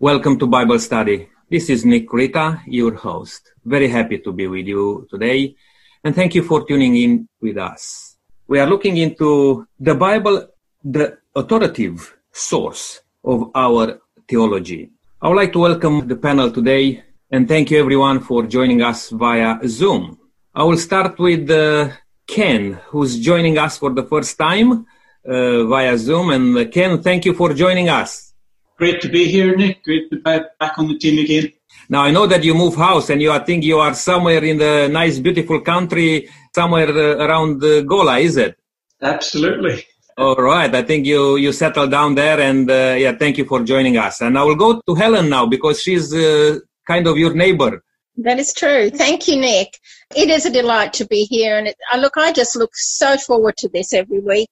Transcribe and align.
Welcome 0.00 0.38
to 0.38 0.46
Bible 0.46 0.78
Study. 0.78 1.28
This 1.50 1.68
is 1.68 1.84
Nick 1.84 2.12
Rita, 2.12 2.62
your 2.68 2.94
host. 2.94 3.50
Very 3.64 3.88
happy 3.88 4.18
to 4.18 4.30
be 4.30 4.46
with 4.46 4.68
you 4.68 5.08
today, 5.10 5.56
and 6.04 6.14
thank 6.14 6.36
you 6.36 6.44
for 6.44 6.64
tuning 6.64 6.94
in 6.94 7.28
with 7.40 7.58
us. 7.58 8.16
We 8.46 8.60
are 8.60 8.66
looking 8.68 8.98
into 8.98 9.66
the 9.80 9.96
Bible, 9.96 10.46
the 10.84 11.18
authoritative 11.34 12.16
source 12.30 13.00
of 13.24 13.50
our 13.56 13.98
theology. 14.28 14.88
I 15.20 15.26
would 15.26 15.34
like 15.36 15.52
to 15.54 15.58
welcome 15.58 16.06
the 16.06 16.14
panel 16.14 16.52
today 16.52 17.02
and 17.32 17.48
thank 17.48 17.72
you 17.72 17.80
everyone 17.80 18.20
for 18.20 18.46
joining 18.46 18.82
us 18.82 19.10
via 19.10 19.58
Zoom. 19.66 20.16
I 20.54 20.62
will 20.62 20.78
start 20.78 21.18
with 21.18 21.50
uh, 21.50 21.90
Ken, 22.24 22.74
who's 22.86 23.18
joining 23.18 23.58
us 23.58 23.78
for 23.78 23.92
the 23.92 24.04
first 24.04 24.38
time 24.38 24.86
uh, 25.28 25.64
via 25.64 25.98
Zoom. 25.98 26.30
And 26.30 26.56
uh, 26.56 26.68
Ken, 26.68 27.02
thank 27.02 27.24
you 27.24 27.34
for 27.34 27.52
joining 27.52 27.88
us. 27.88 28.27
Great 28.78 29.00
to 29.00 29.08
be 29.08 29.26
here, 29.26 29.56
Nick. 29.56 29.82
Great 29.82 30.08
to 30.08 30.16
be 30.16 30.22
back 30.22 30.78
on 30.78 30.86
the 30.86 30.96
team 30.96 31.18
again. 31.18 31.52
Now 31.88 32.02
I 32.02 32.12
know 32.12 32.28
that 32.28 32.44
you 32.44 32.54
move 32.54 32.76
house 32.76 33.10
and 33.10 33.20
you, 33.20 33.32
I 33.32 33.40
think 33.40 33.64
you 33.64 33.78
are 33.78 33.92
somewhere 33.92 34.44
in 34.44 34.58
the 34.58 34.88
nice, 34.88 35.18
beautiful 35.18 35.60
country, 35.60 36.28
somewhere 36.54 36.88
uh, 36.88 37.26
around 37.26 37.62
uh, 37.64 37.82
Goolwa, 37.82 38.20
is 38.20 38.36
it? 38.36 38.56
Absolutely. 39.02 39.84
All 40.16 40.36
right. 40.36 40.72
I 40.72 40.82
think 40.82 41.06
you, 41.06 41.36
you 41.36 41.52
settled 41.52 41.90
down 41.90 42.14
there 42.14 42.40
and, 42.40 42.70
uh, 42.70 42.94
yeah, 42.96 43.16
thank 43.16 43.36
you 43.36 43.46
for 43.46 43.64
joining 43.64 43.96
us. 43.96 44.20
And 44.20 44.38
I 44.38 44.44
will 44.44 44.56
go 44.56 44.80
to 44.80 44.94
Helen 44.94 45.28
now 45.28 45.46
because 45.46 45.82
she's 45.82 46.14
uh, 46.14 46.58
kind 46.86 47.08
of 47.08 47.18
your 47.18 47.34
neighbor. 47.34 47.82
That 48.16 48.38
is 48.38 48.52
true. 48.52 48.90
Thank 48.90 49.26
you, 49.28 49.36
Nick. 49.36 49.78
It 50.14 50.28
is 50.28 50.46
a 50.46 50.50
delight 50.50 50.92
to 50.94 51.06
be 51.06 51.22
here. 51.24 51.58
And 51.58 51.68
it, 51.68 51.76
uh, 51.92 51.98
look, 51.98 52.16
I 52.16 52.32
just 52.32 52.54
look 52.54 52.70
so 52.74 53.16
forward 53.16 53.56
to 53.58 53.68
this 53.68 53.92
every 53.92 54.20
week 54.20 54.48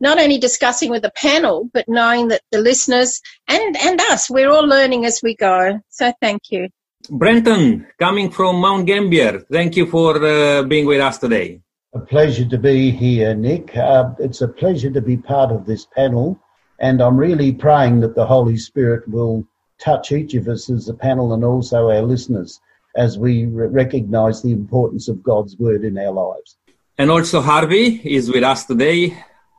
not 0.00 0.18
only 0.18 0.38
discussing 0.38 0.90
with 0.90 1.02
the 1.02 1.10
panel, 1.10 1.68
but 1.72 1.88
knowing 1.88 2.28
that 2.28 2.42
the 2.52 2.60
listeners 2.60 3.20
and, 3.48 3.76
and 3.76 4.00
us, 4.00 4.30
we're 4.30 4.50
all 4.50 4.66
learning 4.66 5.04
as 5.04 5.20
we 5.22 5.34
go. 5.34 5.80
So 5.88 6.12
thank 6.20 6.50
you. 6.50 6.68
Brenton, 7.10 7.86
coming 7.98 8.30
from 8.30 8.56
Mount 8.56 8.86
Gambier, 8.86 9.40
thank 9.50 9.76
you 9.76 9.86
for 9.86 10.22
uh, 10.24 10.62
being 10.64 10.86
with 10.86 11.00
us 11.00 11.18
today. 11.18 11.60
A 11.94 12.00
pleasure 12.00 12.46
to 12.46 12.58
be 12.58 12.90
here, 12.90 13.34
Nick. 13.34 13.76
Uh, 13.76 14.10
it's 14.18 14.42
a 14.42 14.48
pleasure 14.48 14.90
to 14.90 15.00
be 15.00 15.16
part 15.16 15.52
of 15.52 15.66
this 15.66 15.86
panel, 15.86 16.38
and 16.78 17.00
I'm 17.00 17.16
really 17.16 17.52
praying 17.52 18.00
that 18.00 18.14
the 18.14 18.26
Holy 18.26 18.56
Spirit 18.56 19.08
will 19.08 19.46
touch 19.78 20.12
each 20.12 20.34
of 20.34 20.48
us 20.48 20.68
as 20.68 20.88
a 20.88 20.94
panel 20.94 21.32
and 21.32 21.44
also 21.44 21.90
our 21.90 22.02
listeners 22.02 22.60
as 22.96 23.18
we 23.18 23.46
re- 23.46 23.68
recognize 23.68 24.42
the 24.42 24.52
importance 24.52 25.08
of 25.08 25.22
God's 25.22 25.56
word 25.58 25.84
in 25.84 25.98
our 25.98 26.12
lives. 26.12 26.56
And 26.98 27.10
also 27.10 27.40
Harvey 27.40 28.00
is 28.04 28.30
with 28.30 28.42
us 28.42 28.64
today. 28.64 29.16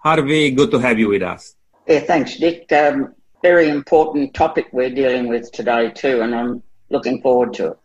Harvey, 0.07 0.51
good 0.51 0.71
to 0.71 0.79
have 0.79 0.97
you 0.97 1.09
with 1.09 1.21
us. 1.21 1.41
Yeah, 1.85 1.99
thanks, 1.99 2.37
Dick. 2.37 2.71
Um, 2.71 3.13
very 3.43 3.67
important 3.67 4.33
topic 4.33 4.65
we're 4.71 4.95
dealing 5.01 5.27
with 5.27 5.51
today 5.51 5.91
too, 5.91 6.21
and 6.21 6.33
I'm 6.33 6.63
looking 6.89 7.21
forward 7.21 7.53
to 7.55 7.63
it. 7.71 7.77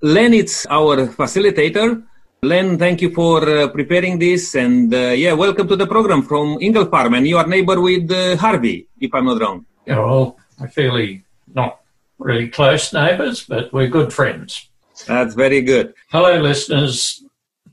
Len, 0.00 0.32
it's 0.32 0.64
our 0.78 0.94
facilitator. 1.20 2.04
Len, 2.50 2.78
thank 2.78 3.02
you 3.02 3.10
for 3.12 3.36
uh, 3.48 3.66
preparing 3.78 4.20
this, 4.20 4.54
and 4.54 4.94
uh, 4.94 5.12
yeah, 5.24 5.32
welcome 5.32 5.66
to 5.66 5.74
the 5.74 5.88
program 5.88 6.22
from 6.22 6.56
Ingle 6.60 6.86
Farm, 6.86 7.14
and 7.14 7.26
you 7.26 7.36
are 7.36 7.48
neighbor 7.48 7.80
with 7.80 8.12
uh, 8.12 8.36
Harvey, 8.36 8.86
if 9.00 9.12
I'm 9.12 9.24
not 9.24 9.40
wrong. 9.40 9.66
Yeah, 9.86 9.98
well, 9.98 10.36
we're 10.60 10.68
fairly 10.68 11.24
not 11.52 11.80
really 12.20 12.48
close 12.48 12.92
neighbours, 12.92 13.44
but 13.44 13.72
we're 13.72 13.88
good 13.88 14.12
friends. 14.12 14.68
That's 15.08 15.34
very 15.34 15.62
good. 15.62 15.94
Hello, 16.12 16.38
listeners. 16.38 17.24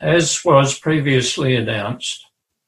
As 0.01 0.43
was 0.43 0.79
previously 0.79 1.55
announced, 1.55 2.22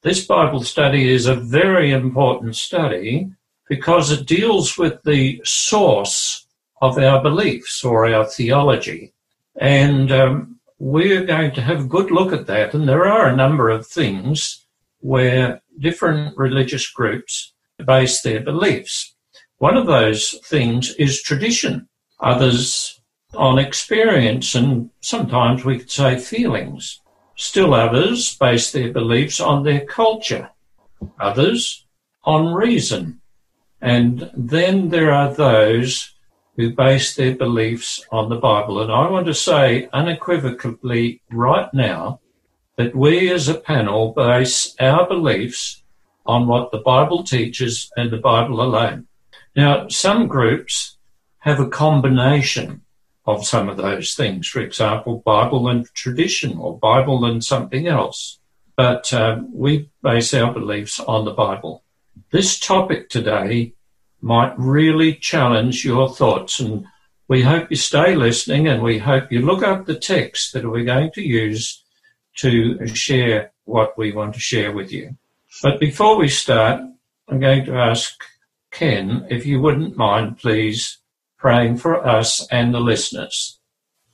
this 0.05 0.23
Bible 0.23 0.63
study 0.63 1.11
is 1.11 1.25
a 1.25 1.33
very 1.33 1.91
important 1.91 2.55
study 2.55 3.31
because 3.67 4.11
it 4.11 4.27
deals 4.27 4.77
with 4.77 5.01
the 5.01 5.41
source 5.43 6.45
of 6.79 6.99
our 6.99 7.23
beliefs 7.23 7.83
or 7.83 8.05
our 8.05 8.23
theology. 8.23 9.13
And 9.59 10.11
um, 10.11 10.59
we're 10.77 11.25
going 11.25 11.53
to 11.53 11.61
have 11.61 11.79
a 11.79 11.87
good 11.87 12.11
look 12.11 12.31
at 12.33 12.45
that. 12.45 12.75
And 12.75 12.87
there 12.87 13.07
are 13.07 13.27
a 13.27 13.35
number 13.35 13.67
of 13.67 13.87
things 13.87 14.67
where 14.99 15.63
different 15.79 16.37
religious 16.37 16.87
groups 16.87 17.53
base 17.83 18.21
their 18.21 18.41
beliefs. 18.41 19.15
One 19.57 19.75
of 19.75 19.87
those 19.87 20.39
things 20.45 20.93
is 20.99 21.23
tradition, 21.23 21.89
others 22.19 23.01
on 23.33 23.57
experience, 23.57 24.53
and 24.53 24.91
sometimes 25.01 25.65
we 25.65 25.79
could 25.79 25.89
say 25.89 26.19
feelings. 26.19 27.01
Still 27.35 27.73
others 27.73 28.35
base 28.37 28.71
their 28.71 28.91
beliefs 28.91 29.39
on 29.39 29.63
their 29.63 29.85
culture, 29.85 30.51
others 31.19 31.85
on 32.23 32.53
reason. 32.53 33.21
And 33.81 34.31
then 34.35 34.89
there 34.89 35.11
are 35.11 35.33
those 35.33 36.15
who 36.55 36.73
base 36.73 37.15
their 37.15 37.35
beliefs 37.35 38.03
on 38.11 38.29
the 38.29 38.37
Bible. 38.37 38.81
And 38.81 38.91
I 38.91 39.09
want 39.09 39.25
to 39.27 39.33
say 39.33 39.89
unequivocally 39.91 41.21
right 41.29 41.71
now 41.73 42.21
that 42.77 42.95
we 42.95 43.29
as 43.31 43.49
a 43.49 43.59
panel 43.59 44.13
base 44.13 44.73
our 44.79 45.07
beliefs 45.07 45.83
on 46.25 46.47
what 46.47 46.71
the 46.71 46.79
Bible 46.79 47.23
teaches 47.23 47.91
and 47.97 48.09
the 48.09 48.17
Bible 48.17 48.61
alone. 48.61 49.07
Now, 49.55 49.87
some 49.89 50.27
groups 50.27 50.97
have 51.39 51.59
a 51.59 51.69
combination 51.69 52.81
of 53.25 53.45
some 53.45 53.69
of 53.69 53.77
those 53.77 54.13
things. 54.13 54.47
For 54.47 54.61
example, 54.61 55.23
Bible 55.25 55.67
and 55.67 55.85
tradition 55.93 56.57
or 56.57 56.77
Bible 56.77 57.25
and 57.25 57.43
something 57.43 57.87
else. 57.87 58.39
But 58.75 59.13
um, 59.13 59.49
we 59.53 59.89
base 60.03 60.33
our 60.33 60.53
beliefs 60.53 60.99
on 60.99 61.25
the 61.25 61.31
Bible. 61.31 61.83
This 62.31 62.59
topic 62.59 63.09
today 63.09 63.73
might 64.21 64.57
really 64.57 65.15
challenge 65.15 65.85
your 65.85 66.09
thoughts 66.09 66.59
and 66.59 66.85
we 67.27 67.41
hope 67.41 67.69
you 67.69 67.77
stay 67.77 68.15
listening 68.15 68.67
and 68.67 68.83
we 68.83 68.99
hope 68.99 69.31
you 69.31 69.41
look 69.41 69.63
up 69.63 69.85
the 69.85 69.97
text 69.97 70.53
that 70.53 70.69
we're 70.69 70.83
going 70.83 71.11
to 71.13 71.21
use 71.21 71.83
to 72.37 72.85
share 72.87 73.51
what 73.63 73.97
we 73.97 74.11
want 74.11 74.33
to 74.35 74.39
share 74.39 74.71
with 74.71 74.91
you. 74.91 75.15
But 75.63 75.79
before 75.79 76.17
we 76.17 76.27
start, 76.27 76.81
I'm 77.27 77.39
going 77.39 77.65
to 77.65 77.75
ask 77.75 78.13
Ken 78.71 79.25
if 79.29 79.45
you 79.45 79.59
wouldn't 79.61 79.97
mind, 79.97 80.37
please, 80.37 80.99
praying 81.45 81.77
for 81.77 82.03
us 82.03 82.47
and 82.49 82.73
the 82.73 82.79
listeners. 82.79 83.59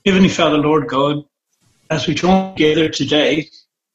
Heavenly 0.06 0.28
Father, 0.28 0.58
Lord 0.58 0.90
God, 0.90 1.24
as 1.90 2.06
we 2.06 2.14
join 2.14 2.58
together 2.58 2.90
today 2.90 3.48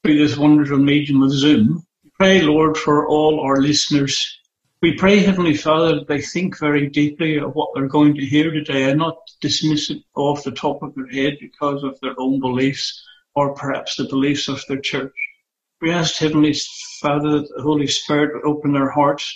through 0.03 0.17
this 0.17 0.39
wonderful 0.39 0.79
medium 0.79 1.23
of 1.23 1.33
Zoom, 1.33 1.85
we 2.03 2.11
pray, 2.19 2.41
Lord, 2.41 2.79
for 2.79 3.07
all 3.07 3.41
our 3.41 3.59
listeners. 3.59 4.41
We 4.81 4.97
pray, 4.97 5.19
Heavenly 5.19 5.55
Father, 5.55 5.97
that 5.97 6.09
they 6.09 6.23
think 6.23 6.59
very 6.59 6.89
deeply 6.89 7.37
of 7.37 7.55
what 7.55 7.69
they're 7.75 7.89
going 7.89 8.15
to 8.15 8.25
hear 8.25 8.51
today 8.51 8.85
and 8.85 9.01
not 9.01 9.19
dismiss 9.43 9.91
it 9.91 9.99
off 10.15 10.43
the 10.43 10.51
top 10.53 10.83
of 10.83 10.95
their 10.95 11.09
head 11.09 11.37
because 11.39 11.85
of 11.85 12.01
their 12.01 12.19
own 12.19 12.41
beliefs 12.41 13.05
or 13.35 13.53
perhaps 13.53 13.97
the 13.97 14.05
beliefs 14.05 14.49
of 14.49 14.63
their 14.67 14.81
church. 14.81 15.13
We 15.83 15.93
ask, 15.93 16.17
Heavenly 16.17 16.55
Father, 17.03 17.41
that 17.41 17.55
the 17.55 17.63
Holy 17.63 17.87
Spirit 17.87 18.31
would 18.33 18.51
open 18.51 18.73
their 18.73 18.89
hearts, 18.89 19.31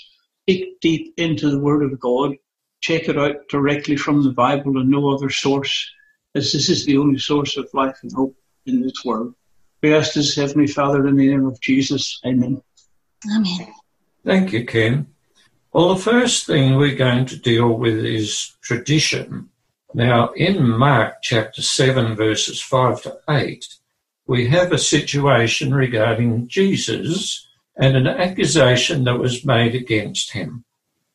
dig 0.47 0.81
deep 0.81 1.13
into 1.19 1.51
the 1.51 1.61
Word 1.61 1.83
of 1.83 2.01
God, 2.01 2.37
check 2.81 3.09
it 3.09 3.19
out 3.19 3.49
directly 3.49 3.97
from 3.97 4.23
the 4.23 4.33
Bible 4.33 4.79
and 4.79 4.91
no 4.91 5.11
other 5.11 5.31
source, 5.31 5.91
as 6.35 6.53
this 6.53 6.69
is 6.69 6.85
the 6.85 6.97
only 6.97 7.19
source 7.19 7.57
of 7.57 7.69
life 7.73 7.99
and 8.03 8.13
hope 8.13 8.37
in 8.67 8.83
this 8.83 9.05
world. 9.05 9.35
We 9.83 9.95
ask 9.95 10.15
this, 10.15 10.37
Heavenly 10.37 10.67
Father, 10.67 11.07
in 11.07 11.17
the 11.17 11.29
name 11.29 11.47
of 11.47 11.61
Jesus. 11.61 12.21
Amen. 12.25 12.63
Amen. 13.35 13.73
Thank 14.25 14.53
you, 14.53 14.65
Ken. 14.65 15.07
Well, 15.73 15.95
the 15.95 16.01
first 16.01 16.47
thing 16.47 16.75
we're 16.75 16.97
going 16.97 17.27
to 17.27 17.37
deal 17.37 17.73
with 17.73 18.05
is 18.05 18.57
tradition. 18.61 19.51
Now, 19.95 20.31
in 20.33 20.69
Mark 20.69 21.17
chapter 21.23 21.63
7, 21.63 22.17
verses 22.17 22.61
5 22.61 23.03
to 23.03 23.19
8, 23.29 23.67
we 24.27 24.49
have 24.49 24.73
a 24.73 24.79
situation 24.79 25.75
regarding 25.75 26.49
Jesus 26.49 27.47
and 27.77 27.97
an 27.97 28.07
accusation 28.07 29.05
that 29.05 29.19
was 29.19 29.45
made 29.45 29.75
against 29.75 30.33
him. 30.33 30.65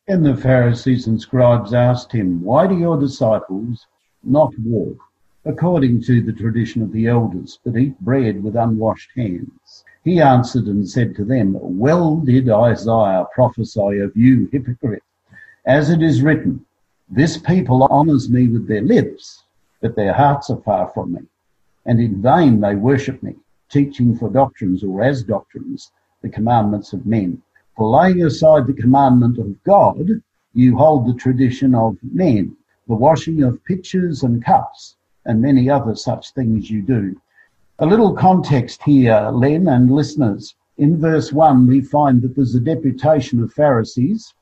And 0.08 0.24
the 0.24 0.36
Pharisees 0.36 1.08
and 1.08 1.20
scribes 1.20 1.74
asked 1.74 2.12
him, 2.12 2.40
Why 2.40 2.68
do 2.68 2.78
your 2.78 2.96
disciples 2.96 3.88
not 4.22 4.56
walk 4.60 4.98
according 5.44 6.00
to 6.02 6.22
the 6.22 6.32
tradition 6.32 6.80
of 6.80 6.92
the 6.92 7.08
elders, 7.08 7.58
but 7.64 7.76
eat 7.76 7.98
bread 7.98 8.40
with 8.40 8.54
unwashed 8.54 9.10
hands? 9.16 9.84
He 10.04 10.20
answered 10.20 10.66
and 10.66 10.88
said 10.88 11.16
to 11.16 11.24
them, 11.24 11.56
Well 11.60 12.18
did 12.18 12.48
Isaiah 12.48 13.26
prophesy 13.34 13.98
of 13.98 14.16
you, 14.16 14.48
hypocrite, 14.52 15.02
as 15.64 15.90
it 15.90 16.02
is 16.02 16.22
written, 16.22 16.64
This 17.08 17.36
people 17.36 17.82
honours 17.82 18.30
me 18.30 18.46
with 18.46 18.68
their 18.68 18.82
lips, 18.82 19.42
but 19.80 19.96
their 19.96 20.12
hearts 20.12 20.50
are 20.50 20.62
far 20.62 20.88
from 20.90 21.14
me. 21.14 21.22
And 21.84 22.00
in 22.00 22.22
vain 22.22 22.60
they 22.60 22.76
worship 22.76 23.24
me, 23.24 23.34
teaching 23.68 24.16
for 24.16 24.30
doctrines 24.30 24.84
or 24.84 25.02
as 25.02 25.24
doctrines 25.24 25.90
the 26.22 26.28
commandments 26.28 26.92
of 26.92 27.06
men. 27.06 27.42
Laying 27.78 28.22
aside 28.22 28.66
the 28.66 28.72
commandment 28.72 29.38
of 29.38 29.62
God, 29.62 30.22
you 30.54 30.78
hold 30.78 31.06
the 31.06 31.14
tradition 31.14 31.74
of 31.74 31.98
men, 32.02 32.56
the 32.88 32.94
washing 32.94 33.42
of 33.42 33.62
pitchers 33.64 34.22
and 34.22 34.42
cups, 34.42 34.96
and 35.26 35.42
many 35.42 35.68
other 35.68 35.94
such 35.94 36.32
things 36.32 36.70
you 36.70 36.80
do. 36.80 37.20
A 37.78 37.84
little 37.84 38.14
context 38.14 38.82
here, 38.82 39.28
Len 39.30 39.68
and 39.68 39.90
listeners. 39.90 40.54
In 40.78 40.98
verse 40.98 41.32
1, 41.32 41.66
we 41.66 41.82
find 41.82 42.22
that 42.22 42.34
there's 42.34 42.54
a 42.54 42.60
deputation 42.60 43.42
of 43.42 43.52
Pharisees 43.52 44.32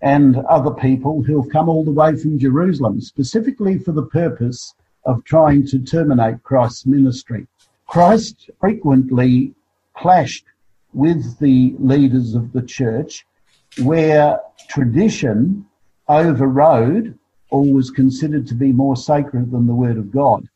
and 0.00 0.36
other 0.36 0.70
people 0.70 1.22
who 1.22 1.40
have 1.42 1.50
come 1.50 1.68
all 1.68 1.84
the 1.84 1.90
way 1.90 2.14
from 2.14 2.38
Jerusalem, 2.38 3.00
specifically 3.00 3.78
for 3.78 3.90
the 3.90 4.06
purpose 4.06 4.74
of 5.04 5.24
trying 5.24 5.66
to 5.66 5.80
terminate 5.80 6.44
Christ's 6.44 6.86
ministry. 6.86 7.48
Christ 7.88 8.50
frequently 8.60 9.54
clashed 9.94 10.44
with 10.96 11.38
the 11.40 11.74
leaders 11.78 12.34
of 12.34 12.54
the 12.54 12.62
church 12.62 13.26
where 13.82 14.40
tradition 14.66 15.66
overrode 16.08 17.18
or 17.50 17.62
was 17.70 17.90
considered 17.90 18.46
to 18.46 18.54
be 18.54 18.72
more 18.72 18.96
sacred 18.96 19.50
than 19.50 19.66
the 19.66 19.74
word 19.74 19.98
of 19.98 20.10
God. 20.10 20.48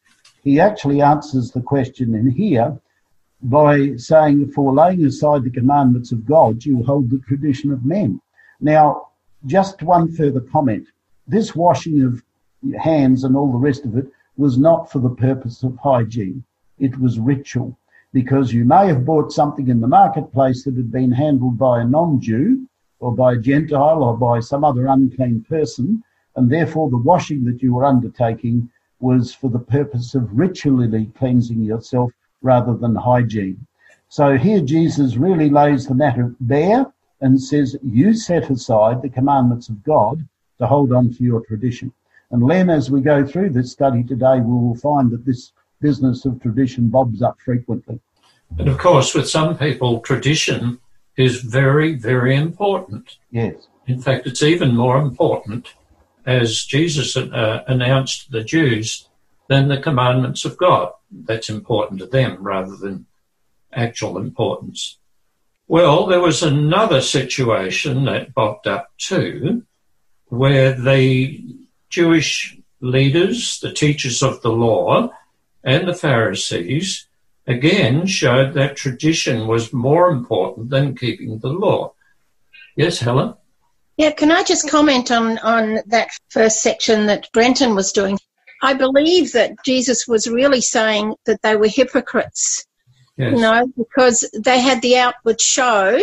He 0.42 0.58
actually 0.58 1.02
answers 1.02 1.50
the 1.50 1.60
question 1.60 2.14
in 2.14 2.31
here 2.31 2.81
by 3.42 3.96
saying, 3.96 4.50
for 4.52 4.72
laying 4.72 5.04
aside 5.04 5.44
the 5.44 5.50
commandments 5.50 6.10
of 6.10 6.25
God, 6.25 6.64
you 6.64 6.82
hold 6.84 7.10
the 7.10 7.19
tradition 7.19 7.70
of 7.70 7.84
men. 7.84 8.19
Now, 8.60 9.08
just 9.44 9.82
one 9.82 10.10
further 10.10 10.40
comment. 10.40 10.88
This 11.28 11.54
washing 11.54 12.02
of 12.02 12.22
hands 12.81 13.25
and 13.25 13.36
all 13.36 13.52
the 13.52 13.58
rest 13.58 13.84
of 13.84 13.94
it 13.94 14.06
was 14.38 14.56
not 14.56 14.90
for 14.90 15.00
the 15.00 15.10
purpose 15.10 15.62
of 15.62 15.76
hygiene. 15.82 16.44
It 16.78 16.98
was 16.98 17.19
ritual 17.19 17.76
because 18.12 18.52
you 18.52 18.64
may 18.64 18.86
have 18.88 19.04
bought 19.04 19.32
something 19.32 19.68
in 19.68 19.80
the 19.80 19.86
marketplace 19.86 20.64
that 20.64 20.76
had 20.76 20.90
been 20.90 21.12
handled 21.12 21.56
by 21.58 21.80
a 21.80 21.84
non-Jew 21.84 22.66
or 22.98 23.14
by 23.14 23.34
a 23.34 23.38
Gentile 23.38 24.02
or 24.02 24.16
by 24.16 24.40
some 24.40 24.64
other 24.64 24.86
unclean 24.86 25.44
person, 25.48 26.02
and 26.36 26.50
therefore 26.50 26.90
the 26.90 26.96
washing 26.96 27.44
that 27.44 27.62
you 27.62 27.74
were 27.74 27.84
undertaking 27.84 28.68
was 28.98 29.32
for 29.32 29.48
the 29.48 29.58
purpose 29.58 30.14
of 30.14 30.38
ritually 30.38 31.10
cleansing 31.16 31.62
yourself 31.62 32.12
rather 32.42 32.74
than 32.74 32.94
hygiene. 32.94 33.66
So 34.08 34.36
here 34.36 34.60
Jesus 34.60 35.16
really 35.16 35.48
lays 35.48 35.86
the 35.86 35.94
matter 35.94 36.34
bare 36.40 36.92
and 37.20 37.40
says, 37.40 37.76
you 37.82 38.14
set 38.14 38.50
aside 38.50 39.02
the 39.02 39.08
commandments 39.08 39.68
of 39.68 39.82
God 39.84 40.26
to 40.58 40.66
hold 40.66 40.92
on 40.92 41.12
to 41.14 41.22
your 41.22 41.44
tradition. 41.46 41.92
And 42.30 42.42
Len, 42.42 42.70
as 42.70 42.90
we 42.90 43.00
go 43.00 43.24
through 43.24 43.50
this 43.50 43.72
study 43.72 44.02
today, 44.02 44.40
we 44.40 44.52
will 44.52 44.76
find 44.76 45.10
that 45.10 45.24
this 45.24 45.52
business 45.81 46.25
of 46.25 46.41
tradition 46.41 46.88
bobs 46.88 47.23
up 47.23 47.38
frequently. 47.41 48.00
And 48.59 48.69
of 48.69 48.79
course, 48.79 49.15
with 49.15 49.29
some 49.29 49.56
people, 49.56 50.00
tradition 50.00 50.81
is 51.17 51.41
very, 51.43 51.94
very 51.94 52.37
important. 52.37 53.17
Yes. 53.31 53.69
In 53.87 54.00
fact, 54.00 54.27
it's 54.27 54.43
even 54.43 54.77
more 54.77 54.99
important, 54.99 55.75
as 56.27 56.65
Jesus 56.65 57.17
uh, 57.17 57.65
announced 57.67 58.27
to 58.27 58.32
the 58.32 58.44
Jews, 58.44 59.09
than 59.49 59.69
the 59.69 59.81
commandments 59.81 60.44
of 60.44 60.56
God. 60.56 60.93
That's 61.11 61.50
important 61.50 62.00
to 62.00 62.06
them 62.06 62.38
rather 62.41 62.77
than 62.77 63.06
actual 63.73 64.19
importance. 64.19 64.99
Well, 65.67 66.06
there 66.06 66.21
was 66.21 66.43
another 66.43 67.00
situation 67.00 68.05
that 68.05 68.35
popped 68.35 68.67
up 68.67 68.91
too, 68.99 69.65
where 70.27 70.73
the 70.73 71.44
Jewish 71.88 72.56
leaders, 72.81 73.61
the 73.61 73.73
teachers 73.73 74.23
of 74.23 74.43
the 74.43 74.53
law, 74.53 75.11
and 75.64 75.86
the 75.86 75.94
Pharisees 75.94 77.06
again 77.46 78.06
showed 78.06 78.54
that 78.54 78.76
tradition 78.76 79.46
was 79.46 79.72
more 79.72 80.10
important 80.10 80.70
than 80.70 80.96
keeping 80.96 81.38
the 81.38 81.48
law. 81.48 81.92
Yes, 82.76 83.00
Helen? 83.00 83.34
Yeah, 83.96 84.12
can 84.12 84.30
I 84.30 84.42
just 84.42 84.70
comment 84.70 85.10
on, 85.10 85.38
on 85.38 85.80
that 85.86 86.10
first 86.28 86.62
section 86.62 87.06
that 87.06 87.30
Brenton 87.32 87.74
was 87.74 87.92
doing? 87.92 88.18
I 88.62 88.74
believe 88.74 89.32
that 89.32 89.56
Jesus 89.64 90.06
was 90.06 90.26
really 90.26 90.60
saying 90.60 91.14
that 91.26 91.42
they 91.42 91.56
were 91.56 91.68
hypocrites 91.68 92.64
Yes. 93.20 93.32
You 93.34 93.42
know, 93.42 93.66
because 93.76 94.30
they 94.32 94.60
had 94.60 94.80
the 94.80 94.96
outward 94.96 95.42
show. 95.42 95.98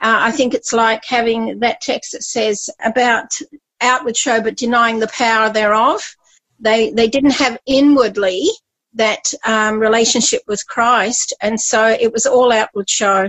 Uh, 0.00 0.18
I 0.20 0.30
think 0.30 0.54
it's 0.54 0.72
like 0.72 1.04
having 1.04 1.58
that 1.60 1.80
text 1.80 2.12
that 2.12 2.22
says 2.22 2.70
about 2.84 3.40
outward 3.80 4.16
show 4.16 4.40
but 4.40 4.56
denying 4.56 5.00
the 5.00 5.08
power 5.08 5.50
thereof. 5.52 6.00
They 6.60 6.92
they 6.92 7.08
didn't 7.08 7.32
have 7.32 7.58
inwardly 7.66 8.48
that 8.94 9.32
um, 9.46 9.78
relationship 9.78 10.42
with 10.46 10.66
Christ, 10.66 11.34
and 11.40 11.60
so 11.60 11.86
it 11.88 12.12
was 12.12 12.26
all 12.26 12.52
outward 12.52 12.88
show. 12.88 13.28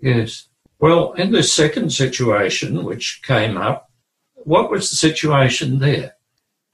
Yes. 0.00 0.48
Well, 0.80 1.12
in 1.14 1.32
the 1.32 1.42
second 1.42 1.92
situation 1.92 2.84
which 2.84 3.22
came 3.24 3.56
up, 3.56 3.90
what 4.34 4.70
was 4.70 4.90
the 4.90 4.96
situation 4.96 5.78
there? 5.78 6.14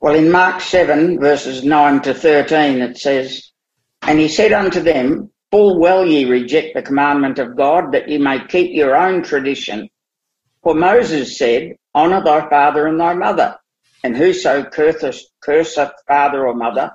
Well, 0.01 0.15
in 0.15 0.31
Mark 0.31 0.61
7, 0.61 1.19
verses 1.19 1.65
9 1.65 2.03
to 2.03 2.13
13, 2.13 2.83
it 2.83 2.99
says, 2.99 3.51
And 4.03 4.19
he 4.19 4.29
said 4.29 4.53
unto 4.53 4.81
them, 4.81 5.31
Full 5.51 5.81
well 5.81 6.05
ye 6.05 6.25
reject 6.25 6.75
the 6.75 6.83
commandment 6.83 7.39
of 7.39 7.57
God 7.57 7.93
that 7.93 8.09
ye 8.09 8.19
may 8.19 8.45
keep 8.47 8.73
your 8.75 8.97
own 8.97 9.23
tradition. 9.23 9.89
For 10.63 10.75
Moses 10.75 11.39
said, 11.39 11.77
Honour 11.95 12.25
thy 12.25 12.51
father 12.51 12.87
and 12.87 13.01
thy 13.01 13.15
mother, 13.15 13.57
and 14.03 14.17
whoso 14.17 14.65
curseth, 14.65 15.23
curseth 15.41 15.93
father 16.07 16.47
or 16.47 16.55
mother, 16.55 16.91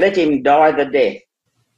let 0.00 0.16
him 0.16 0.42
die 0.42 0.72
the 0.72 0.86
death. 0.86 1.20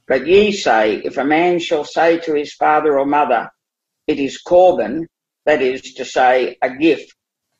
But 0.07 0.25
ye 0.27 0.51
say, 0.51 0.95
if 0.95 1.17
a 1.17 1.25
man 1.25 1.59
shall 1.59 1.83
say 1.83 2.19
to 2.19 2.33
his 2.33 2.53
father 2.53 2.97
or 2.97 3.05
mother, 3.05 3.51
it 4.07 4.19
is 4.19 4.37
Corban, 4.37 5.07
that 5.45 5.61
is 5.61 5.81
to 5.95 6.05
say, 6.05 6.57
a 6.61 6.75
gift, 6.75 7.13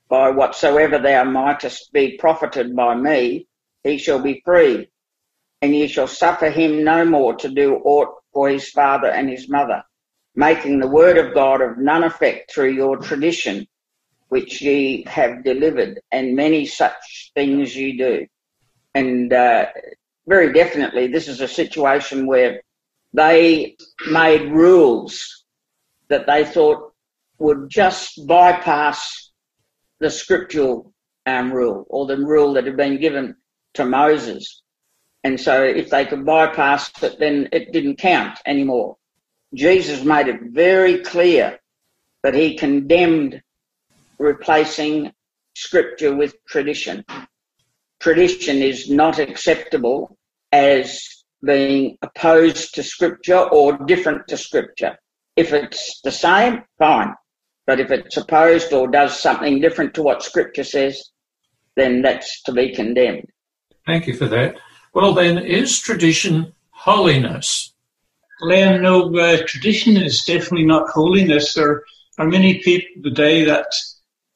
by 0.09 0.29
whatsoever 0.29 0.99
thou 0.99 1.23
mightest 1.25 1.91
be 1.91 2.17
profited 2.17 2.75
by 2.75 2.95
me, 2.95 3.47
he 3.83 3.97
shall 3.97 4.19
be 4.19 4.41
free. 4.45 4.89
And 5.61 5.75
ye 5.75 5.87
shall 5.87 6.07
suffer 6.07 6.49
him 6.49 6.83
no 6.83 7.05
more 7.05 7.35
to 7.35 7.49
do 7.49 7.75
aught 7.75 8.09
for 8.33 8.49
his 8.49 8.69
father 8.69 9.07
and 9.07 9.29
his 9.29 9.49
mother, 9.49 9.83
making 10.35 10.79
the 10.79 10.87
word 10.87 11.17
of 11.17 11.33
God 11.33 11.61
of 11.61 11.77
none 11.77 12.03
effect 12.03 12.53
through 12.53 12.71
your 12.71 12.97
tradition, 12.97 13.67
which 14.29 14.61
ye 14.61 15.03
have 15.07 15.43
delivered, 15.43 16.01
and 16.11 16.35
many 16.35 16.65
such 16.65 17.31
things 17.35 17.75
ye 17.75 17.97
do. 17.97 18.27
And 18.93 19.31
uh, 19.31 19.67
very 20.27 20.53
definitely, 20.53 21.07
this 21.07 21.27
is 21.27 21.41
a 21.41 21.47
situation 21.47 22.25
where 22.25 22.61
they 23.13 23.75
made 24.09 24.51
rules 24.51 25.45
that 26.09 26.25
they 26.27 26.45
thought 26.45 26.93
would 27.39 27.69
just 27.69 28.25
bypass 28.27 29.31
the 29.99 30.09
scriptural 30.09 30.93
um, 31.25 31.51
rule 31.51 31.85
or 31.89 32.05
the 32.05 32.17
rule 32.17 32.53
that 32.53 32.65
had 32.65 32.77
been 32.77 32.99
given 32.99 33.35
to 33.73 33.85
Moses. 33.85 34.61
And 35.23 35.39
so 35.39 35.63
if 35.63 35.89
they 35.89 36.05
could 36.05 36.25
bypass 36.25 36.91
it, 37.01 37.19
then 37.19 37.49
it 37.51 37.71
didn't 37.71 37.97
count 37.97 38.39
anymore. 38.45 38.97
Jesus 39.53 40.03
made 40.03 40.27
it 40.27 40.41
very 40.51 40.99
clear 40.99 41.59
that 42.23 42.33
he 42.33 42.57
condemned 42.57 43.41
replacing 44.17 45.11
scripture 45.55 46.15
with 46.15 46.35
tradition. 46.45 47.05
Tradition 48.03 48.61
is 48.61 48.89
not 48.89 49.17
acceptable 49.17 50.17
as 50.51 51.07
being 51.41 51.97
opposed 52.01 52.75
to 52.75 52.83
scripture 52.83 53.39
or 53.39 53.77
different 53.85 54.27
to 54.27 54.35
scripture. 54.35 54.97
If 55.37 55.53
it's 55.53 56.01
the 56.03 56.11
same, 56.11 56.63
fine. 56.77 57.13
But 57.65 57.79
if 57.79 57.91
it's 57.91 58.17
opposed 58.17 58.73
or 58.73 58.89
does 58.89 59.17
something 59.17 59.61
different 59.61 59.93
to 59.93 60.03
what 60.03 60.21
scripture 60.21 60.65
says, 60.65 61.01
then 61.77 62.01
that's 62.01 62.43
to 62.43 62.51
be 62.51 62.75
condemned. 62.75 63.29
Thank 63.85 64.07
you 64.07 64.15
for 64.15 64.27
that. 64.27 64.57
Well, 64.93 65.13
then, 65.13 65.37
is 65.37 65.79
tradition 65.79 66.51
holiness? 66.71 67.73
Len, 68.41 68.81
no, 68.81 69.15
uh, 69.17 69.37
tradition 69.47 69.95
is 69.95 70.25
definitely 70.25 70.65
not 70.65 70.89
holiness. 70.89 71.53
There 71.53 71.83
are 72.17 72.27
many 72.27 72.59
people 72.59 73.01
today 73.01 73.45
that 73.45 73.67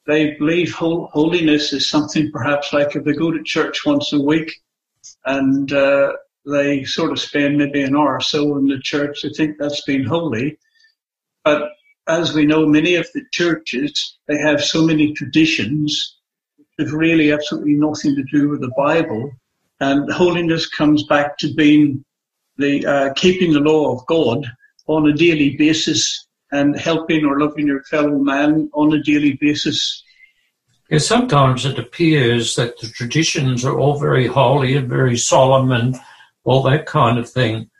they 0.08 0.34
believe 0.36 0.72
holiness 0.74 1.74
is 1.74 1.88
something 1.88 2.32
perhaps 2.32 2.72
like 2.72 2.96
if 2.96 3.04
they 3.04 3.12
go 3.12 3.30
to 3.30 3.42
church 3.42 3.84
once 3.84 4.10
a 4.14 4.20
week 4.20 4.50
and 5.26 5.70
uh, 5.70 6.14
they 6.46 6.82
sort 6.84 7.12
of 7.12 7.20
spend 7.20 7.58
maybe 7.58 7.82
an 7.82 7.94
hour 7.94 8.14
or 8.14 8.20
so 8.20 8.56
in 8.56 8.66
the 8.68 8.80
church, 8.80 9.20
they 9.22 9.28
think 9.28 9.58
that's 9.58 9.82
being 9.82 10.04
holy. 10.04 10.58
But 11.44 11.72
as 12.06 12.32
we 12.32 12.46
know, 12.46 12.66
many 12.66 12.94
of 12.94 13.06
the 13.12 13.22
churches, 13.32 14.16
they 14.26 14.38
have 14.38 14.64
so 14.64 14.82
many 14.82 15.12
traditions 15.12 16.16
that 16.78 16.90
really 16.90 17.30
absolutely 17.30 17.74
nothing 17.74 18.16
to 18.16 18.24
do 18.32 18.48
with 18.48 18.62
the 18.62 18.72
Bible. 18.78 19.30
And 19.78 20.10
holiness 20.10 20.66
comes 20.66 21.04
back 21.04 21.36
to 21.38 21.52
being 21.52 22.02
the 22.56 22.84
uh, 22.86 23.12
keeping 23.12 23.52
the 23.52 23.60
law 23.60 23.94
of 23.94 24.06
God 24.06 24.46
on 24.86 25.06
a 25.06 25.12
daily 25.12 25.54
basis 25.58 26.27
and 26.52 26.78
helping 26.78 27.24
or 27.24 27.38
loving 27.38 27.66
your 27.66 27.82
fellow 27.84 28.18
man 28.18 28.70
on 28.72 28.92
a 28.92 29.02
daily 29.02 29.38
basis. 29.40 30.02
Yeah, 30.90 30.98
sometimes 30.98 31.66
it 31.66 31.78
appears 31.78 32.56
that 32.56 32.78
the 32.78 32.88
traditions 32.88 33.64
are 33.64 33.78
all 33.78 33.98
very 33.98 34.26
holy 34.26 34.76
and 34.76 34.88
very 34.88 35.18
solemn 35.18 35.70
and 35.72 35.96
all 36.44 36.62
that 36.62 36.86
kind 36.86 37.18
of 37.18 37.28
thing. 37.28 37.70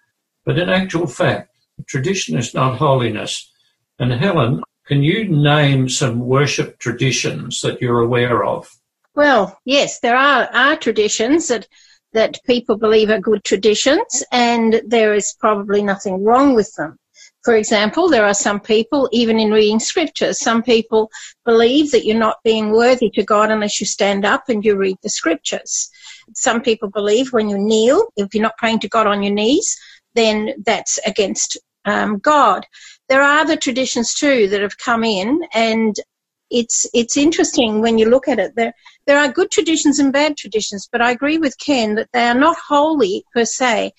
But 0.45 0.59
in 0.59 0.69
actual 0.69 1.07
fact, 1.07 1.51
tradition 1.87 2.37
is 2.37 2.55
not 2.55 2.77
holiness. 2.77 3.51
And 3.99 4.13
Helen, 4.13 4.63
can 4.87 5.03
you 5.03 5.29
name 5.29 5.89
some 5.89 6.21
worship 6.21 6.79
traditions 6.79 7.61
that 7.63 7.81
you're 7.81 8.01
aware 8.01 8.45
of? 8.45 8.69
Well, 9.15 9.59
yes, 9.65 10.01
there 10.01 10.17
are, 10.17 10.49
are 10.53 10.77
traditions 10.77 11.49
that 11.49 11.67
that 12.13 12.41
people 12.47 12.77
believe 12.77 13.11
are 13.11 13.21
good 13.21 13.45
traditions 13.45 14.25
and 14.33 14.81
there 14.87 15.15
is 15.15 15.37
probably 15.39 15.83
nothing 15.83 16.25
wrong 16.25 16.55
with 16.55 16.73
them. 16.77 16.99
For 17.49 17.57
example, 17.57 18.11
there 18.11 18.27
are 18.27 18.35
some 18.35 18.61
people, 18.61 19.09
even 19.11 19.41
in 19.41 19.51
reading 19.51 19.81
scriptures, 19.81 20.39
some 20.39 20.63
people 20.63 21.11
believe 21.47 21.93
that 21.93 22.05
you're 22.05 22.19
not 22.19 22.37
being 22.45 22.73
worthy 22.73 23.09
to 23.15 23.23
God 23.23 23.51
unless 23.51 23.81
you 23.81 23.87
stand 23.87 24.27
up 24.27 24.51
and 24.51 24.63
you 24.63 24.77
read 24.77 24.99
the 25.03 25.09
scriptures. 25.09 25.89
Some 26.35 26.61
people 26.61 26.91
believe 26.91 27.33
when 27.33 27.49
you 27.49 27.57
kneel, 27.57 28.05
if 28.17 28.35
you're 28.35 28.43
not 28.43 28.59
praying 28.59 28.81
to 28.81 28.89
God 28.91 29.07
on 29.07 29.23
your 29.23 29.33
knees, 29.33 29.79
then 30.15 30.63
that's 30.67 30.99
against 31.07 31.57
um, 31.87 32.19
God. 32.19 32.67
There 33.09 33.23
are 33.23 33.39
other 33.39 33.57
traditions 33.57 34.13
too 34.13 34.49
that 34.49 34.61
have 34.61 34.77
come 34.77 35.03
in, 35.03 35.41
and 35.55 35.97
it's 36.51 36.87
it's 36.93 37.17
interesting 37.17 37.81
when 37.81 37.97
you 37.97 38.11
look 38.11 38.29
at 38.29 38.39
it. 38.39 38.57
There 38.57 38.75
there 39.07 39.19
are 39.19 39.33
good 39.33 39.51
traditions 39.51 39.99
and 39.99 40.13
bad 40.13 40.37
traditions, 40.37 40.87
but 40.93 41.01
I 41.01 41.13
agree 41.13 41.39
with 41.39 41.57
Ken 41.59 41.95
that 41.95 42.11
they 42.13 42.29
are 42.29 42.35
not 42.35 42.59
holy 42.59 43.25
per 43.33 43.47
se. 43.47 43.93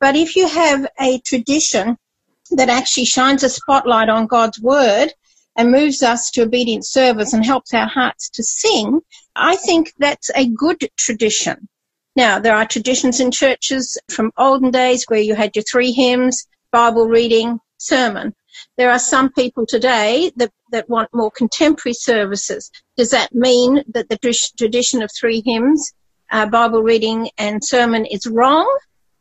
But 0.00 0.16
if 0.16 0.34
you 0.34 0.48
have 0.48 0.88
a 0.98 1.20
tradition 1.20 1.98
that 2.50 2.68
actually 2.68 3.04
shines 3.04 3.42
a 3.42 3.48
spotlight 3.48 4.08
on 4.08 4.26
God's 4.26 4.60
word 4.60 5.12
and 5.56 5.70
moves 5.70 6.02
us 6.02 6.30
to 6.32 6.42
obedient 6.42 6.86
service 6.86 7.32
and 7.32 7.44
helps 7.44 7.72
our 7.72 7.86
hearts 7.86 8.28
to 8.30 8.42
sing, 8.42 9.00
I 9.34 9.56
think 9.56 9.92
that's 9.98 10.30
a 10.34 10.48
good 10.48 10.88
tradition. 10.96 11.68
Now, 12.14 12.38
there 12.38 12.56
are 12.56 12.66
traditions 12.66 13.20
in 13.20 13.30
churches 13.30 13.98
from 14.10 14.32
olden 14.36 14.70
days 14.70 15.04
where 15.08 15.20
you 15.20 15.34
had 15.34 15.54
your 15.54 15.64
three 15.64 15.92
hymns, 15.92 16.46
Bible 16.72 17.06
reading, 17.06 17.58
sermon. 17.78 18.34
There 18.76 18.90
are 18.90 18.98
some 18.98 19.30
people 19.32 19.66
today 19.66 20.32
that, 20.36 20.50
that 20.72 20.88
want 20.88 21.10
more 21.12 21.30
contemporary 21.30 21.94
services. 21.94 22.70
Does 22.96 23.10
that 23.10 23.34
mean 23.34 23.82
that 23.92 24.08
the 24.08 24.18
tradition 24.56 25.02
of 25.02 25.10
three 25.12 25.42
hymns, 25.44 25.92
uh, 26.30 26.46
Bible 26.46 26.82
reading 26.82 27.30
and 27.36 27.62
sermon 27.62 28.06
is 28.06 28.26
wrong? 28.26 28.66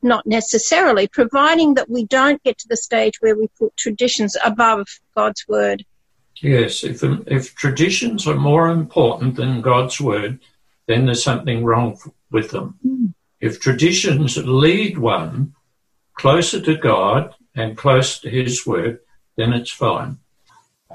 Not 0.06 0.28
necessarily, 0.28 1.08
providing 1.08 1.74
that 1.74 1.90
we 1.90 2.06
don't 2.06 2.42
get 2.44 2.60
to 2.60 2.68
the 2.68 2.78
stage 2.78 3.16
where 3.22 3.36
we 3.36 3.48
put 3.58 3.76
traditions 3.76 4.38
above 4.46 4.88
God's 5.18 5.44
word. 5.48 5.84
Yes, 6.42 6.84
if, 6.84 7.04
if 7.26 7.56
traditions 7.56 8.28
are 8.28 8.36
more 8.36 8.70
important 8.70 9.36
than 9.36 9.62
God's 9.62 10.00
word, 10.00 10.40
then 10.88 11.06
there's 11.06 11.24
something 11.24 11.66
wrong 11.66 11.98
with 12.30 12.52
them. 12.52 12.78
Mm. 12.86 13.14
If 13.42 13.60
traditions 13.60 14.38
lead 14.38 15.00
one 15.00 15.56
closer 16.14 16.62
to 16.62 16.78
God 16.78 17.34
and 17.56 17.76
close 17.76 18.20
to 18.20 18.30
His 18.30 18.64
word, 18.66 19.00
then 19.38 19.54
it's 19.54 19.72
fine. 19.72 20.20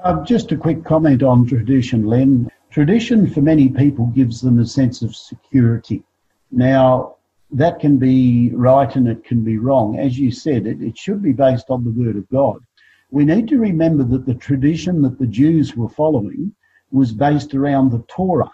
Uh, 0.04 0.22
just 0.24 0.52
a 0.52 0.56
quick 0.56 0.84
comment 0.84 1.24
on 1.24 1.48
tradition, 1.48 2.06
Len. 2.06 2.48
Tradition 2.70 3.28
for 3.28 3.40
many 3.40 3.68
people 3.70 4.06
gives 4.06 4.40
them 4.40 4.60
a 4.60 4.66
sense 4.66 5.02
of 5.02 5.16
security. 5.16 6.04
Now, 6.52 7.16
that 7.52 7.80
can 7.80 7.98
be 7.98 8.50
right 8.54 8.94
and 8.94 9.08
it 9.08 9.24
can 9.24 9.42
be 9.42 9.58
wrong. 9.58 9.98
As 9.98 10.18
you 10.18 10.30
said, 10.30 10.66
it, 10.66 10.80
it 10.80 10.96
should 10.96 11.22
be 11.22 11.32
based 11.32 11.70
on 11.70 11.84
the 11.84 11.90
Word 11.90 12.16
of 12.16 12.28
God. 12.28 12.60
We 13.10 13.24
need 13.24 13.48
to 13.48 13.58
remember 13.58 14.04
that 14.04 14.26
the 14.26 14.34
tradition 14.34 15.02
that 15.02 15.18
the 15.18 15.26
Jews 15.26 15.76
were 15.76 15.88
following 15.88 16.54
was 16.92 17.12
based 17.12 17.54
around 17.54 17.90
the 17.90 18.04
Torah. 18.08 18.50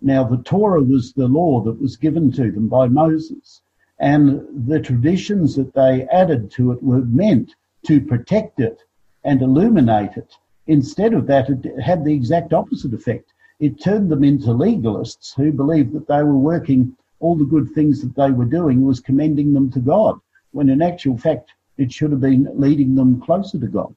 Now, 0.00 0.24
the 0.24 0.42
Torah 0.42 0.82
was 0.82 1.12
the 1.12 1.28
law 1.28 1.62
that 1.62 1.80
was 1.80 1.96
given 1.96 2.32
to 2.32 2.50
them 2.50 2.68
by 2.68 2.88
Moses, 2.88 3.62
and 3.98 4.68
the 4.68 4.80
traditions 4.80 5.54
that 5.54 5.72
they 5.74 6.02
added 6.08 6.50
to 6.52 6.72
it 6.72 6.82
were 6.82 7.04
meant 7.04 7.54
to 7.86 8.00
protect 8.00 8.58
it 8.58 8.82
and 9.22 9.40
illuminate 9.40 10.16
it. 10.16 10.36
Instead 10.66 11.14
of 11.14 11.26
that, 11.28 11.48
it 11.48 11.80
had 11.80 12.04
the 12.04 12.12
exact 12.12 12.52
opposite 12.52 12.92
effect. 12.92 13.32
It 13.60 13.80
turned 13.80 14.10
them 14.10 14.24
into 14.24 14.48
legalists 14.48 15.34
who 15.36 15.52
believed 15.52 15.92
that 15.92 16.08
they 16.08 16.22
were 16.22 16.36
working 16.36 16.96
all 17.24 17.34
the 17.36 17.44
good 17.44 17.70
things 17.74 18.02
that 18.02 18.14
they 18.16 18.30
were 18.30 18.44
doing 18.44 18.84
was 18.84 19.00
commending 19.00 19.54
them 19.54 19.70
to 19.72 19.80
God, 19.80 20.20
when 20.52 20.68
in 20.68 20.82
actual 20.82 21.16
fact 21.16 21.52
it 21.78 21.90
should 21.90 22.10
have 22.10 22.20
been 22.20 22.46
leading 22.54 22.94
them 22.94 23.20
closer 23.22 23.58
to 23.58 23.66
God. 23.66 23.96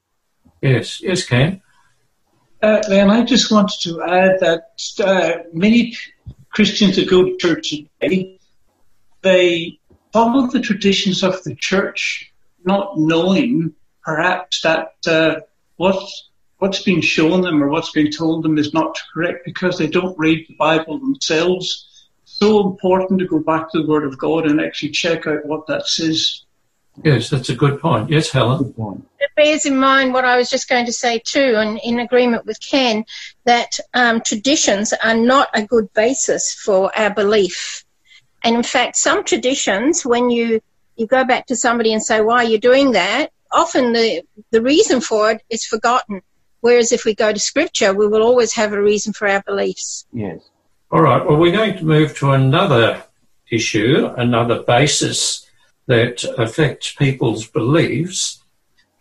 Yes, 0.62 1.02
yes, 1.02 1.26
Ken. 1.26 1.62
Uh, 2.64 2.82
and 2.90 3.12
I 3.12 3.24
just 3.24 3.52
wanted 3.52 3.80
to 3.82 4.02
add 4.02 4.40
that 4.40 4.70
uh, 5.04 5.44
many 5.54 5.96
Christians 6.52 6.96
that 6.96 7.10
go 7.10 7.26
to 7.26 7.38
church 7.38 7.70
today, 7.70 8.40
they 9.22 9.80
follow 10.14 10.48
the 10.48 10.62
traditions 10.62 11.22
of 11.22 11.44
the 11.44 11.54
church, 11.54 12.32
not 12.64 12.98
knowing 12.98 13.76
perhaps 14.04 14.62
that 14.62 14.94
uh, 15.06 15.42
what's 15.76 16.30
what's 16.60 16.82
been 16.82 17.02
shown 17.02 17.42
them 17.42 17.62
or 17.62 17.68
what's 17.68 17.92
been 17.92 18.10
told 18.10 18.44
them 18.44 18.58
is 18.58 18.74
not 18.74 18.98
correct 19.14 19.44
because 19.46 19.78
they 19.78 19.88
don't 19.88 20.18
read 20.18 20.46
the 20.48 20.56
Bible 20.56 20.98
themselves 20.98 21.87
so 22.40 22.68
important 22.68 23.20
to 23.20 23.28
go 23.28 23.40
back 23.40 23.72
to 23.72 23.82
the 23.82 23.88
Word 23.88 24.06
of 24.06 24.18
God 24.18 24.46
and 24.46 24.62
actually 24.62 24.90
check 24.90 25.26
out 25.28 25.46
what 25.46 25.68
that 25.68 25.88
says. 25.88 26.44
Yes, 27.04 27.30
that's 27.30 27.50
a 27.50 27.56
good 27.56 27.80
point. 27.80 28.10
Yes, 28.10 28.32
Helen. 28.32 28.74
It 29.20 29.30
bears 29.36 29.66
in 29.66 29.78
mind 29.78 30.14
what 30.14 30.26
I 30.26 30.38
was 30.38 30.50
just 30.50 30.68
going 30.68 30.86
to 30.88 30.94
say 30.94 31.20
too, 31.20 31.56
and 31.58 31.80
in 31.84 32.00
agreement 32.00 32.46
with 32.46 32.60
Ken, 32.60 33.06
that 33.46 33.80
um, 33.94 34.22
traditions 34.22 34.94
are 34.94 35.16
not 35.16 35.50
a 35.54 35.64
good 35.64 35.94
basis 35.94 36.54
for 36.54 36.96
our 36.98 37.14
belief. 37.14 37.84
And 38.44 38.56
in 38.56 38.64
fact, 38.64 38.96
some 38.98 39.24
traditions, 39.24 40.06
when 40.06 40.30
you 40.30 40.62
you 40.96 41.06
go 41.06 41.24
back 41.24 41.46
to 41.48 41.56
somebody 41.56 41.94
and 41.94 42.02
say, 42.02 42.22
"Why 42.22 42.38
are 42.38 42.50
you 42.50 42.60
doing 42.60 42.92
that?" 42.94 43.32
Often 43.52 43.94
the 43.94 44.24
the 44.52 44.62
reason 44.62 45.02
for 45.02 45.32
it 45.32 45.42
is 45.50 45.66
forgotten. 45.66 46.22
Whereas 46.62 46.92
if 46.92 47.06
we 47.06 47.14
go 47.14 47.32
to 47.32 47.40
Scripture, 47.40 47.94
we 47.94 48.08
will 48.08 48.24
always 48.24 48.54
have 48.54 48.74
a 48.74 48.82
reason 48.82 49.14
for 49.14 49.28
our 49.28 49.44
beliefs. 49.44 50.06
Yes. 50.12 50.42
All 50.90 51.02
right, 51.02 51.26
well, 51.26 51.38
we're 51.38 51.52
going 51.52 51.78
to 51.78 51.84
move 51.84 52.18
to 52.18 52.32
another 52.32 53.04
issue, 53.52 54.10
another 54.16 54.64
basis 54.64 55.46
that 55.88 56.24
affects 56.38 56.94
people's 56.94 57.46
beliefs, 57.46 58.42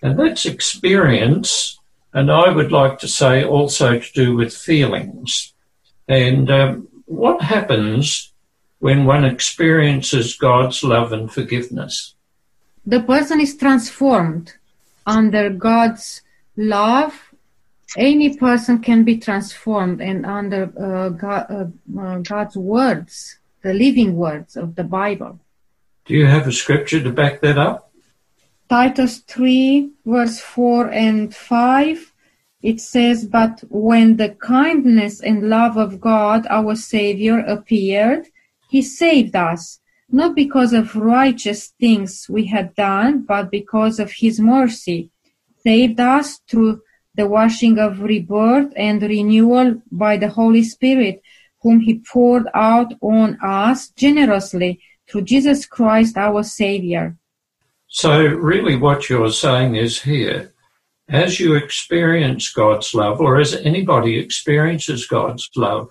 and 0.03 0.19
that's 0.19 0.47
experience, 0.47 1.79
and 2.13 2.31
I 2.31 2.51
would 2.51 2.73
like 2.73 2.99
to 3.01 3.09
say 3.09 3.45
also 3.45 4.01
to 4.01 4.13
do 4.13 4.35
with 4.35 4.53
feelings. 4.53 5.53
And 6.09 6.51
um, 6.51 6.89
what 7.05 7.41
happens 7.41 8.33
when 8.81 9.05
one 9.05 9.25
experiences 9.25 10.37
God's 10.37 10.83
love 10.83 11.13
and 11.13 11.33
forgiveness? 11.33 12.15
The 12.85 13.01
person 13.01 13.41
is 13.41 13.57
transformed 13.57 14.55
under 15.07 15.51
God's 15.51 16.23
love 16.57 17.26
any 17.97 18.37
person 18.37 18.81
can 18.81 19.05
be 19.05 19.19
transformed 19.19 20.01
and 20.01 20.25
under 20.27 20.73
uh, 20.79 21.09
God, 21.11 21.47
uh, 21.51 22.01
uh, 22.01 22.19
God's 22.19 22.57
words, 22.57 23.39
the 23.63 23.73
living 23.73 24.17
words 24.17 24.57
of 24.57 24.77
the 24.77 24.85
Bible. 24.85 25.41
Do 26.05 26.15
you 26.15 26.27
have 26.27 26.47
a 26.47 26.53
scripture 26.53 27.03
to 27.03 27.11
back 27.11 27.41
that 27.41 27.59
up? 27.59 27.93
Titus 28.69 29.19
3 29.19 29.91
verse 30.05 30.41
4 30.41 30.91
and 30.91 31.35
5 31.35 32.13
it 32.63 32.81
says, 32.81 33.25
But 33.25 33.63
when 33.69 34.17
the 34.17 34.31
kindness 34.31 35.21
and 35.21 35.49
love 35.49 35.77
of 35.77 36.01
God 36.01 36.49
our 36.51 36.75
Savior 36.75 37.39
appeared, 37.39 38.27
He 38.69 38.83
saved 38.83 39.37
us, 39.37 39.79
not 40.11 40.35
because 40.35 40.73
of 40.73 40.97
righteous 40.97 41.69
things 41.79 42.27
we 42.29 42.47
had 42.47 42.75
done, 42.75 43.23
but 43.23 43.53
because 43.53 44.01
of 44.01 44.11
His 44.11 44.41
mercy. 44.41 45.11
Saved 45.63 46.01
us 46.01 46.41
through 46.49 46.83
the 47.17 47.27
washing 47.27 47.79
of 47.79 48.01
rebirth 48.01 48.73
and 48.77 49.03
renewal 49.03 49.83
by 49.91 50.17
the 50.17 50.29
Holy 50.29 50.63
Spirit, 50.63 51.23
whom 51.63 51.81
He 51.81 52.03
poured 52.13 52.47
out 52.55 52.93
on 53.01 53.39
us 53.43 53.89
generously 53.89 54.81
through 55.09 55.23
Jesus 55.23 55.67
Christ 55.67 56.17
our 56.17 56.43
Savior. 56.43 57.17
So, 57.89 58.21
really, 58.23 58.77
what 58.77 59.09
you're 59.09 59.31
saying 59.31 59.77
is 59.77 60.03
here, 60.03 60.53
as 61.09 61.41
you 61.41 61.55
experience 61.55 62.53
God's 62.53 62.93
love, 62.95 63.21
or 63.21 63.41
as 63.41 63.55
anybody 63.55 64.19
experiences 64.19 65.07
God's 65.07 65.49
love, 65.57 65.89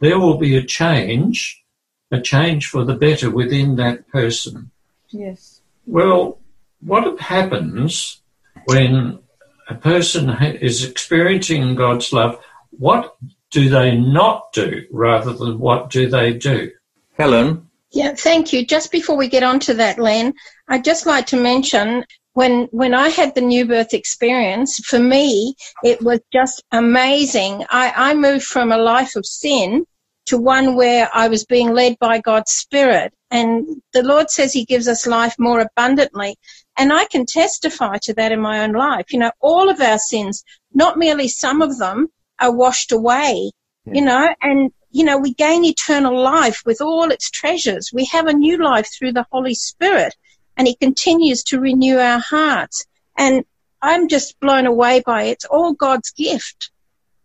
there 0.00 0.18
will 0.18 0.38
be 0.38 0.56
a 0.56 0.64
change, 0.64 1.62
a 2.10 2.20
change 2.20 2.66
for 2.66 2.84
the 2.84 2.94
better 2.94 3.30
within 3.30 3.76
that 3.76 4.08
person. 4.08 4.70
Yes. 5.10 5.60
Well, 5.86 6.38
what 6.80 7.20
happens 7.20 8.22
when 8.66 9.18
a 9.68 9.74
person 9.74 10.30
is 10.60 10.84
experiencing 10.84 11.74
God's 11.74 12.12
love, 12.12 12.38
what 12.70 13.16
do 13.50 13.68
they 13.68 13.96
not 13.96 14.52
do 14.52 14.82
rather 14.90 15.32
than 15.32 15.58
what 15.58 15.90
do 15.90 16.08
they 16.08 16.32
do? 16.32 16.70
Helen? 17.16 17.70
Yeah, 17.92 18.14
thank 18.14 18.52
you. 18.52 18.66
Just 18.66 18.90
before 18.90 19.16
we 19.16 19.28
get 19.28 19.44
on 19.44 19.60
to 19.60 19.74
that, 19.74 19.98
Len, 19.98 20.34
I'd 20.68 20.84
just 20.84 21.06
like 21.06 21.26
to 21.26 21.36
mention 21.36 22.04
when 22.32 22.64
when 22.72 22.94
I 22.94 23.08
had 23.08 23.34
the 23.34 23.40
new 23.40 23.64
birth 23.64 23.94
experience, 23.94 24.78
for 24.84 24.98
me, 24.98 25.54
it 25.84 26.02
was 26.02 26.20
just 26.32 26.62
amazing. 26.72 27.64
I, 27.70 28.10
I 28.10 28.14
moved 28.14 28.44
from 28.44 28.72
a 28.72 28.76
life 28.76 29.14
of 29.14 29.24
sin 29.24 29.86
to 30.26 30.38
one 30.38 30.74
where 30.74 31.08
I 31.14 31.28
was 31.28 31.44
being 31.44 31.72
led 31.72 31.96
by 32.00 32.20
God's 32.20 32.50
Spirit. 32.50 33.12
And 33.30 33.80
the 33.92 34.02
Lord 34.02 34.30
says 34.30 34.52
He 34.52 34.64
gives 34.64 34.88
us 34.88 35.06
life 35.06 35.36
more 35.38 35.60
abundantly. 35.60 36.36
And 36.76 36.92
I 36.92 37.04
can 37.06 37.26
testify 37.26 37.98
to 38.02 38.14
that 38.14 38.32
in 38.32 38.40
my 38.40 38.64
own 38.64 38.72
life. 38.72 39.12
You 39.12 39.20
know, 39.20 39.32
all 39.40 39.70
of 39.70 39.80
our 39.80 39.98
sins, 39.98 40.44
not 40.72 40.98
merely 40.98 41.28
some 41.28 41.62
of 41.62 41.78
them, 41.78 42.08
are 42.40 42.54
washed 42.54 42.92
away, 42.92 43.52
yeah. 43.86 43.92
you 43.94 44.02
know, 44.02 44.34
and, 44.42 44.72
you 44.90 45.04
know, 45.04 45.18
we 45.18 45.34
gain 45.34 45.64
eternal 45.64 46.20
life 46.20 46.62
with 46.66 46.80
all 46.80 47.10
its 47.10 47.30
treasures. 47.30 47.90
We 47.92 48.06
have 48.06 48.26
a 48.26 48.32
new 48.32 48.62
life 48.62 48.88
through 48.92 49.12
the 49.12 49.26
Holy 49.30 49.54
Spirit 49.54 50.14
and 50.56 50.66
He 50.66 50.74
continues 50.74 51.44
to 51.44 51.60
renew 51.60 51.98
our 51.98 52.18
hearts. 52.18 52.84
And 53.16 53.44
I'm 53.80 54.08
just 54.08 54.38
blown 54.40 54.66
away 54.66 55.02
by 55.04 55.24
it. 55.24 55.32
It's 55.32 55.44
all 55.44 55.74
God's 55.74 56.10
gift. 56.10 56.70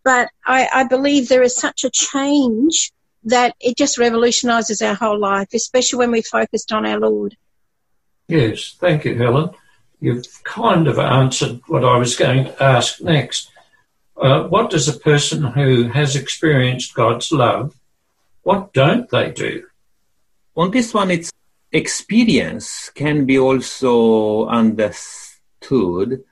But 0.04 0.30
I, 0.46 0.68
I 0.72 0.84
believe 0.86 1.28
there 1.28 1.44
is 1.44 1.56
such 1.56 1.84
a 1.84 1.90
change 1.90 2.92
that 3.24 3.56
it 3.60 3.78
just 3.78 3.98
revolutionizes 3.98 4.82
our 4.82 4.94
whole 4.94 5.20
life, 5.20 5.50
especially 5.54 6.00
when 6.00 6.12
we're 6.12 6.24
focused 6.24 6.72
on 6.72 6.86
our 6.86 7.00
Lord. 7.00 7.36
Yes, 8.30 8.76
thank 8.80 9.06
you, 9.06 9.16
Helen. 9.18 9.50
You've 10.00 10.28
kind 10.44 10.88
of 10.88 11.00
answered 11.00 11.62
what 11.66 11.84
I 11.84 11.98
was 11.98 12.16
going 12.16 12.46
to 12.46 12.64
ask 12.64 13.02
next. 13.02 13.50
Uh, 14.16 14.44
what 14.44 14.70
does 14.70 14.88
a 14.88 15.00
person 15.00 15.42
who 15.42 15.88
has 15.88 16.16
experienced 16.16 16.94
God's 16.94 17.32
love, 17.32 17.74
what 18.44 18.72
don't 18.72 19.10
they 19.10 19.32
do? 19.32 19.66
On 20.56 20.70
this 20.70 20.94
one, 20.94 21.10
it's 21.10 21.32
experience 21.72 22.92
can 22.94 23.26
be 23.26 23.40
also 23.40 24.46
understood 24.46 26.24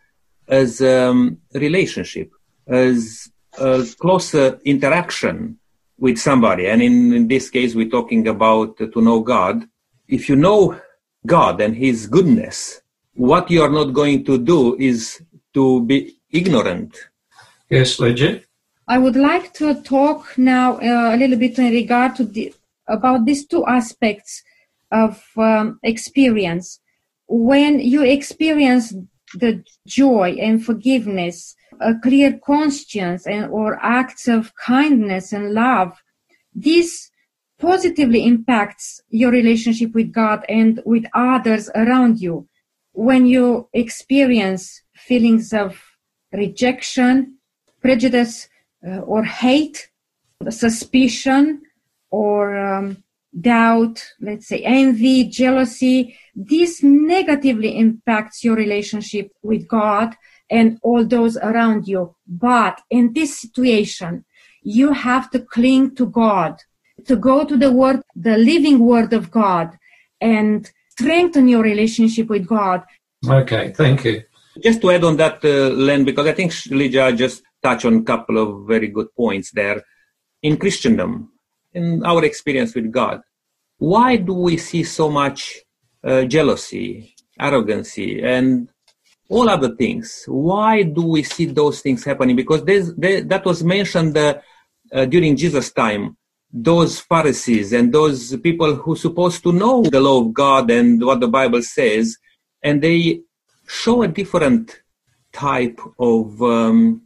as 0.48 0.82
a 0.82 1.10
um, 1.10 1.40
relationship, 1.56 2.32
as 2.68 3.28
a 3.58 3.84
closer 3.98 4.60
interaction 4.66 5.58
with 5.98 6.20
somebody. 6.20 6.68
And 6.68 6.84
in, 6.84 7.12
in 7.12 7.28
this 7.28 7.50
case, 7.50 7.74
we're 7.74 7.90
talking 7.90 8.28
about 8.28 8.78
to 8.78 9.02
know 9.02 9.22
God. 9.22 9.68
If 10.08 10.30
you 10.30 10.36
know 10.36 10.80
God 11.26 11.62
and 11.62 11.76
His 11.76 12.08
goodness, 12.08 12.82
what 13.14 13.50
you 13.50 13.62
are 13.62 13.70
not 13.70 13.94
going 13.94 14.24
to 14.26 14.38
do 14.38 14.78
is 14.78 15.22
to 15.54 15.82
be 15.84 16.18
ignorant. 16.32 16.96
Yes, 17.70 18.00
Lydia. 18.00 18.42
I 18.88 18.98
would 18.98 19.18
like 19.18 19.54
to 19.56 19.82
talk 19.82 20.38
now 20.38 20.78
uh, 20.78 21.16
a 21.16 21.18
little 21.18 21.38
bit 21.38 21.60
in 21.60 21.72
regard 21.72 22.16
to 22.18 22.24
the, 22.24 22.54
about 22.88 23.26
these 23.26 23.46
two 23.46 23.66
aspects 23.66 24.44
of 24.92 25.22
um, 25.36 25.80
experience. 25.84 26.80
When 27.28 27.82
you 27.82 28.04
experience 28.04 28.94
the 29.34 29.64
joy 29.86 30.38
and 30.40 30.64
forgiveness, 30.64 31.56
a 31.82 31.96
clear 31.96 32.40
conscience 32.46 33.28
and 33.28 33.52
or 33.52 33.78
acts 33.84 34.28
of 34.30 34.54
kindness 34.56 35.34
and 35.34 35.54
love, 35.54 35.92
this 36.56 37.10
positively 37.60 38.26
impacts 38.26 39.02
your 39.10 39.32
relationship 39.32 39.94
with 39.94 40.12
God 40.12 40.46
and 40.48 40.82
with 40.86 41.06
others 41.14 41.70
around 41.76 42.20
you. 42.20 42.48
When 42.94 43.26
you 43.26 43.70
experience 43.74 44.82
feelings 44.96 45.54
of 45.54 45.82
rejection, 46.32 47.38
prejudice, 47.82 48.50
uh, 48.88 49.00
or 49.00 49.24
hate, 49.24 49.90
suspicion, 50.50 51.62
or 52.10 52.58
um, 52.58 53.04
doubt, 53.40 54.04
let's 54.20 54.48
say 54.48 54.62
envy, 54.64 55.26
jealousy, 55.26 56.18
this 56.36 56.84
negatively 56.84 57.78
impacts 57.78 58.44
your 58.44 58.56
relationship 58.56 59.32
with 59.42 59.68
God 59.68 60.16
and 60.50 60.80
all 60.82 61.06
those 61.06 61.38
around 61.38 61.88
you. 61.88 62.16
But 62.28 62.82
in 62.90 63.14
this 63.14 63.40
situation, 63.40 64.26
you 64.62 64.94
have 64.94 65.30
to 65.32 65.40
cling 65.40 65.96
to 65.96 66.06
God, 66.06 66.62
to 67.08 67.16
go 67.16 67.46
to 67.46 67.58
the 67.58 67.72
word, 67.72 68.02
the 68.16 68.38
living 68.38 68.80
word 68.80 69.14
of 69.14 69.32
God 69.32 69.78
and 70.22 70.70
strengthen 70.90 71.48
your 71.48 71.64
relationship 71.64 72.28
with 72.30 72.48
God. 72.48 72.84
Okay, 73.28 73.74
thank 73.74 74.04
you. 74.06 74.24
Just 74.62 74.82
to 74.82 74.92
add 74.92 75.04
on 75.04 75.18
that, 75.18 75.44
uh, 75.44 75.70
Len, 75.70 76.04
because 76.04 76.28
I 76.28 76.34
think 76.34 76.54
Lydia 76.70 77.12
just 77.14 77.44
touched 77.62 77.86
on 77.86 77.96
a 77.98 78.04
couple 78.04 78.38
of 78.38 78.68
very 78.68 78.88
good 78.88 79.14
points 79.16 79.52
there. 79.52 79.84
In 80.42 80.58
Christendom, 80.58 81.32
in 81.74 82.06
our 82.06 82.24
experience 82.24 82.76
with 82.76 82.92
God, 82.92 83.22
why 83.78 84.18
do 84.18 84.34
we 84.34 84.58
see 84.58 84.84
so 84.84 85.10
much 85.10 85.56
uh, 86.04 86.24
jealousy, 86.24 87.16
arrogancy, 87.40 88.22
and 88.22 88.70
all 89.30 89.50
other 89.50 89.76
things? 89.76 90.24
Why 90.28 90.84
do 90.84 91.04
we 91.04 91.24
see 91.24 91.46
those 91.46 91.82
things 91.82 92.04
happening? 92.04 92.36
Because 92.36 92.64
there, 92.64 93.22
that 93.24 93.46
was 93.46 93.64
mentioned 93.64 94.18
uh, 94.18 94.40
uh, 94.92 95.06
during 95.06 95.36
Jesus' 95.36 95.72
time. 95.72 96.18
Those 96.52 97.00
Pharisees 97.00 97.74
and 97.74 97.94
those 97.94 98.36
people 98.38 98.76
who 98.76 98.96
supposed 98.96 99.44
to 99.44 99.52
know 99.52 99.84
the 99.84 100.00
law 100.00 100.22
of 100.22 100.34
God 100.34 100.72
and 100.72 101.04
what 101.06 101.20
the 101.20 101.28
Bible 101.28 101.62
says, 101.62 102.18
and 102.64 102.82
they 102.82 103.22
show 103.68 104.04
a 104.04 104.08
different 104.08 104.82
type 105.34 105.80
of 106.00 106.42
um, 106.42 107.04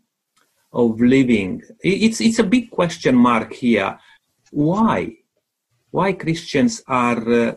of 0.72 1.02
living. 1.02 1.64
It's 1.84 2.22
it's 2.22 2.40
a 2.40 2.44
big 2.44 2.70
question 2.70 3.16
mark 3.16 3.54
here. 3.54 4.00
Why? 4.52 5.18
why 5.92 6.14
Christians 6.14 6.82
are 6.88 7.50
uh, 7.50 7.56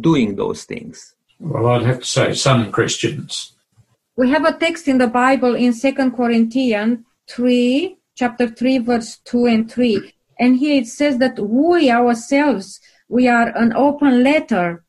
doing 0.00 0.36
those 0.36 0.64
things? 0.64 1.14
Well, 1.38 1.66
I'd 1.66 1.82
have 1.82 2.00
to 2.00 2.06
say 2.06 2.34
some 2.34 2.72
Christians. 2.72 3.52
We 4.16 4.30
have 4.30 4.44
a 4.44 4.56
text 4.56 4.88
in 4.88 4.98
the 4.98 5.06
Bible 5.06 5.54
in 5.54 5.72
Second 5.72 6.12
Corinthians 6.12 7.00
3, 7.28 7.96
chapter 8.16 8.48
3, 8.48 8.78
verse 8.78 9.18
2 9.24 9.46
and 9.46 9.70
3. 9.70 10.12
And 10.38 10.56
here 10.56 10.80
it 10.80 10.86
says 10.86 11.18
that 11.18 11.38
we 11.38 11.90
ourselves, 11.90 12.80
we 13.08 13.28
are 13.28 13.48
an 13.56 13.72
open 13.74 14.22
letter 14.22 14.84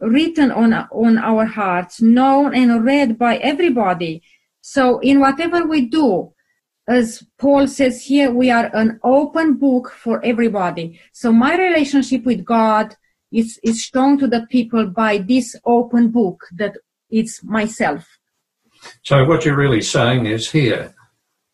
written 0.00 0.50
on, 0.50 0.72
on 0.72 1.18
our 1.18 1.44
hearts, 1.44 2.00
known 2.00 2.54
and 2.54 2.84
read 2.84 3.18
by 3.18 3.36
everybody. 3.38 4.22
So 4.60 4.98
in 5.00 5.20
whatever 5.20 5.66
we 5.66 5.86
do, 5.86 6.32
as 6.88 7.22
Paul 7.38 7.66
says 7.66 8.04
here, 8.04 8.30
we 8.30 8.50
are 8.50 8.70
an 8.74 9.00
open 9.02 9.54
book 9.54 9.90
for 9.90 10.24
everybody. 10.24 11.00
So 11.12 11.32
my 11.32 11.56
relationship 11.56 12.24
with 12.24 12.44
God 12.44 12.94
is, 13.32 13.58
is 13.62 13.82
shown 13.82 14.18
to 14.18 14.26
the 14.26 14.46
people 14.50 14.86
by 14.86 15.18
this 15.18 15.56
open 15.64 16.10
book 16.10 16.44
that 16.56 16.76
it's 17.10 17.42
myself. 17.42 18.06
So 19.02 19.24
what 19.24 19.44
you're 19.44 19.56
really 19.56 19.80
saying 19.82 20.26
is 20.26 20.50
here, 20.50 20.94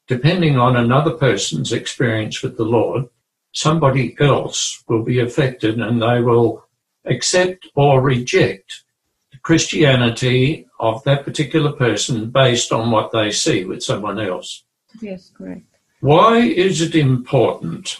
depending 0.08 0.58
on 0.58 0.76
another 0.76 1.12
person's 1.12 1.72
experience 1.72 2.42
with 2.42 2.56
the 2.56 2.64
Lord, 2.64 3.04
somebody 3.52 4.16
else 4.20 4.82
will 4.88 5.02
be 5.02 5.20
affected 5.20 5.78
and 5.78 6.00
they 6.00 6.20
will 6.20 6.64
accept 7.04 7.66
or 7.74 8.00
reject 8.00 8.84
the 9.32 9.38
Christianity 9.38 10.66
of 10.78 11.02
that 11.04 11.24
particular 11.24 11.72
person 11.72 12.30
based 12.30 12.72
on 12.72 12.90
what 12.90 13.12
they 13.12 13.30
see 13.30 13.64
with 13.64 13.82
someone 13.82 14.20
else. 14.20 14.64
Yes, 15.00 15.30
correct. 15.36 15.64
Why 16.00 16.38
is 16.38 16.80
it 16.80 16.94
important 16.94 17.96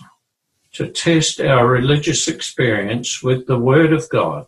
to 0.73 0.89
test 0.89 1.41
our 1.41 1.67
religious 1.67 2.29
experience 2.29 3.23
with 3.23 3.47
the 3.47 3.59
Word 3.59 3.93
of 3.93 4.09
God? 4.09 4.47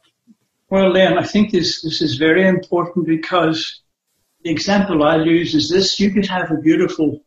Well, 0.71 0.91
Len, 0.91 1.19
I 1.19 1.23
think 1.25 1.51
this, 1.51 1.83
this 1.83 2.01
is 2.01 2.17
very 2.17 2.47
important 2.47 3.07
because 3.07 3.83
the 4.43 4.51
example 4.51 5.03
I'll 5.03 5.27
use 5.27 5.55
is 5.55 5.69
this. 5.69 6.01
You 6.01 6.11
could 6.11 6.27
have 6.27 6.51
a 6.51 6.57
beautiful, 6.57 7.23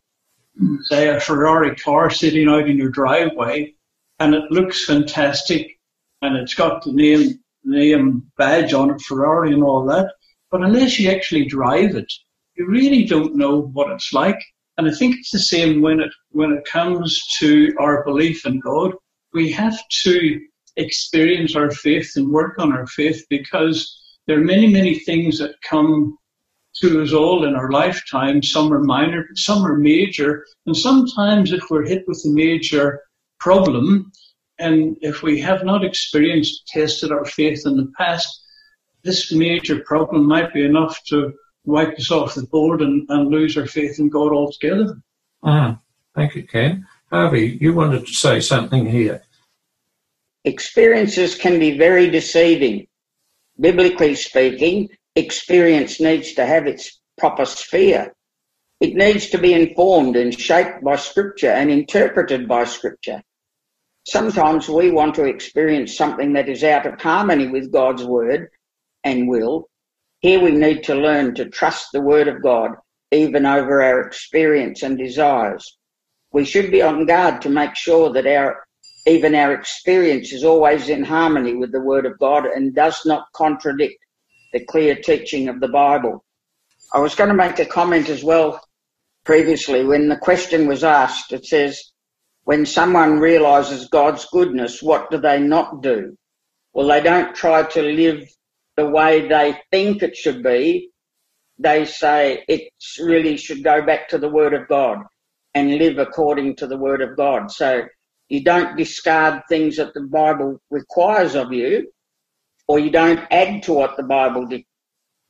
say, 0.83 1.09
a 1.09 1.19
Ferrari 1.19 1.75
car 1.75 2.09
sitting 2.09 2.47
out 2.49 2.69
in 2.69 2.77
your 2.77 2.89
driveway 2.89 3.73
and 4.19 4.33
it 4.33 4.51
looks 4.51 4.85
fantastic 4.85 5.79
and 6.21 6.37
it's 6.37 6.53
got 6.53 6.83
the 6.83 6.91
name, 6.91 7.39
name 7.63 8.23
badge 8.37 8.73
on 8.73 8.91
it, 8.91 9.01
Ferrari 9.01 9.53
and 9.53 9.63
all 9.63 9.85
that. 9.85 10.13
But 10.51 10.61
unless 10.61 10.99
you 10.99 11.11
actually 11.11 11.45
drive 11.45 11.95
it, 11.95 12.11
you 12.55 12.67
really 12.67 13.03
don't 13.03 13.35
know 13.35 13.61
what 13.73 13.91
it's 13.91 14.13
like. 14.13 14.39
And 14.77 14.87
I 14.87 14.91
think 14.91 15.17
it's 15.17 15.31
the 15.31 15.39
same 15.39 15.81
when 15.81 15.99
it 15.99 16.11
when 16.31 16.51
it 16.51 16.65
comes 16.65 17.21
to 17.39 17.73
our 17.79 18.03
belief 18.03 18.45
in 18.45 18.59
God. 18.59 18.93
We 19.33 19.51
have 19.51 19.77
to 20.03 20.41
experience 20.77 21.55
our 21.55 21.71
faith 21.71 22.11
and 22.15 22.29
work 22.29 22.59
on 22.59 22.73
our 22.73 22.87
faith 22.87 23.25
because 23.29 24.01
there 24.27 24.37
are 24.37 24.43
many, 24.43 24.67
many 24.67 24.99
things 24.99 25.39
that 25.39 25.55
come 25.67 26.17
to 26.81 27.01
us 27.01 27.13
all 27.13 27.45
in 27.45 27.55
our 27.55 27.71
lifetime. 27.71 28.43
Some 28.43 28.73
are 28.73 28.83
minor, 28.83 29.27
some 29.35 29.65
are 29.65 29.77
major. 29.77 30.45
And 30.65 30.75
sometimes 30.75 31.51
if 31.51 31.63
we're 31.69 31.85
hit 31.85 32.07
with 32.07 32.21
a 32.25 32.29
major 32.29 33.01
problem, 33.39 34.11
and 34.59 34.97
if 35.01 35.21
we 35.21 35.39
have 35.41 35.63
not 35.63 35.83
experienced, 35.83 36.67
tested 36.67 37.11
our 37.11 37.25
faith 37.25 37.63
in 37.65 37.77
the 37.77 37.91
past, 37.97 38.41
this 39.03 39.31
major 39.31 39.81
problem 39.81 40.25
might 40.25 40.53
be 40.53 40.65
enough 40.65 41.01
to 41.05 41.33
wipe 41.65 41.97
us 41.97 42.11
off 42.11 42.35
the 42.35 42.43
board 42.47 42.81
and, 42.81 43.05
and 43.09 43.29
lose 43.29 43.57
our 43.57 43.67
faith 43.67 43.99
in 43.99 44.09
God 44.09 44.31
altogether. 44.31 44.97
Ah, 45.43 45.79
thank 46.15 46.35
you, 46.35 46.43
Ken. 46.43 46.87
Harvey, 47.11 47.57
you 47.61 47.73
wanted 47.73 48.05
to 48.07 48.13
say 48.13 48.39
something 48.39 48.85
here. 48.85 49.23
Experiences 50.43 51.35
can 51.35 51.59
be 51.59 51.77
very 51.77 52.09
deceiving. 52.09 52.87
Biblically 53.59 54.15
speaking, 54.15 54.89
experience 55.15 55.99
needs 55.99 56.33
to 56.33 56.45
have 56.45 56.67
its 56.67 56.99
proper 57.17 57.45
sphere. 57.45 58.13
It 58.81 58.95
needs 58.95 59.29
to 59.29 59.37
be 59.37 59.53
informed 59.53 60.15
and 60.15 60.37
shaped 60.37 60.83
by 60.83 60.97
Scripture 60.97 61.51
and 61.51 61.71
interpreted 61.71 62.47
by 62.47 62.65
Scripture. 62.65 63.23
Sometimes 64.05 64.67
we 64.67 64.91
want 64.91 65.15
to 65.15 65.25
experience 65.25 65.97
something 65.97 66.33
that 66.33 66.49
is 66.49 66.63
out 66.63 66.85
of 66.85 66.99
harmony 66.99 67.47
with 67.47 67.71
God's 67.71 68.03
Word 68.03 68.49
and 69.03 69.27
will, 69.27 69.69
here 70.25 70.39
we 70.39 70.49
need 70.49 70.83
to 70.85 70.95
learn 70.95 71.35
to 71.35 71.49
trust 71.49 71.91
the 71.91 72.01
Word 72.01 72.27
of 72.27 72.41
God 72.41 72.71
even 73.11 73.45
over 73.45 73.83
our 73.83 74.01
experience 74.01 74.81
and 74.81 74.97
desires. 74.97 75.77
We 76.31 76.45
should 76.45 76.71
be 76.71 76.81
on 76.81 77.05
guard 77.05 77.43
to 77.43 77.49
make 77.49 77.75
sure 77.75 78.11
that 78.11 78.25
our 78.25 78.65
even 79.05 79.35
our 79.35 79.53
experience 79.53 80.33
is 80.33 80.43
always 80.43 80.89
in 80.89 81.03
harmony 81.03 81.53
with 81.53 81.71
the 81.71 81.79
Word 81.79 82.07
of 82.07 82.17
God 82.17 82.45
and 82.47 82.73
does 82.73 83.05
not 83.05 83.31
contradict 83.35 84.03
the 84.55 84.63
clear 84.63 84.95
teaching 84.95 85.49
of 85.49 85.59
the 85.59 85.67
Bible. 85.67 86.23
I 86.93 86.99
was 86.99 87.13
going 87.13 87.27
to 87.27 87.35
make 87.35 87.59
a 87.59 87.65
comment 87.65 88.07
as 88.07 88.23
well 88.23 88.61
previously 89.25 89.83
when 89.83 90.07
the 90.07 90.15
question 90.15 90.65
was 90.65 90.81
asked. 90.81 91.33
It 91.33 91.45
says, 91.45 91.91
when 92.45 92.65
someone 92.65 93.19
realizes 93.19 93.89
God's 93.89 94.25
goodness, 94.31 94.81
what 94.81 95.11
do 95.11 95.17
they 95.17 95.41
not 95.41 95.83
do? 95.83 96.15
Well, 96.73 96.87
they 96.87 97.01
don't 97.01 97.35
try 97.35 97.63
to 97.63 97.81
live 97.81 98.29
the 98.77 98.89
way 98.89 99.27
they 99.27 99.59
think 99.71 100.01
it 100.01 100.15
should 100.15 100.41
be. 100.41 100.89
They 101.59 101.83
say 101.83 102.45
it 102.47 102.71
really 102.97 103.35
should 103.35 103.61
go 103.61 103.85
back 103.85 104.07
to 104.09 104.17
the 104.17 104.29
Word 104.29 104.53
of 104.53 104.69
God 104.69 104.99
and 105.53 105.79
live 105.79 105.97
according 105.97 106.55
to 106.57 106.67
the 106.67 106.77
Word 106.77 107.01
of 107.01 107.17
God. 107.17 107.51
So 107.51 107.83
you 108.29 108.41
don't 108.41 108.77
discard 108.77 109.41
things 109.49 109.75
that 109.75 109.93
the 109.93 110.03
Bible 110.03 110.61
requires 110.71 111.35
of 111.35 111.51
you, 111.51 111.91
or 112.67 112.79
you 112.79 112.89
don't 112.89 113.21
add 113.31 113.63
to 113.63 113.73
what 113.73 113.97
the 113.97 114.03
Bible 114.03 114.45
de- 114.45 114.65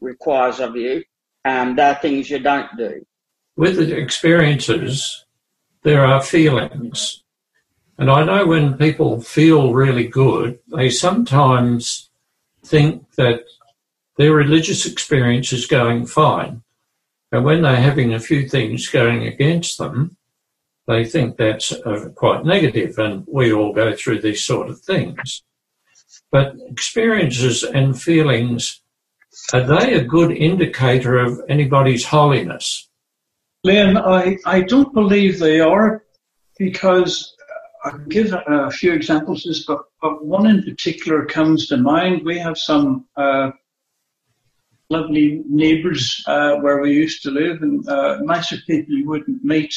requires 0.01 0.59
of 0.59 0.75
you. 0.75 1.03
Um, 1.43 1.75
there 1.75 1.91
are 1.91 2.01
things 2.01 2.29
you 2.29 2.39
don't 2.39 2.69
do. 2.77 3.05
With 3.55 3.79
experiences, 3.79 5.25
there 5.83 6.05
are 6.05 6.21
feelings. 6.21 7.23
And 7.97 8.11
I 8.11 8.25
know 8.25 8.45
when 8.45 8.77
people 8.77 9.21
feel 9.21 9.73
really 9.73 10.07
good, 10.07 10.59
they 10.73 10.89
sometimes 10.89 12.09
think 12.63 13.09
that 13.15 13.43
their 14.17 14.33
religious 14.33 14.85
experience 14.85 15.53
is 15.53 15.65
going 15.65 16.07
fine. 16.07 16.63
And 17.31 17.45
when 17.45 17.61
they're 17.61 17.75
having 17.75 18.13
a 18.13 18.19
few 18.19 18.47
things 18.49 18.87
going 18.87 19.25
against 19.27 19.77
them, 19.77 20.17
they 20.87 21.05
think 21.05 21.37
that's 21.37 21.71
uh, 21.71 22.09
quite 22.15 22.45
negative, 22.45 22.97
and 22.99 23.25
we 23.27 23.51
all 23.51 23.73
go 23.73 23.95
through 23.95 24.21
these 24.21 24.43
sort 24.43 24.69
of 24.69 24.79
things. 24.81 25.43
But 26.35 26.57
experiences 26.69 27.63
and 27.63 27.97
feelings, 27.97 28.81
are 29.53 29.63
they 29.63 29.93
a 29.93 30.03
good 30.03 30.31
indicator 30.31 31.17
of 31.17 31.39
anybody's 31.47 32.03
holiness? 32.03 32.89
Len, 33.63 33.95
I, 33.95 34.35
I 34.45 34.59
don't 34.59 34.93
believe 34.93 35.39
they 35.39 35.61
are 35.61 36.03
because 36.59 37.33
I 37.85 37.91
can 37.91 38.09
give 38.09 38.33
a 38.33 38.69
few 38.69 38.91
examples, 38.91 39.45
This, 39.47 39.63
but, 39.63 39.83
but 40.01 40.25
one 40.25 40.45
in 40.45 40.61
particular 40.63 41.25
comes 41.25 41.67
to 41.67 41.77
mind. 41.77 42.25
We 42.25 42.37
have 42.39 42.57
some 42.57 43.05
uh, 43.15 43.51
lovely 44.89 45.41
neighbours 45.47 46.21
uh, 46.27 46.55
where 46.57 46.81
we 46.81 46.91
used 46.91 47.23
to 47.23 47.31
live, 47.31 47.61
and 47.61 47.87
uh, 47.87 48.17
nicer 48.23 48.57
people 48.67 48.93
you 48.93 49.07
wouldn't 49.07 49.41
meet. 49.41 49.73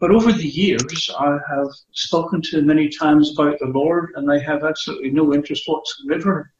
But 0.00 0.12
over 0.12 0.32
the 0.32 0.46
years, 0.46 1.10
I 1.18 1.38
have 1.50 1.68
spoken 1.92 2.40
to 2.42 2.62
many 2.62 2.88
times 2.88 3.32
about 3.32 3.58
the 3.58 3.66
Lord, 3.66 4.10
and 4.14 4.28
they 4.28 4.40
have 4.40 4.62
absolutely 4.62 5.10
no 5.10 5.34
interest 5.34 5.64
whatsoever. 5.66 6.52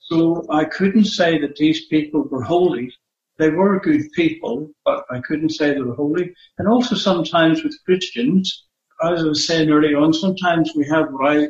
So 0.00 0.44
I 0.50 0.64
couldn't 0.64 1.06
say 1.06 1.38
that 1.38 1.56
these 1.56 1.86
people 1.86 2.24
were 2.24 2.42
holy, 2.42 2.92
they 3.38 3.48
were 3.48 3.80
good 3.80 4.12
people, 4.12 4.70
but 4.84 5.04
I 5.10 5.20
couldn't 5.20 5.50
say 5.50 5.72
they 5.72 5.80
were 5.80 5.94
holy. 5.94 6.34
And 6.58 6.68
also 6.68 6.94
sometimes 6.94 7.64
with 7.64 7.74
Christians, 7.86 8.66
as 9.02 9.22
I 9.22 9.28
was 9.28 9.46
saying 9.46 9.70
earlier 9.70 9.98
on, 9.98 10.12
sometimes 10.12 10.72
we 10.76 10.86
have 10.88 11.06
what 11.10 11.36
I 11.36 11.48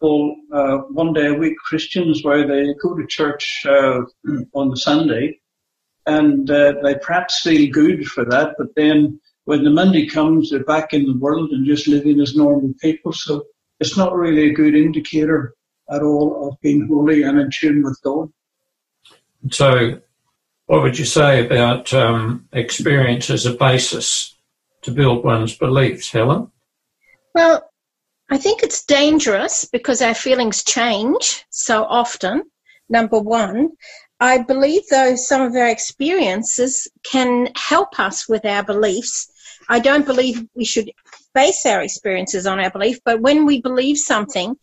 call 0.00 0.36
uh, 0.52 0.78
one 0.90 1.12
day 1.12 1.28
a 1.28 1.34
week 1.34 1.56
Christians 1.56 2.24
where 2.24 2.46
they 2.46 2.74
go 2.82 2.94
to 2.94 3.06
church 3.06 3.62
uh, 3.64 4.00
on 4.54 4.70
the 4.70 4.76
Sunday 4.76 5.38
and 6.06 6.50
uh, 6.50 6.74
they 6.82 6.96
perhaps 6.96 7.40
feel 7.40 7.70
good 7.70 8.06
for 8.06 8.24
that, 8.24 8.54
but 8.58 8.74
then 8.74 9.20
when 9.48 9.64
the 9.64 9.70
Monday 9.70 10.06
comes, 10.06 10.50
they're 10.50 10.62
back 10.62 10.92
in 10.92 11.06
the 11.06 11.16
world 11.16 11.52
and 11.52 11.64
just 11.64 11.88
living 11.88 12.20
as 12.20 12.36
normal 12.36 12.74
people. 12.82 13.14
So 13.14 13.44
it's 13.80 13.96
not 13.96 14.14
really 14.14 14.50
a 14.50 14.52
good 14.52 14.74
indicator 14.74 15.54
at 15.90 16.02
all 16.02 16.46
of 16.46 16.60
being 16.60 16.86
holy 16.86 17.22
and 17.22 17.40
in 17.40 17.50
tune 17.50 17.82
with 17.82 17.98
God. 18.02 18.30
So 19.50 20.02
what 20.66 20.82
would 20.82 20.98
you 20.98 21.06
say 21.06 21.46
about 21.46 21.94
um, 21.94 22.46
experience 22.52 23.30
as 23.30 23.46
a 23.46 23.54
basis 23.54 24.36
to 24.82 24.90
build 24.90 25.24
one's 25.24 25.56
beliefs, 25.56 26.12
Helen? 26.12 26.52
Well, 27.34 27.70
I 28.28 28.36
think 28.36 28.62
it's 28.62 28.84
dangerous 28.84 29.64
because 29.64 30.02
our 30.02 30.14
feelings 30.14 30.62
change 30.62 31.46
so 31.48 31.84
often, 31.84 32.42
number 32.90 33.18
one. 33.18 33.70
I 34.20 34.42
believe, 34.42 34.82
though, 34.90 35.14
some 35.16 35.40
of 35.40 35.54
our 35.54 35.68
experiences 35.68 36.86
can 37.02 37.48
help 37.56 37.98
us 37.98 38.28
with 38.28 38.44
our 38.44 38.64
beliefs. 38.64 39.30
I 39.68 39.80
don't 39.80 40.06
believe 40.06 40.46
we 40.54 40.64
should 40.64 40.90
base 41.34 41.64
our 41.66 41.82
experiences 41.82 42.46
on 42.46 42.60
our 42.60 42.70
belief, 42.70 42.98
but 43.04 43.20
when 43.20 43.44
we 43.46 43.60
believe 43.60 43.98
something, 43.98 44.56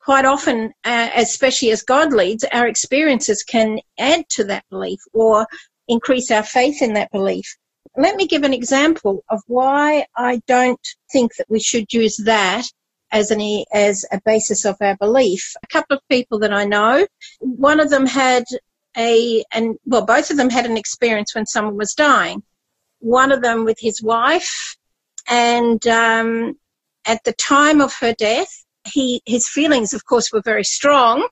quite 0.00 0.24
often, 0.24 0.72
uh, 0.84 1.10
especially 1.16 1.70
as 1.70 1.82
God 1.82 2.12
leads, 2.12 2.44
our 2.44 2.66
experiences 2.66 3.42
can 3.42 3.78
add 3.98 4.28
to 4.30 4.44
that 4.44 4.64
belief 4.70 5.00
or 5.12 5.46
increase 5.86 6.30
our 6.30 6.42
faith 6.42 6.80
in 6.80 6.94
that 6.94 7.10
belief. 7.12 7.56
Let 7.96 8.16
me 8.16 8.26
give 8.26 8.42
an 8.42 8.54
example 8.54 9.24
of 9.28 9.42
why 9.46 10.06
I 10.16 10.40
don't 10.46 10.80
think 11.12 11.36
that 11.36 11.50
we 11.50 11.60
should 11.60 11.92
use 11.92 12.16
that 12.24 12.64
as 13.10 13.30
an 13.30 13.40
as 13.72 14.04
a 14.12 14.20
basis 14.24 14.64
of 14.64 14.76
our 14.80 14.96
belief. 14.96 15.54
A 15.62 15.66
couple 15.66 15.96
of 15.96 16.08
people 16.08 16.38
that 16.40 16.52
I 16.52 16.64
know, 16.64 17.06
one 17.40 17.80
of 17.80 17.90
them 17.90 18.06
had 18.06 18.44
a 18.96 19.44
and 19.52 19.76
well, 19.84 20.04
both 20.04 20.30
of 20.30 20.36
them 20.36 20.50
had 20.50 20.66
an 20.66 20.76
experience 20.76 21.34
when 21.34 21.46
someone 21.46 21.76
was 21.76 21.94
dying. 21.94 22.42
One 23.00 23.32
of 23.32 23.42
them 23.42 23.64
with 23.64 23.78
his 23.80 24.02
wife, 24.02 24.76
and 25.28 25.84
um, 25.86 26.56
at 27.06 27.22
the 27.24 27.32
time 27.32 27.80
of 27.80 27.94
her 28.00 28.12
death, 28.12 28.48
he 28.84 29.22
his 29.26 29.48
feelings, 29.48 29.92
of 29.92 30.04
course, 30.04 30.32
were 30.32 30.42
very 30.42 30.64
strong, 30.64 31.28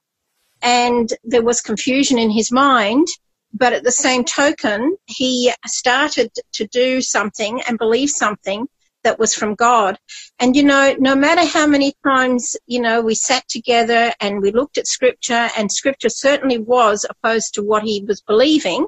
and 0.63 1.13
there 1.25 1.43
was 1.43 1.61
confusion 1.61 2.19
in 2.19 2.31
his 2.31 2.53
mind. 2.53 3.07
But 3.53 3.73
at 3.73 3.85
the 3.85 3.93
same 3.93 4.25
token, 4.25 4.97
he 5.07 5.53
started 5.67 6.31
to 6.55 6.67
do 6.67 7.01
something 7.01 7.63
and 7.67 7.79
believe 7.79 8.11
something 8.11 8.69
that 9.03 9.19
was 9.19 9.35
from 9.35 9.55
God. 9.55 9.99
And 10.39 10.55
you 10.57 10.63
know, 10.63 10.95
no 10.99 11.15
matter 11.15 11.47
how 11.47 11.67
many 11.67 11.95
times, 12.05 12.57
you 12.67 12.81
know, 12.81 13.01
we 13.01 13.15
sat 13.15 13.49
together 13.49 14.13
and 14.21 14.43
we 14.43 14.51
looked 14.51 14.79
at 14.79 14.87
scripture 14.87 15.49
and 15.57 15.71
scripture 15.73 16.09
certainly 16.11 16.59
was 16.59 17.07
opposed 17.09 17.55
to 17.55 17.63
what 17.63 17.85
he 17.85 18.05
was 18.07 18.21
believing, 18.21 18.87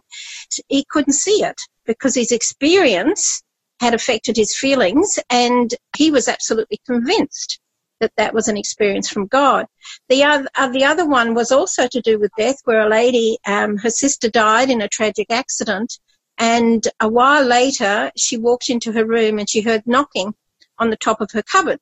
he 0.68 0.84
couldn't 0.90 1.14
see 1.14 1.42
it 1.42 1.60
because 1.88 2.14
his 2.14 2.30
experience 2.30 3.42
had 3.80 3.94
affected 3.94 4.36
his 4.36 4.54
feelings 4.54 5.18
and 5.30 5.74
he 5.96 6.12
was 6.12 6.28
absolutely 6.28 6.78
convinced 6.86 7.58
that 8.00 8.12
that 8.16 8.34
was 8.34 8.46
an 8.46 8.56
experience 8.56 9.08
from 9.08 9.26
God. 9.26 9.66
The 10.08 10.22
other, 10.22 10.48
uh, 10.54 10.68
the 10.68 10.84
other 10.84 11.08
one 11.08 11.34
was 11.34 11.50
also 11.50 11.88
to 11.88 12.00
do 12.00 12.18
with 12.18 12.30
death, 12.38 12.58
where 12.64 12.86
a 12.86 12.88
lady, 12.88 13.38
um, 13.46 13.78
her 13.78 13.90
sister 13.90 14.28
died 14.30 14.70
in 14.70 14.82
a 14.82 14.88
tragic 14.88 15.28
accident, 15.30 15.98
and 16.36 16.86
a 17.00 17.08
while 17.08 17.44
later 17.44 18.12
she 18.16 18.36
walked 18.36 18.68
into 18.68 18.92
her 18.92 19.04
room 19.04 19.38
and 19.38 19.50
she 19.50 19.62
heard 19.62 19.82
knocking 19.86 20.34
on 20.78 20.90
the 20.90 20.96
top 20.96 21.20
of 21.20 21.32
her 21.32 21.42
cupboard, 21.42 21.80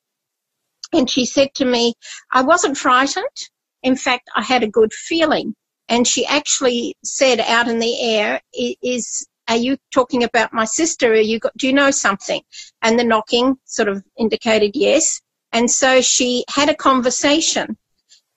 and 0.92 1.10
she 1.10 1.26
said 1.26 1.52
to 1.56 1.66
me, 1.66 1.94
"I 2.32 2.42
wasn't 2.42 2.78
frightened. 2.78 3.38
In 3.82 3.96
fact, 3.96 4.30
I 4.34 4.42
had 4.42 4.62
a 4.62 4.68
good 4.68 4.94
feeling." 4.94 5.54
And 5.88 6.06
she 6.08 6.24
actually 6.24 6.96
said 7.04 7.40
out 7.40 7.68
in 7.68 7.78
the 7.78 8.00
air, 8.00 8.40
"Is 8.54 9.26
are 9.48 9.56
you 9.56 9.76
talking 9.92 10.24
about 10.24 10.52
my 10.52 10.64
sister? 10.64 11.12
Are 11.12 11.16
you 11.16 11.38
got, 11.38 11.56
do 11.56 11.66
you 11.66 11.72
know 11.72 11.90
something? 11.90 12.42
And 12.82 12.98
the 12.98 13.04
knocking 13.04 13.56
sort 13.64 13.88
of 13.88 14.02
indicated 14.18 14.72
yes. 14.74 15.20
And 15.52 15.70
so 15.70 16.00
she 16.00 16.44
had 16.48 16.68
a 16.68 16.74
conversation 16.74 17.76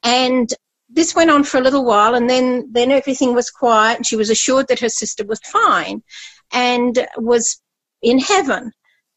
and 0.03 0.53
this 0.89 1.15
went 1.15 1.29
on 1.29 1.43
for 1.43 1.57
a 1.57 1.61
little 1.61 1.85
while 1.85 2.15
and 2.15 2.29
then, 2.29 2.69
then 2.71 2.91
everything 2.91 3.33
was 3.33 3.49
quiet 3.49 3.97
and 3.97 4.05
she 4.05 4.15
was 4.15 4.29
assured 4.29 4.67
that 4.67 4.79
her 4.79 4.89
sister 4.89 5.25
was 5.25 5.39
fine 5.41 6.01
and 6.51 7.07
was 7.17 7.61
in 8.01 8.19
heaven. 8.19 8.71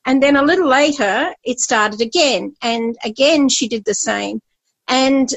And 0.05 0.23
then 0.23 0.37
a 0.37 0.43
little 0.43 0.69
later, 0.69 1.33
it 1.45 1.61
started 1.61 2.01
again. 2.01 2.55
And 2.61 2.97
again, 3.05 3.49
she 3.49 3.69
did 3.69 3.85
the 3.85 3.95
same. 3.95 4.41
And 4.89 5.33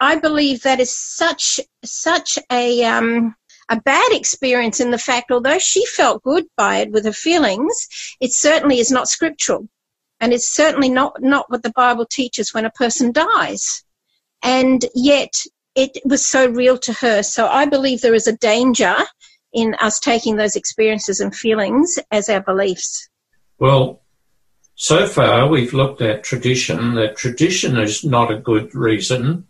I 0.00 0.16
believe 0.16 0.62
that 0.62 0.80
is 0.80 0.94
such, 0.94 1.60
such 1.84 2.38
a, 2.50 2.84
um, 2.84 3.36
a 3.68 3.80
bad 3.80 4.12
experience 4.12 4.80
in 4.80 4.90
the 4.90 4.98
fact, 4.98 5.30
although 5.30 5.58
she 5.58 5.84
felt 5.86 6.22
good 6.22 6.46
by 6.56 6.78
it 6.78 6.90
with 6.90 7.04
her 7.04 7.12
feelings, 7.12 7.88
it 8.20 8.32
certainly 8.32 8.78
is 8.78 8.90
not 8.90 9.08
scriptural. 9.08 9.68
And 10.20 10.32
it's 10.32 10.48
certainly 10.48 10.88
not, 10.88 11.22
not 11.22 11.50
what 11.50 11.62
the 11.62 11.70
Bible 11.70 12.06
teaches 12.06 12.52
when 12.52 12.64
a 12.64 12.70
person 12.70 13.12
dies. 13.12 13.84
And 14.42 14.84
yet 14.94 15.32
it 15.74 15.98
was 16.04 16.26
so 16.26 16.48
real 16.48 16.78
to 16.78 16.92
her. 16.94 17.22
So 17.22 17.46
I 17.46 17.66
believe 17.66 18.00
there 18.00 18.14
is 18.14 18.26
a 18.26 18.36
danger 18.36 18.96
in 19.52 19.74
us 19.80 20.00
taking 20.00 20.36
those 20.36 20.56
experiences 20.56 21.20
and 21.20 21.34
feelings 21.34 21.98
as 22.10 22.28
our 22.28 22.40
beliefs. 22.40 23.08
Well, 23.58 24.02
so 24.74 25.06
far 25.06 25.48
we've 25.48 25.74
looked 25.74 26.00
at 26.02 26.24
tradition. 26.24 26.94
That 26.94 27.16
tradition 27.16 27.78
is 27.78 28.04
not 28.04 28.32
a 28.32 28.38
good 28.38 28.74
reason 28.74 29.46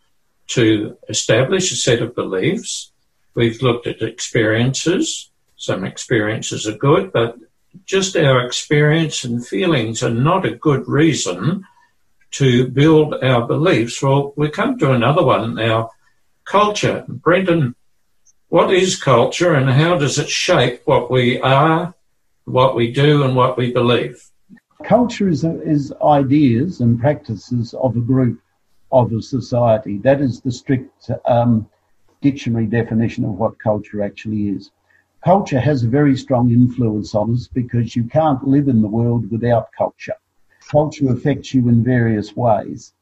to 0.48 0.96
establish 1.08 1.70
a 1.72 1.76
set 1.76 2.00
of 2.00 2.14
beliefs. 2.14 2.92
We've 3.38 3.62
looked 3.62 3.86
at 3.86 4.02
experiences. 4.02 5.30
Some 5.54 5.84
experiences 5.84 6.66
are 6.66 6.76
good, 6.76 7.12
but 7.12 7.36
just 7.84 8.16
our 8.16 8.44
experience 8.44 9.22
and 9.22 9.46
feelings 9.46 10.02
are 10.02 10.10
not 10.10 10.44
a 10.44 10.56
good 10.56 10.88
reason 10.88 11.64
to 12.32 12.66
build 12.66 13.14
our 13.22 13.46
beliefs. 13.46 14.02
Well, 14.02 14.32
we 14.34 14.50
come 14.50 14.76
to 14.78 14.90
another 14.90 15.22
one 15.22 15.54
now 15.54 15.90
culture. 16.46 17.04
Brenton, 17.06 17.76
what 18.48 18.74
is 18.74 19.00
culture 19.00 19.54
and 19.54 19.70
how 19.70 19.96
does 19.96 20.18
it 20.18 20.28
shape 20.28 20.82
what 20.86 21.08
we 21.08 21.40
are, 21.40 21.94
what 22.44 22.74
we 22.74 22.90
do, 22.90 23.22
and 23.22 23.36
what 23.36 23.56
we 23.56 23.72
believe? 23.72 24.20
Culture 24.82 25.28
is, 25.28 25.44
is 25.44 25.92
ideas 26.02 26.80
and 26.80 26.98
practices 26.98 27.72
of 27.74 27.96
a 27.96 28.00
group, 28.00 28.40
of 28.90 29.12
a 29.12 29.22
society. 29.22 29.98
That 29.98 30.20
is 30.20 30.40
the 30.40 30.50
strict 30.50 31.08
um, 31.24 31.68
dictionary 32.20 32.66
definition 32.66 33.24
of 33.24 33.32
what 33.32 33.58
culture 33.58 34.02
actually 34.02 34.48
is. 34.48 34.70
Culture 35.24 35.60
has 35.60 35.82
a 35.82 35.88
very 35.88 36.16
strong 36.16 36.50
influence 36.50 37.14
on 37.14 37.32
us 37.32 37.48
because 37.48 37.96
you 37.96 38.04
can't 38.04 38.46
live 38.46 38.68
in 38.68 38.82
the 38.82 38.88
world 38.88 39.30
without 39.30 39.68
culture. 39.76 40.14
Culture 40.70 41.10
affects 41.10 41.52
you 41.54 41.68
in 41.68 41.82
various 41.82 42.36
ways. 42.36 42.92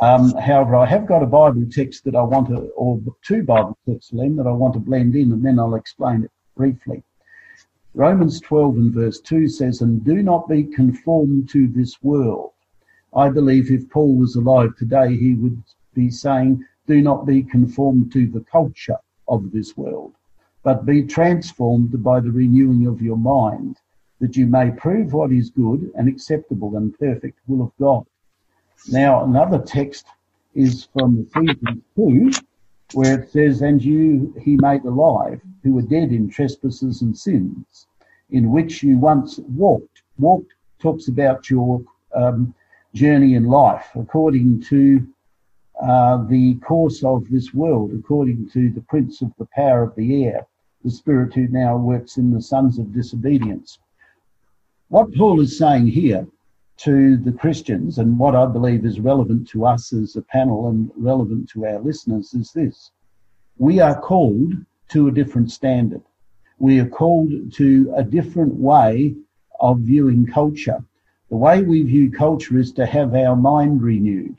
Um, 0.00 0.32
however, 0.34 0.76
I 0.76 0.86
have 0.86 1.06
got 1.06 1.22
a 1.22 1.26
Bible 1.26 1.66
text 1.70 2.04
that 2.04 2.14
I 2.14 2.22
want 2.22 2.48
to, 2.48 2.70
or 2.76 3.00
two 3.22 3.42
Bible 3.42 3.76
texts, 3.86 4.12
Len, 4.12 4.36
that 4.36 4.46
I 4.46 4.52
want 4.52 4.74
to 4.74 4.80
blend 4.80 5.14
in, 5.14 5.32
and 5.32 5.44
then 5.44 5.58
I'll 5.58 5.74
explain 5.74 6.24
it 6.24 6.30
briefly. 6.56 7.02
Romans 7.94 8.40
12 8.40 8.76
and 8.76 8.92
verse 8.94 9.20
2 9.20 9.48
says, 9.48 9.82
And 9.82 10.04
do 10.04 10.22
not 10.22 10.48
be 10.48 10.64
conformed 10.64 11.50
to 11.50 11.68
this 11.68 12.02
world. 12.02 12.52
I 13.14 13.28
believe 13.28 13.70
if 13.70 13.90
Paul 13.90 14.16
was 14.16 14.34
alive 14.34 14.74
today, 14.76 15.14
he 15.16 15.34
would 15.34 15.62
be 15.94 16.10
saying, 16.10 16.64
Do 16.92 17.00
not 17.00 17.24
be 17.24 17.42
conformed 17.42 18.12
to 18.12 18.26
the 18.26 18.44
culture 18.52 18.98
of 19.26 19.50
this 19.50 19.78
world, 19.78 20.12
but 20.62 20.84
be 20.84 21.02
transformed 21.02 22.02
by 22.02 22.20
the 22.20 22.30
renewing 22.30 22.86
of 22.86 23.00
your 23.00 23.16
mind, 23.16 23.78
that 24.20 24.36
you 24.36 24.46
may 24.46 24.72
prove 24.72 25.14
what 25.14 25.32
is 25.32 25.48
good 25.48 25.90
and 25.94 26.06
acceptable 26.06 26.76
and 26.76 26.92
perfect 26.98 27.38
will 27.46 27.62
of 27.62 27.72
God. 27.80 28.04
Now, 28.90 29.24
another 29.24 29.58
text 29.58 30.04
is 30.54 30.84
from 30.92 31.26
Ephesians 31.34 31.82
2, 31.96 32.30
where 32.92 33.22
it 33.22 33.30
says, 33.30 33.62
And 33.62 33.82
you 33.82 34.34
he 34.38 34.58
made 34.60 34.84
alive, 34.84 35.40
who 35.62 35.72
were 35.72 35.88
dead 35.96 36.12
in 36.12 36.28
trespasses 36.28 37.00
and 37.00 37.16
sins, 37.16 37.86
in 38.28 38.50
which 38.50 38.82
you 38.82 38.98
once 38.98 39.38
walked. 39.38 40.02
Walked 40.18 40.52
talks 40.78 41.08
about 41.08 41.48
your 41.48 41.82
um, 42.14 42.54
journey 42.92 43.32
in 43.32 43.44
life 43.44 43.88
according 43.94 44.60
to 44.64 45.08
uh, 45.82 46.24
the 46.28 46.54
course 46.56 47.02
of 47.02 47.28
this 47.28 47.52
world, 47.52 47.92
according 47.92 48.48
to 48.50 48.70
the 48.70 48.82
prince 48.82 49.20
of 49.20 49.32
the 49.38 49.48
power 49.54 49.82
of 49.82 49.94
the 49.96 50.24
air, 50.24 50.46
the 50.84 50.90
spirit 50.90 51.34
who 51.34 51.48
now 51.48 51.76
works 51.76 52.16
in 52.16 52.30
the 52.30 52.40
sons 52.40 52.78
of 52.78 52.92
disobedience. 52.92 53.78
What 54.88 55.14
Paul 55.14 55.40
is 55.40 55.58
saying 55.58 55.88
here 55.88 56.26
to 56.78 57.16
the 57.16 57.32
Christians, 57.32 57.98
and 57.98 58.18
what 58.18 58.34
I 58.34 58.46
believe 58.46 58.84
is 58.84 59.00
relevant 59.00 59.48
to 59.48 59.64
us 59.64 59.92
as 59.92 60.16
a 60.16 60.22
panel 60.22 60.68
and 60.68 60.90
relevant 60.96 61.48
to 61.50 61.66
our 61.66 61.80
listeners, 61.80 62.34
is 62.34 62.52
this. 62.52 62.90
We 63.58 63.80
are 63.80 64.00
called 64.00 64.54
to 64.90 65.08
a 65.08 65.12
different 65.12 65.50
standard. 65.50 66.02
We 66.58 66.78
are 66.80 66.88
called 66.88 67.52
to 67.54 67.92
a 67.96 68.04
different 68.04 68.54
way 68.54 69.16
of 69.60 69.80
viewing 69.80 70.26
culture. 70.26 70.84
The 71.30 71.36
way 71.36 71.62
we 71.62 71.82
view 71.82 72.10
culture 72.10 72.58
is 72.58 72.72
to 72.72 72.86
have 72.86 73.14
our 73.14 73.36
mind 73.36 73.82
renewed. 73.82 74.38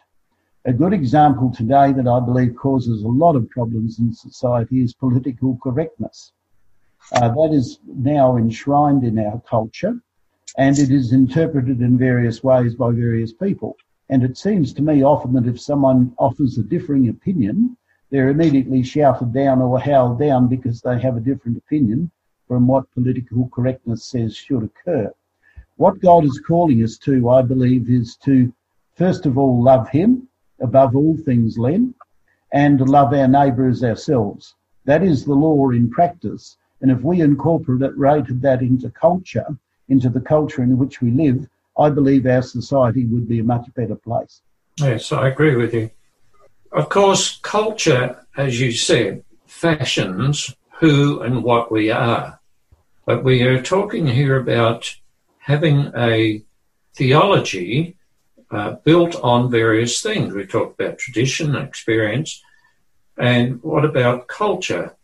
A 0.66 0.72
good 0.72 0.94
example 0.94 1.52
today 1.52 1.92
that 1.92 2.08
I 2.08 2.22
believe 2.22 2.56
causes 2.56 3.04
a 3.04 3.08
lot 3.10 3.36
of 3.36 3.50
problems 3.50 4.00
in 4.00 4.14
society 4.14 4.82
is 4.82 4.94
political 4.94 5.58
correctness. 5.62 6.32
Uh, 7.12 7.28
that 7.28 7.50
is 7.52 7.80
now 7.86 8.38
enshrined 8.38 9.04
in 9.04 9.20
our 9.20 9.42
culture 9.42 10.00
and 10.58 10.80
it 10.80 10.90
is 10.90 11.12
interpreted 11.12 11.82
in 11.82 11.98
various 11.98 12.46
ways 12.46 12.76
by 12.76 12.92
various 12.92 13.34
people. 13.34 13.76
And 14.08 14.24
it 14.24 14.38
seems 14.38 14.72
to 14.76 14.82
me 14.82 15.04
often 15.04 15.34
that 15.34 15.48
if 15.48 15.60
someone 15.60 16.14
offers 16.18 16.58
a 16.58 16.64
differing 16.64 17.10
opinion, 17.10 17.76
they're 18.10 18.30
immediately 18.30 18.84
shouted 18.84 19.34
down 19.34 19.62
or 19.62 19.78
howled 19.82 20.18
down 20.18 20.48
because 20.48 20.80
they 20.80 20.98
have 20.98 21.18
a 21.18 21.28
different 21.28 21.58
opinion 21.58 22.10
from 22.48 22.68
what 22.68 22.90
political 22.94 23.50
correctness 23.50 24.06
says 24.06 24.34
should 24.34 24.64
occur. 24.64 25.14
What 25.76 26.00
God 26.00 26.24
is 26.24 26.40
calling 26.48 26.82
us 26.84 26.98
to, 27.00 27.30
I 27.32 27.42
believe, 27.42 27.90
is 27.90 28.16
to 28.24 28.54
first 28.96 29.26
of 29.26 29.38
all 29.38 29.62
love 29.62 29.90
Him 29.90 30.30
above 30.62 30.96
all 30.96 31.18
things, 31.18 31.58
Len, 31.58 31.94
and 32.52 32.80
love 32.88 33.14
our 33.14 33.28
neighbour 33.28 33.68
as 33.68 33.84
ourselves. 33.84 34.56
That 34.86 35.04
is 35.04 35.26
the 35.26 35.34
law 35.34 35.70
in 35.70 35.90
practice. 35.90 36.58
And 36.82 36.92
if 36.92 37.02
we 37.02 37.22
incorporated 37.22 38.42
that 38.42 38.62
into 38.62 38.90
culture, 38.90 39.48
into 39.90 40.10
the 40.10 40.22
culture 40.22 40.64
in 40.64 40.78
which 40.78 41.02
we 41.02 41.12
live, 41.12 41.48
I 41.78 41.90
believe 41.90 42.26
our 42.26 42.42
society 42.42 43.06
would 43.06 43.28
be 43.28 43.40
a 43.40 43.44
much 43.44 43.68
better 43.76 43.96
place. 43.96 44.42
Yes, 44.80 45.12
I 45.12 45.30
agree 45.30 45.56
with 45.56 45.74
you. 45.74 45.90
Of 46.72 46.90
course, 46.90 47.40
culture, 47.42 48.26
as 48.36 48.60
you 48.60 48.72
said, 48.72 49.24
fashions 49.46 50.54
who 50.80 51.22
and 51.22 51.44
what 51.44 51.72
we 51.72 51.90
are. 51.90 52.40
But 53.06 53.24
we 53.24 53.44
are 53.44 53.62
talking 53.62 54.08
here 54.08 54.38
about 54.38 54.96
having 55.40 55.92
a 55.96 56.42
theology 56.96 57.98
uh, 58.54 58.72
built 58.84 59.16
on 59.24 59.50
various 59.50 60.02
things. 60.02 60.34
We 60.34 60.46
talked 60.46 60.80
about 60.80 61.00
tradition, 61.00 61.56
and 61.56 61.68
experience, 61.68 62.42
and 63.18 63.62
what 63.64 63.86
about 63.86 64.28
culture? 64.28 64.96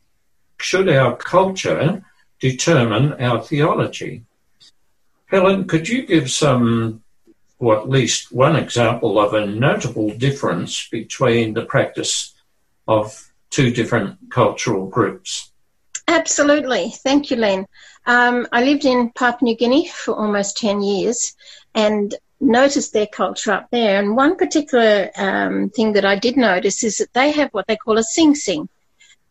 Should 0.60 0.90
our 0.90 1.16
culture 1.16 2.04
determine 2.40 3.14
our 3.14 3.42
theology? 3.42 4.24
Helen, 5.28 5.68
could 5.68 5.88
you 5.88 6.06
give 6.06 6.30
some, 6.32 7.04
or 7.60 7.78
at 7.80 7.90
least 7.90 8.32
one 8.32 8.56
example 8.56 9.20
of 9.20 9.34
a 9.34 9.46
notable 9.46 10.10
difference 10.12 10.88
between 10.90 11.54
the 11.54 11.66
practice 11.66 12.34
of 12.88 13.32
two 13.50 13.72
different 13.72 14.18
cultural 14.32 14.88
groups? 14.88 15.52
Absolutely. 16.08 16.90
Thank 17.04 17.30
you, 17.30 17.38
Len. 17.38 17.68
Um, 18.06 18.48
I 18.52 18.64
lived 18.64 18.86
in 18.86 19.12
Papua 19.12 19.46
New 19.46 19.56
Guinea 19.56 19.88
for 19.88 20.16
almost 20.16 20.58
10 20.58 20.82
years 20.82 21.36
and 21.76 22.16
noticed 22.40 22.94
their 22.94 23.08
culture 23.08 23.52
up 23.52 23.68
there. 23.72 24.00
And 24.00 24.16
one 24.16 24.36
particular 24.36 25.10
um, 25.16 25.70
thing 25.70 25.94
that 25.94 26.06
I 26.06 26.16
did 26.16 26.38
notice 26.38 26.84
is 26.84 26.98
that 26.98 27.14
they 27.14 27.32
have 27.32 27.50
what 27.52 27.68
they 27.68 27.76
call 27.76 27.98
a 27.98 28.04
sing 28.04 28.36
sing. 28.36 28.70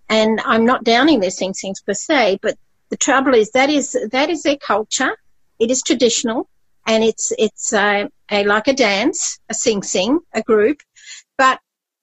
And 0.09 0.41
I'm 0.45 0.65
not 0.65 0.85
downing 0.85 1.21
their 1.21 1.31
sing 1.31 1.55
sings 1.55 1.81
per 1.81 1.95
se, 1.95 2.39
but 2.43 2.57
the 2.91 2.97
trouble 2.97 3.35
is 3.35 3.51
that 3.51 3.69
is 3.69 3.97
that 4.13 4.31
is 4.31 4.43
their 4.43 4.57
culture 4.57 5.15
it 5.59 5.71
is 5.71 5.83
traditional 5.83 6.49
and 6.87 7.05
it's 7.05 7.33
it's 7.39 7.73
a, 7.73 8.09
a 8.31 8.45
like 8.45 8.69
a 8.69 8.73
dance, 8.73 9.39
a 9.49 9.55
sing 9.55 9.83
sing, 9.83 10.21
a 10.33 10.43
group, 10.43 10.81
but 11.37 11.61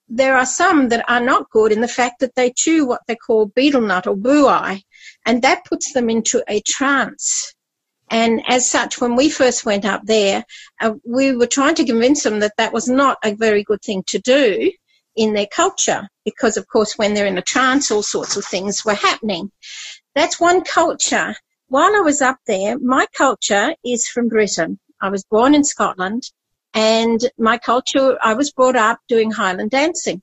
there 0.08 0.38
are 0.38 0.46
some 0.46 0.90
that 0.90 1.10
are 1.10 1.22
not 1.22 1.50
good 1.50 1.72
in 1.72 1.82
the 1.82 1.88
fact 1.88 2.20
that 2.20 2.36
they 2.36 2.52
chew 2.56 2.86
what 2.86 3.02
they 3.08 3.16
call 3.16 3.48
betel 3.48 3.82
nut 3.82 4.06
or 4.06 4.16
buai, 4.16 4.84
and 5.26 5.42
that 5.42 5.66
puts 5.66 5.94
them 5.94 6.10
into 6.10 6.44
a 6.48 6.62
trance. 6.62 7.55
And 8.16 8.42
as 8.48 8.70
such, 8.70 9.02
when 9.02 9.18
we 9.18 9.30
first 9.30 9.66
went 9.66 9.84
up 9.84 10.02
there, 10.06 10.46
uh, 10.80 10.94
we 11.04 11.36
were 11.36 11.48
trying 11.48 11.76
to 11.76 11.86
convince 11.86 12.24
them 12.24 12.40
that 12.40 12.56
that 12.58 12.72
was 12.72 12.88
not 12.88 13.18
a 13.24 13.36
very 13.36 13.64
good 13.64 13.82
thing 13.82 14.04
to 14.08 14.20
do 14.20 14.72
in 15.16 15.34
their 15.34 15.48
culture, 15.48 16.08
because 16.24 16.56
of 16.56 16.66
course, 16.68 16.98
when 16.98 17.14
they're 17.14 17.26
in 17.34 17.38
a 17.38 17.42
trance, 17.42 17.92
all 17.92 18.04
sorts 18.04 18.38
of 18.38 18.46
things 18.46 18.86
were 18.86 18.94
happening. 18.94 19.52
That's 20.16 20.40
one 20.40 20.64
culture 20.64 21.36
while 21.68 21.96
I 21.96 22.02
was 22.02 22.22
up 22.22 22.38
there, 22.46 22.78
my 22.78 23.08
culture 23.18 23.74
is 23.84 24.08
from 24.08 24.30
Britain. 24.30 24.80
I 25.02 25.10
was 25.10 25.24
born 25.24 25.56
in 25.56 25.64
Scotland 25.64 26.24
and 26.74 27.20
my 27.38 27.58
culture, 27.58 28.18
I 28.22 28.36
was 28.36 28.52
brought 28.52 28.76
up 28.76 29.00
doing 29.08 29.32
Highland 29.32 29.72
dancing. 29.72 30.22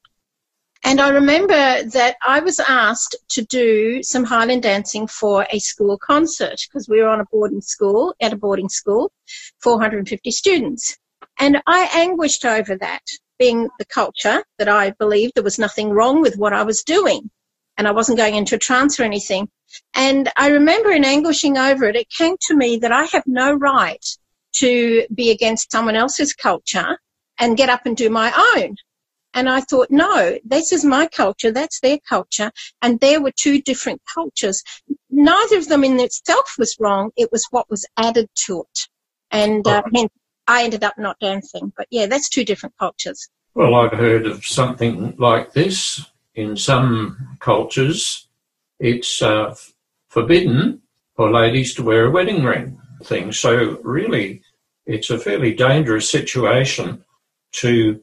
And 0.85 1.01
I 1.01 1.11
remember 1.11 1.55
that 1.85 2.17
I 2.27 2.41
was 2.41 2.59
asked 2.59 3.17
to 3.31 3.43
do 3.43 4.03
some 4.03 4.25
Highland 4.25 4.65
dancing 4.65 5.07
for 5.07 5.47
a 5.51 5.59
school 5.61 5.97
concert 5.97 6.61
because 6.67 6.89
we 6.89 7.01
were 7.01 7.09
on 7.09 7.21
a 7.21 7.27
boarding 7.31 7.61
school, 7.61 8.15
at 8.21 8.33
a 8.33 8.37
boarding 8.37 8.69
school, 8.69 9.13
450 9.63 10.31
students. 10.33 10.99
And 11.39 11.63
I 11.67 11.89
anguished 11.95 12.45
over 12.45 12.77
that, 12.77 13.03
being 13.39 13.69
the 13.79 13.85
culture 13.85 14.45
that 14.59 14.69
I 14.69 14.91
believed 14.91 15.33
there 15.35 15.43
was 15.43 15.59
nothing 15.59 15.91
wrong 15.91 16.21
with 16.21 16.37
what 16.37 16.53
I 16.53 16.63
was 16.63 16.83
doing 16.83 17.31
and 17.77 17.89
I 17.89 17.93
wasn't 17.93 18.19
going 18.19 18.35
into 18.35 18.57
a 18.57 18.59
trance 18.59 19.01
or 19.01 19.05
anything. 19.05 19.49
And 19.95 20.31
I 20.37 20.49
remember 20.49 20.91
in 20.91 21.05
anguishing 21.05 21.57
over 21.59 21.85
it, 21.87 21.97
it 21.97 22.09
came 22.11 22.37
to 22.43 22.57
me 22.57 22.79
that 22.79 22.93
I 22.93 23.05
have 23.05 23.25
no 23.27 23.53
right 23.53 24.05
to 24.57 25.07
be 25.13 25.31
against 25.31 25.73
someone 25.73 25.97
else's 25.97 26.35
culture 26.35 26.99
and 27.39 27.57
get 27.57 27.71
up 27.71 27.87
and 27.87 27.97
do 27.97 28.11
my 28.11 28.33
own. 28.55 28.77
And 29.35 29.49
I 29.49 29.61
thought, 29.61 29.91
no, 29.91 30.39
this 30.45 30.73
is 30.73 30.85
my 30.85 31.07
culture, 31.07 31.51
that's 31.51 31.81
their 31.81 31.99
culture. 32.09 32.53
And 32.81 33.01
there 33.01 33.23
were 33.23 33.33
two 33.35 33.63
different 33.63 34.03
cultures. 34.13 34.63
Neither 35.11 35.59
of 35.59 35.69
them 35.69 35.85
in 35.85 36.01
itself 36.01 36.55
was 36.59 36.77
wrong. 36.79 37.11
It 37.17 37.31
was 37.33 37.47
what 37.51 37.71
was 37.71 37.87
added 37.97 38.29
to 38.47 38.61
it. 38.63 38.79
And 39.31 39.67
uh, 39.67 39.83
hence 39.95 40.13
I 40.47 40.65
ended 40.65 40.85
up 40.85 40.99
not 40.99 41.19
dancing. 41.21 41.73
But 41.77 41.87
yeah, 41.91 42.07
that's 42.07 42.29
two 42.29 42.45
different 42.45 42.75
cultures. 42.79 43.29
Well, 43.55 43.75
I've 43.75 43.93
heard 43.93 44.27
of 44.27 44.45
something 44.45 45.15
like 45.19 45.53
this 45.53 46.05
in 46.35 46.57
some 46.57 47.37
cultures 47.41 48.29
it's 48.83 49.23
uh, 49.23 49.55
forbidden 50.09 50.83
for 51.15 51.31
ladies 51.31 51.73
to 51.75 51.85
wear 51.85 52.07
a 52.07 52.11
wedding 52.11 52.43
ring 52.43 52.81
thing. 53.05 53.31
So 53.31 53.79
really, 53.85 54.43
it's 54.87 55.09
a 55.09 55.21
fairly 55.21 55.55
dangerous 55.55 56.11
situation 56.11 57.05
to 57.53 58.01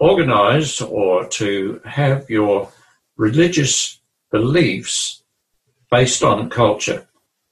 organise 0.00 0.80
or 0.80 1.28
to 1.28 1.80
have 1.84 2.28
your 2.30 2.72
religious 3.16 4.00
beliefs 4.32 5.22
based 5.90 6.24
on 6.24 6.48
culture. 6.48 7.06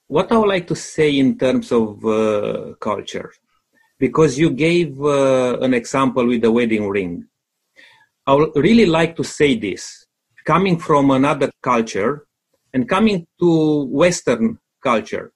What 0.07 0.33
I 0.33 0.39
would 0.39 0.49
like 0.49 0.67
to 0.69 0.75
say 0.75 1.19
in 1.19 1.39
terms 1.39 1.71
of 1.71 2.05
uh, 2.05 2.75
culture, 2.81 3.31
because 3.99 4.39
you 4.39 4.51
gave 4.51 4.99
uh, 4.99 5.59
an 5.61 5.75
example 5.75 6.27
with 6.27 6.41
the 6.41 6.51
wedding 6.51 6.89
ring, 6.89 7.27
I 8.27 8.35
would 8.35 8.57
really 8.57 8.87
like 8.87 9.15
to 9.17 9.25
say 9.25 9.59
this. 9.59 10.07
Coming 10.47 10.79
from 10.79 11.11
another 11.11 11.51
culture 11.63 12.27
and 12.73 12.89
coming 12.89 13.27
to 13.41 13.85
Western 13.85 14.59
culture, 14.83 15.33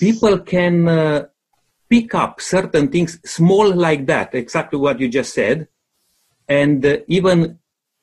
people 0.00 0.40
can 0.40 0.88
uh, 0.88 1.26
pick 1.88 2.12
up 2.14 2.40
certain 2.40 2.88
things 2.88 3.20
small 3.24 3.72
like 3.72 4.06
that, 4.06 4.34
exactly 4.34 4.80
what 4.80 4.98
you 4.98 5.08
just 5.08 5.32
said, 5.32 5.68
and 6.48 6.84
uh, 6.84 6.98
even 7.06 7.58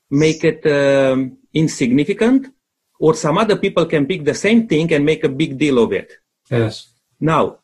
make 0.10 0.44
it 0.44 0.66
um, 0.66 1.38
insignificant, 1.54 2.54
or 3.00 3.14
some 3.14 3.38
other 3.38 3.56
people 3.56 3.86
can 3.86 4.06
pick 4.06 4.24
the 4.24 4.34
same 4.34 4.68
thing 4.68 4.92
and 4.94 5.06
make 5.06 5.24
a 5.24 5.30
big 5.30 5.58
deal 5.58 5.80
of 5.80 5.92
it. 5.92 6.14
Yes. 6.50 6.90
Now, 7.20 7.60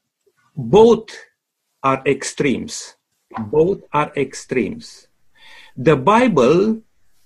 both 0.55 1.09
are 1.83 2.01
extremes. 2.05 2.95
Both 3.37 3.81
are 3.93 4.11
extremes. 4.15 5.07
The 5.77 5.95
Bible 5.95 6.81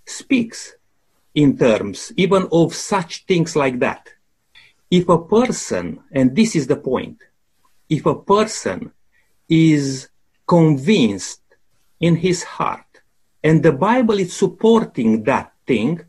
speaks 0.05 0.75
in 1.33 1.57
terms 1.57 2.11
even 2.17 2.47
of 2.51 2.75
such 2.75 3.25
things 3.25 3.55
like 3.55 3.79
that. 3.79 4.09
If 4.91 5.09
a 5.09 5.17
person, 5.17 6.01
and 6.11 6.35
this 6.35 6.55
is 6.55 6.67
the 6.67 6.75
point, 6.75 7.23
if 7.89 8.05
a 8.05 8.15
person 8.15 8.91
is 9.49 10.09
convinced 10.45 11.41
in 11.99 12.17
his 12.17 12.43
heart 12.43 12.92
and 13.43 13.61
the 13.61 13.73
Bible 13.73 14.19
is 14.19 14.33
supporting 14.33 15.23
that 15.23 15.51
thing, 15.67 16.01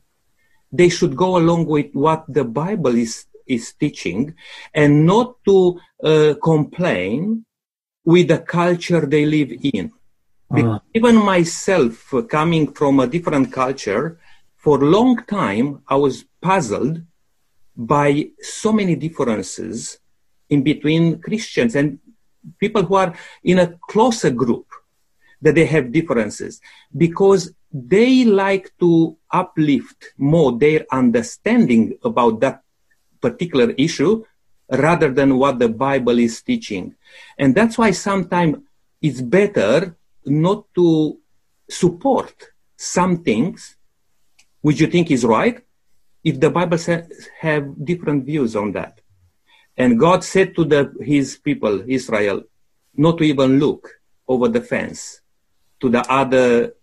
they 0.70 0.88
should 0.88 1.16
go 1.16 1.36
along 1.36 1.66
with 1.66 1.92
what 1.92 2.24
the 2.28 2.44
Bible 2.44 2.94
is, 2.94 3.26
is 3.46 3.72
teaching 3.72 4.34
and 4.72 5.04
not 5.04 5.36
to 5.44 5.80
uh, 6.02 6.34
complain 6.42 7.44
with 8.04 8.28
the 8.28 8.38
culture 8.38 9.04
they 9.06 9.26
live 9.26 9.52
in. 9.72 9.92
Because 10.52 10.80
even 10.94 11.16
myself, 11.16 12.14
uh, 12.14 12.22
coming 12.22 12.72
from 12.72 13.00
a 13.00 13.06
different 13.06 13.52
culture, 13.52 14.20
for 14.56 14.82
a 14.82 14.86
long 14.86 15.16
time, 15.24 15.82
I 15.88 15.96
was 15.96 16.24
puzzled 16.40 17.02
by 17.76 18.30
so 18.40 18.72
many 18.72 18.94
differences 18.94 19.98
in 20.48 20.62
between 20.62 21.20
Christians 21.20 21.74
and 21.74 21.98
people 22.60 22.82
who 22.84 22.94
are 22.94 23.14
in 23.42 23.58
a 23.58 23.74
closer 23.88 24.30
group 24.30 24.66
that 25.42 25.54
they 25.54 25.66
have 25.66 25.92
differences 25.92 26.60
because 26.96 27.52
they 27.72 28.24
like 28.24 28.72
to 28.78 29.16
uplift 29.30 30.14
more 30.16 30.56
their 30.56 30.86
understanding 30.92 31.98
about 32.04 32.40
that 32.40 32.62
particular 33.20 33.70
issue 33.76 34.24
rather 34.70 35.12
than 35.12 35.38
what 35.38 35.58
the 35.58 35.68
Bible 35.68 36.18
is 36.18 36.40
teaching. 36.42 36.94
And 37.38 37.54
that's 37.54 37.76
why 37.76 37.90
sometimes 37.90 38.58
it's 39.02 39.20
better 39.20 39.96
not 40.24 40.64
to 40.74 41.18
support 41.68 42.34
some 42.76 43.22
things 43.22 43.76
which 44.60 44.80
you 44.80 44.86
think 44.86 45.10
is 45.10 45.24
right 45.24 45.60
if 46.22 46.40
the 46.40 46.50
Bible 46.50 46.78
says 46.78 47.28
have 47.40 47.84
different 47.84 48.24
views 48.24 48.56
on 48.56 48.72
that. 48.72 49.00
And 49.76 49.98
God 49.98 50.24
said 50.24 50.54
to 50.56 50.64
the, 50.64 50.94
his 51.00 51.36
people, 51.36 51.84
Israel, 51.86 52.44
not 52.96 53.18
to 53.18 53.24
even 53.24 53.58
look 53.58 53.90
over 54.28 54.48
the 54.48 54.60
fence 54.60 55.20
to 55.80 55.88
the 55.88 56.02
other 56.10 56.74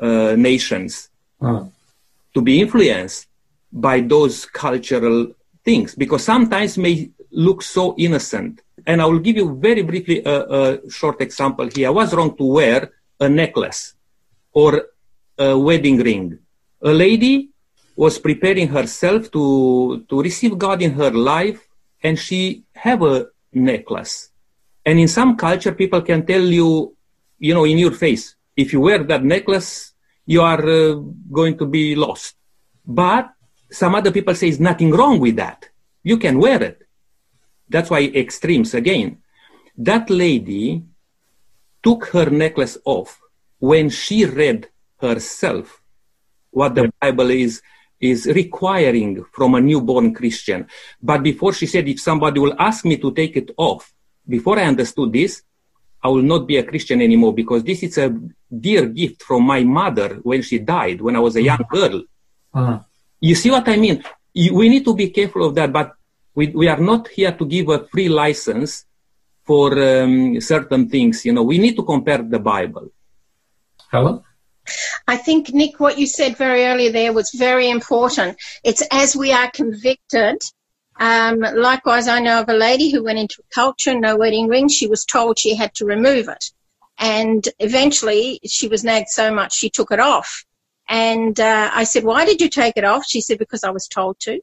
uh, 0.00 0.34
nations 0.36 1.10
to 1.40 2.42
be 2.42 2.60
influenced 2.60 3.28
by 3.72 4.00
those 4.00 4.46
cultural 4.46 5.32
things 5.64 5.94
because 5.94 6.24
sometimes 6.24 6.78
may 6.78 7.10
look 7.30 7.62
so 7.62 7.94
innocent. 7.98 8.62
And 8.86 9.02
I 9.02 9.06
will 9.06 9.18
give 9.18 9.36
you 9.36 9.56
very 9.56 9.82
briefly 9.82 10.22
a, 10.24 10.36
a 10.44 10.90
short 10.90 11.20
example 11.20 11.68
here. 11.74 11.88
I 11.88 11.90
was 11.90 12.14
wrong 12.14 12.36
to 12.36 12.44
wear 12.44 12.92
a 13.20 13.28
necklace 13.28 13.94
or 14.52 14.86
a 15.38 15.58
wedding 15.58 15.98
ring. 15.98 16.38
A 16.82 16.92
lady 16.92 17.50
was 17.96 18.18
preparing 18.18 18.68
herself 18.68 19.30
to, 19.32 20.04
to 20.08 20.22
receive 20.22 20.58
God 20.58 20.82
in 20.82 20.92
her 20.92 21.10
life 21.10 21.66
and 22.02 22.18
she 22.18 22.64
have 22.74 23.02
a 23.02 23.28
necklace. 23.52 24.30
And 24.84 25.00
in 25.00 25.08
some 25.08 25.36
culture, 25.36 25.72
people 25.72 26.02
can 26.02 26.24
tell 26.24 26.42
you, 26.42 26.95
you 27.38 27.54
know, 27.54 27.64
in 27.64 27.78
your 27.78 27.92
face, 27.92 28.34
if 28.56 28.72
you 28.72 28.80
wear 28.80 29.02
that 29.04 29.24
necklace, 29.24 29.92
you 30.24 30.42
are 30.42 30.68
uh, 30.68 30.94
going 31.30 31.56
to 31.58 31.66
be 31.66 31.94
lost. 31.94 32.34
But 32.84 33.30
some 33.70 33.94
other 33.94 34.10
people 34.10 34.34
say 34.34 34.48
there's 34.48 34.60
nothing 34.60 34.90
wrong 34.90 35.20
with 35.20 35.36
that. 35.36 35.68
You 36.02 36.18
can 36.18 36.38
wear 36.38 36.62
it. 36.62 36.82
That's 37.68 37.90
why 37.90 38.04
extremes 38.04 38.74
again. 38.74 39.18
That 39.76 40.08
lady 40.08 40.82
took 41.82 42.06
her 42.06 42.30
necklace 42.30 42.78
off 42.84 43.20
when 43.58 43.90
she 43.90 44.24
read 44.24 44.68
herself 45.00 45.82
what 46.50 46.74
the 46.74 46.92
Bible 47.00 47.30
is 47.30 47.62
is 48.00 48.26
requiring 48.26 49.24
from 49.32 49.54
a 49.54 49.60
newborn 49.60 50.12
Christian. 50.12 50.66
But 51.00 51.22
before 51.22 51.52
she 51.52 51.66
said, 51.66 51.88
if 51.88 52.00
somebody 52.00 52.40
will 52.40 52.54
ask 52.58 52.84
me 52.84 52.98
to 52.98 53.12
take 53.12 53.36
it 53.36 53.50
off, 53.56 53.92
before 54.28 54.58
I 54.58 54.64
understood 54.64 55.12
this, 55.12 55.42
I 56.02 56.08
will 56.08 56.22
not 56.22 56.46
be 56.46 56.56
a 56.56 56.62
Christian 56.62 57.02
anymore 57.02 57.34
because 57.34 57.64
this 57.64 57.82
is 57.82 57.98
a 57.98 58.14
dear 58.50 58.86
gift 58.86 59.22
from 59.22 59.42
my 59.44 59.64
mother 59.64 60.20
when 60.22 60.42
she 60.42 60.58
died, 60.58 61.00
when 61.00 61.16
I 61.16 61.20
was 61.20 61.36
a 61.36 61.42
young 61.42 61.64
girl. 61.70 62.02
Uh, 62.54 62.78
You 63.20 63.34
see 63.34 63.50
what 63.50 63.68
I 63.68 63.76
mean? 63.76 64.04
We 64.34 64.68
need 64.68 64.84
to 64.84 64.94
be 64.94 65.10
careful 65.10 65.46
of 65.46 65.54
that, 65.54 65.72
but 65.72 65.94
we, 66.34 66.48
we 66.48 66.68
are 66.68 66.78
not 66.78 67.08
here 67.08 67.32
to 67.32 67.44
give 67.46 67.68
a 67.70 67.86
free 67.88 68.08
license 68.08 68.84
for 69.44 69.72
um, 69.82 70.40
certain 70.40 70.88
things. 70.88 71.24
You 71.24 71.32
know, 71.32 71.42
we 71.42 71.58
need 71.58 71.76
to 71.76 71.82
compare 71.82 72.22
the 72.22 72.38
Bible. 72.38 72.92
Helen? 73.90 74.22
I 75.06 75.16
think, 75.16 75.54
Nick, 75.54 75.78
what 75.78 75.98
you 75.98 76.06
said 76.06 76.36
very 76.36 76.66
earlier 76.66 76.92
there 76.92 77.12
was 77.12 77.30
very 77.32 77.70
important. 77.70 78.36
It's 78.64 78.82
as 78.90 79.16
we 79.16 79.32
are 79.32 79.50
convicted. 79.50 80.42
Um, 80.98 81.40
likewise, 81.40 82.08
I 82.08 82.20
know 82.20 82.40
of 82.40 82.48
a 82.48 82.54
lady 82.54 82.90
who 82.90 83.04
went 83.04 83.18
into 83.18 83.42
culture, 83.54 83.98
no 83.98 84.16
wedding 84.16 84.48
ring. 84.48 84.68
She 84.68 84.88
was 84.88 85.04
told 85.04 85.38
she 85.38 85.54
had 85.54 85.74
to 85.74 85.84
remove 85.84 86.28
it. 86.28 86.50
And 86.98 87.46
eventually 87.58 88.40
she 88.46 88.68
was 88.68 88.84
nagged 88.84 89.08
so 89.08 89.32
much 89.34 89.54
she 89.54 89.68
took 89.68 89.90
it 89.90 90.00
off. 90.00 90.44
And 90.88 91.38
uh, 91.38 91.70
I 91.72 91.84
said, 91.84 92.04
why 92.04 92.24
did 92.24 92.40
you 92.40 92.48
take 92.48 92.76
it 92.76 92.84
off? 92.84 93.04
She 93.06 93.20
said, 93.20 93.38
because 93.38 93.64
I 93.64 93.70
was 93.70 93.88
told 93.88 94.18
to. 94.20 94.40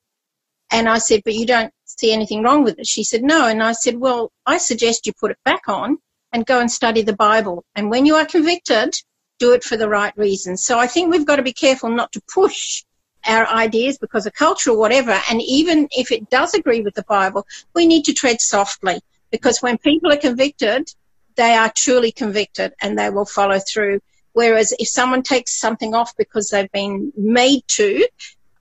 And 0.72 0.88
I 0.90 0.98
said, 0.98 1.22
but 1.24 1.34
you 1.34 1.46
don't 1.46 1.74
see 1.86 2.12
anything 2.12 2.44
wrong 2.44 2.64
with 2.64 2.80
it. 2.80 2.88
She 2.88 3.04
said, 3.04 3.24
no. 3.24 3.48
And 3.48 3.64
I 3.64 3.72
said, 3.72 3.98
well, 3.98 4.32
I 4.46 4.58
suggest 4.58 5.08
you 5.08 5.14
put 5.14 5.32
it 5.32 5.38
back 5.46 5.68
on 5.68 5.98
and 6.32 6.46
go 6.46 6.60
and 6.60 6.72
study 6.72 7.02
the 7.02 7.16
Bible. 7.16 7.64
And 7.76 7.90
when 7.90 8.06
you 8.06 8.16
are 8.16 8.26
convicted, 8.26 8.94
do 9.40 9.54
it 9.54 9.64
for 9.64 9.78
the 9.78 9.90
right 9.90 10.16
reasons. 10.18 10.64
So 10.64 10.78
I 10.78 10.88
think 10.88 11.12
we've 11.12 11.26
got 11.26 11.38
to 11.38 11.44
be 11.44 11.54
careful 11.54 11.90
not 11.90 12.12
to 12.14 12.22
push 12.32 12.84
our 13.28 13.48
ideas 13.48 13.98
because 13.98 14.26
of 14.26 14.34
culture 14.34 14.72
or 14.72 14.78
whatever. 14.78 15.20
And 15.30 15.42
even 15.42 15.88
if 15.92 16.12
it 16.12 16.30
does 16.30 16.54
agree 16.54 16.82
with 16.82 16.96
the 16.96 17.04
Bible, 17.04 17.46
we 17.74 17.86
need 17.86 18.06
to 18.06 18.14
tread 18.14 18.42
softly 18.42 19.00
because 19.32 19.62
when 19.62 19.78
people 19.78 20.12
are 20.12 20.18
convicted, 20.18 20.94
they 21.36 21.54
are 21.56 21.72
truly 21.76 22.12
convicted 22.12 22.74
and 22.82 22.98
they 22.98 23.10
will 23.10 23.26
follow 23.26 23.60
through. 23.60 24.00
Whereas 24.34 24.74
if 24.80 24.88
someone 24.88 25.24
takes 25.24 25.54
something 25.54 25.94
off 25.94 26.16
because 26.18 26.50
they've 26.50 26.72
been 26.72 27.12
made 27.16 27.62
to, 27.70 28.08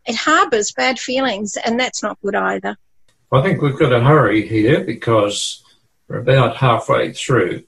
it 0.07 0.14
harbors 0.14 0.72
bad 0.72 0.98
feelings 0.98 1.57
and 1.57 1.79
that's 1.79 2.03
not 2.03 2.18
good 2.22 2.35
either. 2.35 2.77
I 3.31 3.42
think 3.42 3.62
we've 3.62 3.79
got 3.79 3.90
to 3.90 4.01
hurry 4.01 4.46
here 4.46 4.85
because 4.85 5.62
we're 6.09 6.18
about 6.18 6.57
halfway 6.57 7.12
through. 7.12 7.64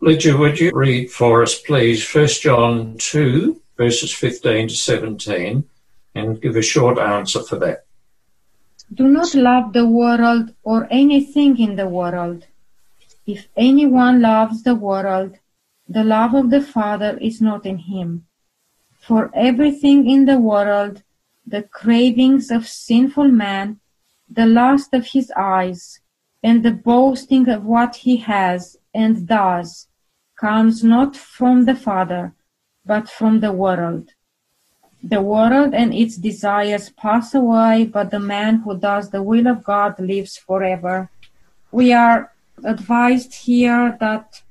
Lydia, 0.00 0.36
would 0.36 0.60
you 0.60 0.70
read 0.72 1.10
for 1.10 1.42
us, 1.42 1.58
please, 1.58 2.06
1 2.14 2.26
John 2.26 2.96
2, 2.98 3.60
verses 3.76 4.12
15 4.12 4.68
to 4.68 4.74
17, 4.76 5.64
and 6.14 6.40
give 6.40 6.56
a 6.56 6.62
short 6.62 6.98
answer 6.98 7.42
for 7.42 7.56
that? 7.56 7.84
Do 8.92 9.08
not 9.08 9.34
love 9.34 9.72
the 9.72 9.86
world 9.86 10.54
or 10.62 10.86
anything 10.90 11.58
in 11.58 11.76
the 11.76 11.88
world. 11.88 12.46
If 13.26 13.48
anyone 13.56 14.20
loves 14.20 14.62
the 14.62 14.74
world, 14.74 15.38
the 15.88 16.04
love 16.04 16.34
of 16.34 16.50
the 16.50 16.62
Father 16.62 17.18
is 17.20 17.40
not 17.40 17.66
in 17.66 17.78
him. 17.78 18.26
For 19.00 19.30
everything 19.34 20.08
in 20.08 20.24
the 20.24 20.38
world, 20.38 21.02
the 21.46 21.62
cravings 21.62 22.50
of 22.50 22.66
sinful 22.66 23.28
man, 23.28 23.80
the 24.30 24.46
lust 24.46 24.94
of 24.94 25.08
his 25.08 25.30
eyes, 25.36 26.00
and 26.42 26.62
the 26.62 26.72
boasting 26.72 27.48
of 27.48 27.64
what 27.64 27.96
he 27.96 28.18
has 28.18 28.76
and 28.94 29.26
does, 29.26 29.88
comes 30.36 30.84
not 30.84 31.16
from 31.16 31.64
the 31.64 31.74
Father, 31.74 32.34
but 32.84 33.08
from 33.08 33.40
the 33.40 33.52
world. 33.52 34.13
The 35.06 35.20
world 35.20 35.74
and 35.74 35.92
its 35.92 36.16
desires 36.16 36.90
pass 36.90 37.34
away, 37.34 37.84
but 37.84 38.10
the 38.10 38.24
man 38.34 38.60
who 38.62 38.78
does 38.78 39.10
the 39.10 39.22
will 39.22 39.46
of 39.46 39.62
God 39.62 39.98
lives 40.00 40.36
forever. 40.36 41.10
We 41.70 41.92
are 41.92 42.32
advised 42.64 43.34
here 43.34 43.96
that 44.00 44.42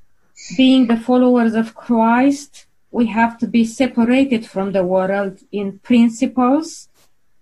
being 0.55 0.87
the 0.87 0.97
followers 1.07 1.55
of 1.55 1.75
Christ, 1.75 2.67
we 2.91 3.07
have 3.07 3.37
to 3.39 3.47
be 3.47 3.65
separated 3.65 4.45
from 4.45 4.71
the 4.71 4.83
world 4.83 5.39
in 5.51 5.79
principles 5.79 6.89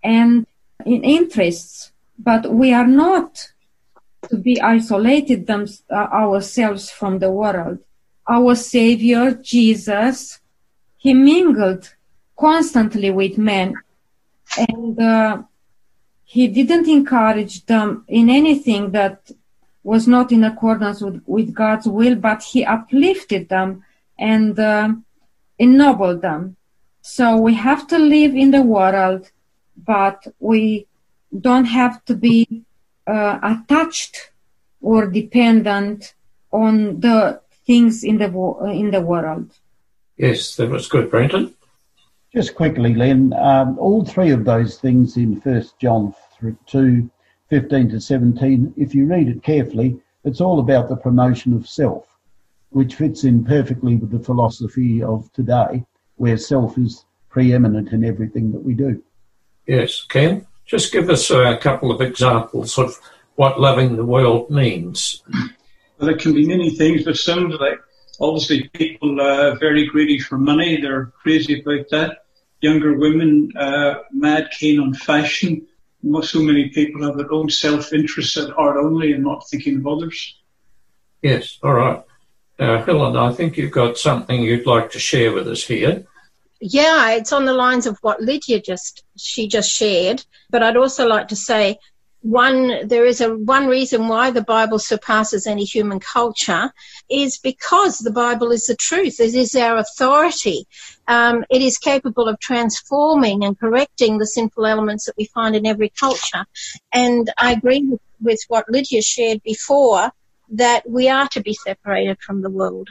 and 0.01 0.47
in 0.85 1.03
interests 1.03 1.91
but 2.23 2.51
we 2.53 2.73
are 2.73 2.87
not 2.87 3.51
to 4.29 4.37
be 4.37 4.61
isolated 4.61 5.47
them, 5.47 5.65
uh, 5.89 5.95
ourselves 5.95 6.91
from 6.91 7.19
the 7.19 7.31
world. 7.31 7.79
Our 8.27 8.55
Savior, 8.55 9.33
Jesus, 9.33 10.39
he 10.97 11.13
mingled 11.13 11.95
constantly 12.41 13.11
with 13.11 13.37
men 13.37 13.75
and 14.57 14.99
uh, 14.99 15.43
he 16.25 16.47
didn't 16.47 16.87
encourage 16.87 17.65
them 17.67 18.03
in 18.07 18.29
anything 18.29 18.91
that 18.91 19.17
was 19.83 20.07
not 20.07 20.31
in 20.31 20.43
accordance 20.43 21.01
with, 21.01 21.21
with 21.25 21.53
God's 21.53 21.87
will, 21.87 22.15
but 22.15 22.41
he 22.41 22.65
uplifted 22.65 23.49
them 23.49 23.83
and 24.17 24.59
uh, 24.59 24.89
ennobled 25.59 26.21
them. 26.21 26.55
So 27.01 27.37
we 27.37 27.53
have 27.55 27.87
to 27.87 27.97
live 27.97 28.33
in 28.35 28.51
the 28.51 28.61
world, 28.61 29.31
but 29.93 30.27
we 30.39 30.87
don't 31.47 31.69
have 31.81 32.03
to 32.05 32.15
be 32.15 32.63
uh, 33.07 33.39
attached 33.53 34.31
or 34.81 35.07
dependent 35.07 36.13
on 36.51 36.99
the 36.99 37.41
things 37.65 38.03
in 38.03 38.17
the 38.17 38.29
in 38.73 38.91
the 38.91 39.01
world. 39.01 39.51
Yes, 40.17 40.55
that 40.55 40.69
was 40.69 40.87
good, 40.87 41.09
Brenton. 41.09 41.53
Just 42.33 42.55
quickly, 42.55 42.95
Len, 42.95 43.33
um, 43.33 43.77
all 43.77 44.05
three 44.05 44.31
of 44.31 44.45
those 44.45 44.79
things 44.79 45.17
in 45.17 45.41
First 45.41 45.77
John 45.79 46.15
2, 46.65 47.09
15 47.49 47.89
to 47.89 47.99
17, 47.99 48.73
if 48.77 48.95
you 48.95 49.05
read 49.05 49.27
it 49.27 49.43
carefully, 49.43 49.99
it's 50.23 50.39
all 50.39 50.59
about 50.59 50.87
the 50.87 50.95
promotion 50.95 51.51
of 51.51 51.67
self, 51.67 52.05
which 52.69 52.95
fits 52.95 53.25
in 53.25 53.43
perfectly 53.43 53.97
with 53.97 54.11
the 54.11 54.19
philosophy 54.19 55.03
of 55.03 55.29
today, 55.33 55.83
where 56.15 56.37
self 56.37 56.77
is 56.77 57.03
preeminent 57.29 57.91
in 57.91 58.05
everything 58.05 58.53
that 58.53 58.63
we 58.63 58.75
do. 58.75 59.03
Yes, 59.67 60.01
Ken, 60.07 60.47
just 60.65 60.93
give 60.93 61.09
us 61.09 61.29
a 61.31 61.57
couple 61.57 61.91
of 61.91 61.99
examples 61.99 62.77
of 62.77 62.97
what 63.35 63.59
loving 63.59 63.97
the 63.97 64.05
world 64.05 64.49
means. 64.49 65.21
Well, 65.99 66.09
it 66.09 66.19
can 66.19 66.33
be 66.33 66.47
many 66.47 66.69
things, 66.69 67.03
but 67.03 67.17
some 67.17 67.49
like 67.49 67.81
obviously 68.21 68.69
people 68.69 69.19
are 69.19 69.57
very 69.57 69.87
greedy 69.87 70.19
for 70.19 70.37
money. 70.37 70.79
They're 70.79 71.07
crazy 71.21 71.61
about 71.61 71.89
that. 71.91 72.17
Younger 72.61 72.97
women, 72.97 73.51
uh, 73.57 73.95
mad 74.11 74.49
keen 74.57 74.79
on 74.79 74.93
fashion 74.93 75.67
so 76.23 76.41
many 76.41 76.69
people 76.69 77.03
have 77.03 77.17
their 77.17 77.31
own 77.31 77.49
self-interest 77.49 78.37
at 78.37 78.51
heart 78.51 78.77
only 78.77 79.13
and 79.13 79.23
not 79.23 79.47
thinking 79.49 79.77
of 79.77 79.87
others. 79.87 80.37
Yes, 81.21 81.59
all 81.63 81.73
right. 81.73 82.03
Uh, 82.59 82.83
Helen, 82.83 83.15
I 83.15 83.31
think 83.31 83.57
you've 83.57 83.71
got 83.71 83.97
something 83.97 84.41
you'd 84.41 84.67
like 84.67 84.91
to 84.91 84.99
share 84.99 85.33
with 85.33 85.47
us 85.47 85.63
here. 85.63 86.05
Yeah, 86.59 87.11
it's 87.11 87.33
on 87.33 87.45
the 87.45 87.53
lines 87.53 87.87
of 87.87 87.97
what 88.01 88.21
Lydia 88.21 88.61
just 88.61 89.03
she 89.17 89.47
just 89.47 89.71
shared, 89.71 90.23
but 90.51 90.61
I'd 90.61 90.77
also 90.77 91.07
like 91.07 91.29
to 91.29 91.35
say 91.35 91.79
one 92.21 92.87
there 92.87 93.05
is 93.05 93.19
a 93.19 93.33
one 93.35 93.67
reason 93.67 94.07
why 94.07 94.29
the 94.29 94.43
bible 94.43 94.77
surpasses 94.77 95.47
any 95.47 95.63
human 95.63 95.99
culture 95.99 96.71
is 97.09 97.39
because 97.39 97.97
the 97.97 98.11
bible 98.11 98.51
is 98.51 98.67
the 98.67 98.75
truth. 98.75 99.19
It 99.19 99.33
is 99.33 99.55
our 99.55 99.77
authority. 99.77 100.67
Um, 101.07 101.43
it 101.49 101.61
is 101.61 101.77
capable 101.77 102.27
of 102.27 102.39
transforming 102.39 103.43
and 103.43 103.59
correcting 103.59 104.17
the 104.17 104.27
sinful 104.27 104.65
elements 104.65 105.05
that 105.05 105.17
we 105.17 105.25
find 105.25 105.55
in 105.55 105.65
every 105.65 105.89
culture. 105.89 106.45
And 106.93 107.31
i 107.37 107.53
agree 107.53 107.83
with, 107.83 108.01
with 108.21 108.39
what 108.47 108.69
lydia 108.69 109.01
shared 109.01 109.41
before 109.43 110.11
that 110.49 110.87
we 110.87 111.09
are 111.09 111.27
to 111.29 111.41
be 111.41 111.53
separated 111.53 112.19
from 112.19 112.41
the 112.41 112.49
world. 112.49 112.87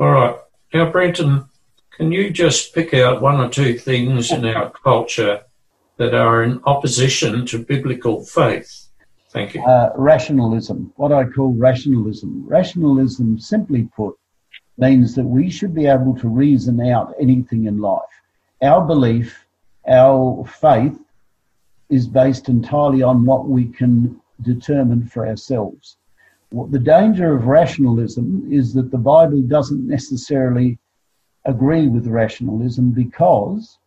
All 0.00 0.10
right. 0.10 0.36
Now 0.72 0.90
brenton 0.90 1.44
can 1.90 2.10
you 2.10 2.30
just 2.30 2.74
pick 2.74 2.94
out 2.94 3.20
one 3.20 3.38
or 3.38 3.50
two 3.50 3.76
things 3.76 4.32
in 4.32 4.46
our 4.46 4.70
culture 4.70 5.42
that 6.02 6.14
are 6.14 6.42
in 6.42 6.60
opposition 6.64 7.46
to 7.46 7.64
biblical 7.64 8.24
faith? 8.24 8.88
Thank 9.30 9.54
you. 9.54 9.62
Uh, 9.62 9.92
rationalism, 9.94 10.92
what 10.96 11.12
I 11.12 11.24
call 11.24 11.52
rationalism. 11.52 12.44
Rationalism, 12.44 13.38
simply 13.38 13.88
put, 13.96 14.16
means 14.78 15.14
that 15.14 15.24
we 15.24 15.48
should 15.48 15.74
be 15.74 15.86
able 15.86 16.16
to 16.18 16.28
reason 16.28 16.80
out 16.80 17.14
anything 17.20 17.66
in 17.66 17.78
life. 17.78 18.14
Our 18.62 18.84
belief, 18.84 19.46
our 19.88 20.44
faith 20.44 20.98
is 21.88 22.08
based 22.08 22.48
entirely 22.48 23.04
on 23.04 23.24
what 23.24 23.48
we 23.48 23.66
can 23.66 24.20
determine 24.40 25.06
for 25.06 25.28
ourselves. 25.28 25.98
The 26.50 26.80
danger 26.80 27.32
of 27.32 27.46
rationalism 27.46 28.48
is 28.50 28.74
that 28.74 28.90
the 28.90 28.98
Bible 28.98 29.42
doesn't 29.42 29.86
necessarily 29.86 30.78
agree 31.44 31.86
with 31.86 32.08
rationalism 32.08 32.90
because 32.90 33.78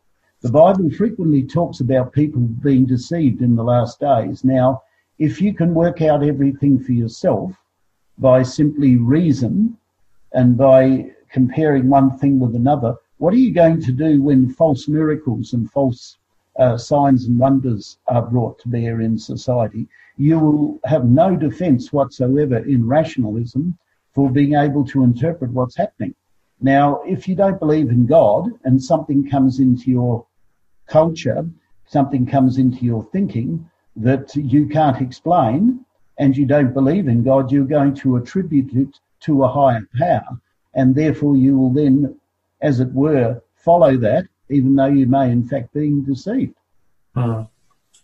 the 0.46 0.52
Bible 0.52 0.92
frequently 0.92 1.42
talks 1.42 1.80
about 1.80 2.14
people 2.14 2.40
being 2.40 2.86
deceived 2.86 3.42
in 3.42 3.56
the 3.56 3.64
last 3.64 4.00
days. 4.00 4.44
Now, 4.44 4.84
if 5.18 5.42
you 5.42 5.56
can 5.56 5.74
work 5.74 6.04
out 6.04 6.24
everything 6.24 6.78
for 6.78 6.92
yourself 6.92 7.52
by 8.20 8.44
simply 8.44 8.96
reason 8.96 9.76
and 10.34 10.56
by 10.56 11.10
comparing 11.32 11.90
one 11.90 12.16
thing 12.20 12.40
with 12.40 12.56
another, 12.56 12.96
what 13.18 13.34
are 13.34 13.38
you 13.38 13.56
going 13.56 13.82
to 13.82 13.92
do 13.92 14.22
when 14.22 14.48
false 14.48 14.88
miracles 14.88 15.54
and 15.54 15.72
false 15.72 16.20
uh, 16.60 16.78
signs 16.78 17.26
and 17.26 17.40
wonders 17.40 17.98
are 18.06 18.22
brought 18.22 18.60
to 18.60 18.70
bear 18.70 19.02
in 19.02 19.18
society? 19.18 19.88
You 20.16 20.38
will 20.38 20.80
have 20.86 21.06
no 21.06 21.36
defense 21.36 21.92
whatsoever 21.92 22.58
in 22.58 22.88
rationalism 22.88 23.80
for 24.14 24.30
being 24.30 24.54
able 24.54 24.86
to 24.90 25.04
interpret 25.04 25.50
what's 25.50 25.76
happening. 25.76 26.14
Now, 26.62 27.02
if 27.02 27.28
you 27.28 27.34
don't 27.34 27.60
believe 27.60 27.90
in 27.90 28.06
God 28.06 28.52
and 28.64 28.82
something 28.82 29.28
comes 29.28 29.60
into 29.60 29.90
your 29.90 30.24
culture, 30.88 31.48
something 31.88 32.26
comes 32.26 32.58
into 32.58 32.86
your 32.86 33.04
thinking 33.12 33.70
that 33.96 34.36
you 34.36 34.68
can't 34.68 35.02
explain 35.02 35.86
and 36.18 36.36
you 36.36 36.46
don't 36.46 36.74
believe 36.74 37.08
in 37.08 37.24
God, 37.24 37.52
you're 37.52 37.66
going 37.66 37.96
to 37.96 38.18
attribute 38.18 38.74
it 38.74 39.00
to 39.22 39.44
a 39.44 39.48
higher 39.48 39.88
power. 39.98 40.40
And 40.74 40.96
therefore 40.96 41.36
you 41.36 41.58
will 41.58 41.74
then, 41.74 42.18
as 42.62 42.80
it 42.80 42.92
were, 42.92 43.42
follow 43.56 43.98
that, 43.98 44.28
even 44.50 44.76
though 44.76 44.86
you 44.86 45.08
may 45.08 45.32
in 45.32 45.48
fact 45.48 45.74
be 45.74 46.02
deceived. 46.06 46.56
Uh, 47.16 47.46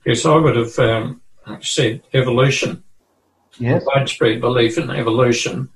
yes, 0.06 0.26
I 0.26 0.36
would 0.36 0.56
have 0.56 0.80
um, 0.80 1.22
said 1.62 2.02
evolution. 2.14 2.84
Yes. 3.60 3.84
Widespread 3.86 4.40
belief 4.40 4.78
in 4.78 4.90
evolution 4.90 5.70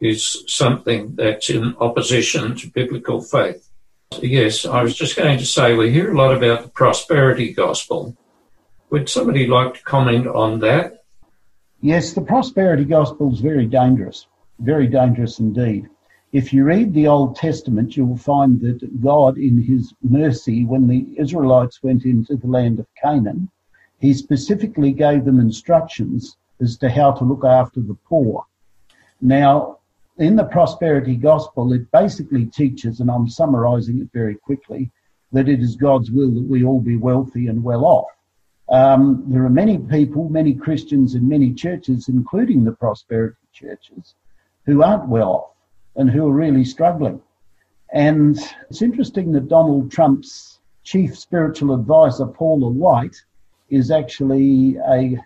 is 0.00 0.44
something 0.46 1.14
that's 1.16 1.50
in 1.50 1.74
opposition 1.80 2.54
to 2.56 2.70
biblical 2.70 3.20
faith. 3.20 3.67
Yes, 4.22 4.64
I 4.64 4.82
was 4.82 4.96
just 4.96 5.16
going 5.16 5.38
to 5.38 5.46
say 5.46 5.74
we 5.74 5.92
hear 5.92 6.12
a 6.12 6.16
lot 6.16 6.34
about 6.34 6.62
the 6.62 6.70
prosperity 6.70 7.52
gospel. 7.52 8.16
Would 8.90 9.08
somebody 9.08 9.46
like 9.46 9.74
to 9.74 9.82
comment 9.82 10.26
on 10.26 10.60
that? 10.60 11.04
Yes, 11.80 12.14
the 12.14 12.22
prosperity 12.22 12.84
gospel 12.84 13.32
is 13.32 13.40
very 13.40 13.66
dangerous, 13.66 14.26
very 14.58 14.86
dangerous 14.88 15.38
indeed. 15.38 15.88
If 16.32 16.52
you 16.52 16.64
read 16.64 16.92
the 16.92 17.06
Old 17.06 17.36
Testament, 17.36 17.96
you'll 17.96 18.16
find 18.16 18.60
that 18.62 19.00
God, 19.00 19.38
in 19.38 19.62
His 19.62 19.94
mercy, 20.02 20.64
when 20.64 20.86
the 20.86 21.06
Israelites 21.16 21.82
went 21.82 22.04
into 22.04 22.36
the 22.36 22.48
land 22.48 22.80
of 22.80 22.86
Canaan, 23.00 23.50
He 24.00 24.12
specifically 24.14 24.92
gave 24.92 25.24
them 25.24 25.38
instructions 25.38 26.36
as 26.60 26.76
to 26.78 26.90
how 26.90 27.12
to 27.12 27.24
look 27.24 27.44
after 27.44 27.80
the 27.80 27.96
poor. 28.08 28.44
Now, 29.20 29.77
in 30.18 30.36
the 30.36 30.44
prosperity 30.44 31.14
gospel, 31.14 31.72
it 31.72 31.90
basically 31.92 32.46
teaches, 32.46 33.00
and 33.00 33.10
I'm 33.10 33.28
summarizing 33.28 34.00
it 34.00 34.08
very 34.12 34.34
quickly, 34.34 34.90
that 35.32 35.48
it 35.48 35.60
is 35.60 35.76
God's 35.76 36.10
will 36.10 36.30
that 36.32 36.48
we 36.48 36.64
all 36.64 36.80
be 36.80 36.96
wealthy 36.96 37.46
and 37.46 37.62
well 37.62 37.84
off. 37.84 38.10
Um, 38.70 39.24
there 39.28 39.44
are 39.44 39.50
many 39.50 39.78
people, 39.78 40.28
many 40.28 40.54
Christians 40.54 41.14
in 41.14 41.28
many 41.28 41.54
churches, 41.54 42.08
including 42.08 42.64
the 42.64 42.72
prosperity 42.72 43.36
churches, 43.52 44.14
who 44.66 44.82
aren't 44.82 45.08
well 45.08 45.30
off 45.30 45.50
and 45.96 46.10
who 46.10 46.28
are 46.28 46.32
really 46.32 46.64
struggling. 46.64 47.22
And 47.92 48.38
it's 48.68 48.82
interesting 48.82 49.32
that 49.32 49.48
Donald 49.48 49.90
Trump's 49.90 50.58
chief 50.82 51.16
spiritual 51.16 51.74
advisor, 51.74 52.26
Paula 52.26 52.68
White, 52.68 53.16
is 53.70 53.90
actually 53.90 54.76
a 54.90 55.16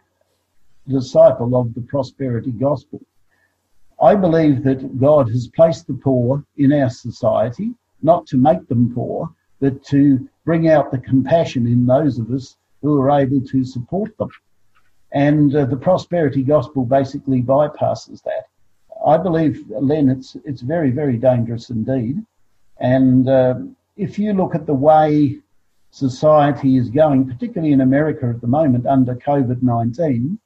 disciple 0.88 1.56
of 1.56 1.74
the 1.74 1.80
prosperity 1.80 2.52
gospel. 2.52 3.00
I 4.02 4.16
believe 4.16 4.64
that 4.64 4.98
God 4.98 5.30
has 5.30 5.46
placed 5.46 5.86
the 5.86 5.94
poor 5.94 6.44
in 6.56 6.72
our 6.72 6.90
society, 6.90 7.72
not 8.02 8.26
to 8.26 8.36
make 8.36 8.66
them 8.66 8.92
poor, 8.92 9.30
but 9.60 9.84
to 9.84 10.28
bring 10.44 10.68
out 10.68 10.90
the 10.90 10.98
compassion 10.98 11.68
in 11.68 11.86
those 11.86 12.18
of 12.18 12.30
us 12.32 12.56
who 12.80 13.00
are 13.00 13.12
able 13.12 13.40
to 13.42 13.64
support 13.64 14.16
them. 14.18 14.28
And 15.12 15.54
uh, 15.54 15.66
the 15.66 15.76
prosperity 15.76 16.42
gospel 16.42 16.84
basically 16.84 17.42
bypasses 17.42 18.22
that. 18.24 18.46
I 19.06 19.18
believe, 19.18 19.64
Len, 19.68 20.08
it's, 20.08 20.36
it's 20.44 20.62
very, 20.62 20.90
very 20.90 21.16
dangerous 21.16 21.70
indeed. 21.70 22.24
And 22.80 23.28
uh, 23.28 23.54
if 23.96 24.18
you 24.18 24.32
look 24.32 24.56
at 24.56 24.66
the 24.66 24.74
way 24.74 25.38
society 25.90 26.76
is 26.76 26.88
going, 26.90 27.28
particularly 27.28 27.72
in 27.72 27.82
America 27.82 28.26
at 28.26 28.40
the 28.40 28.46
moment 28.48 28.86
under 28.86 29.14
COVID 29.14 29.62
19, 29.62 30.38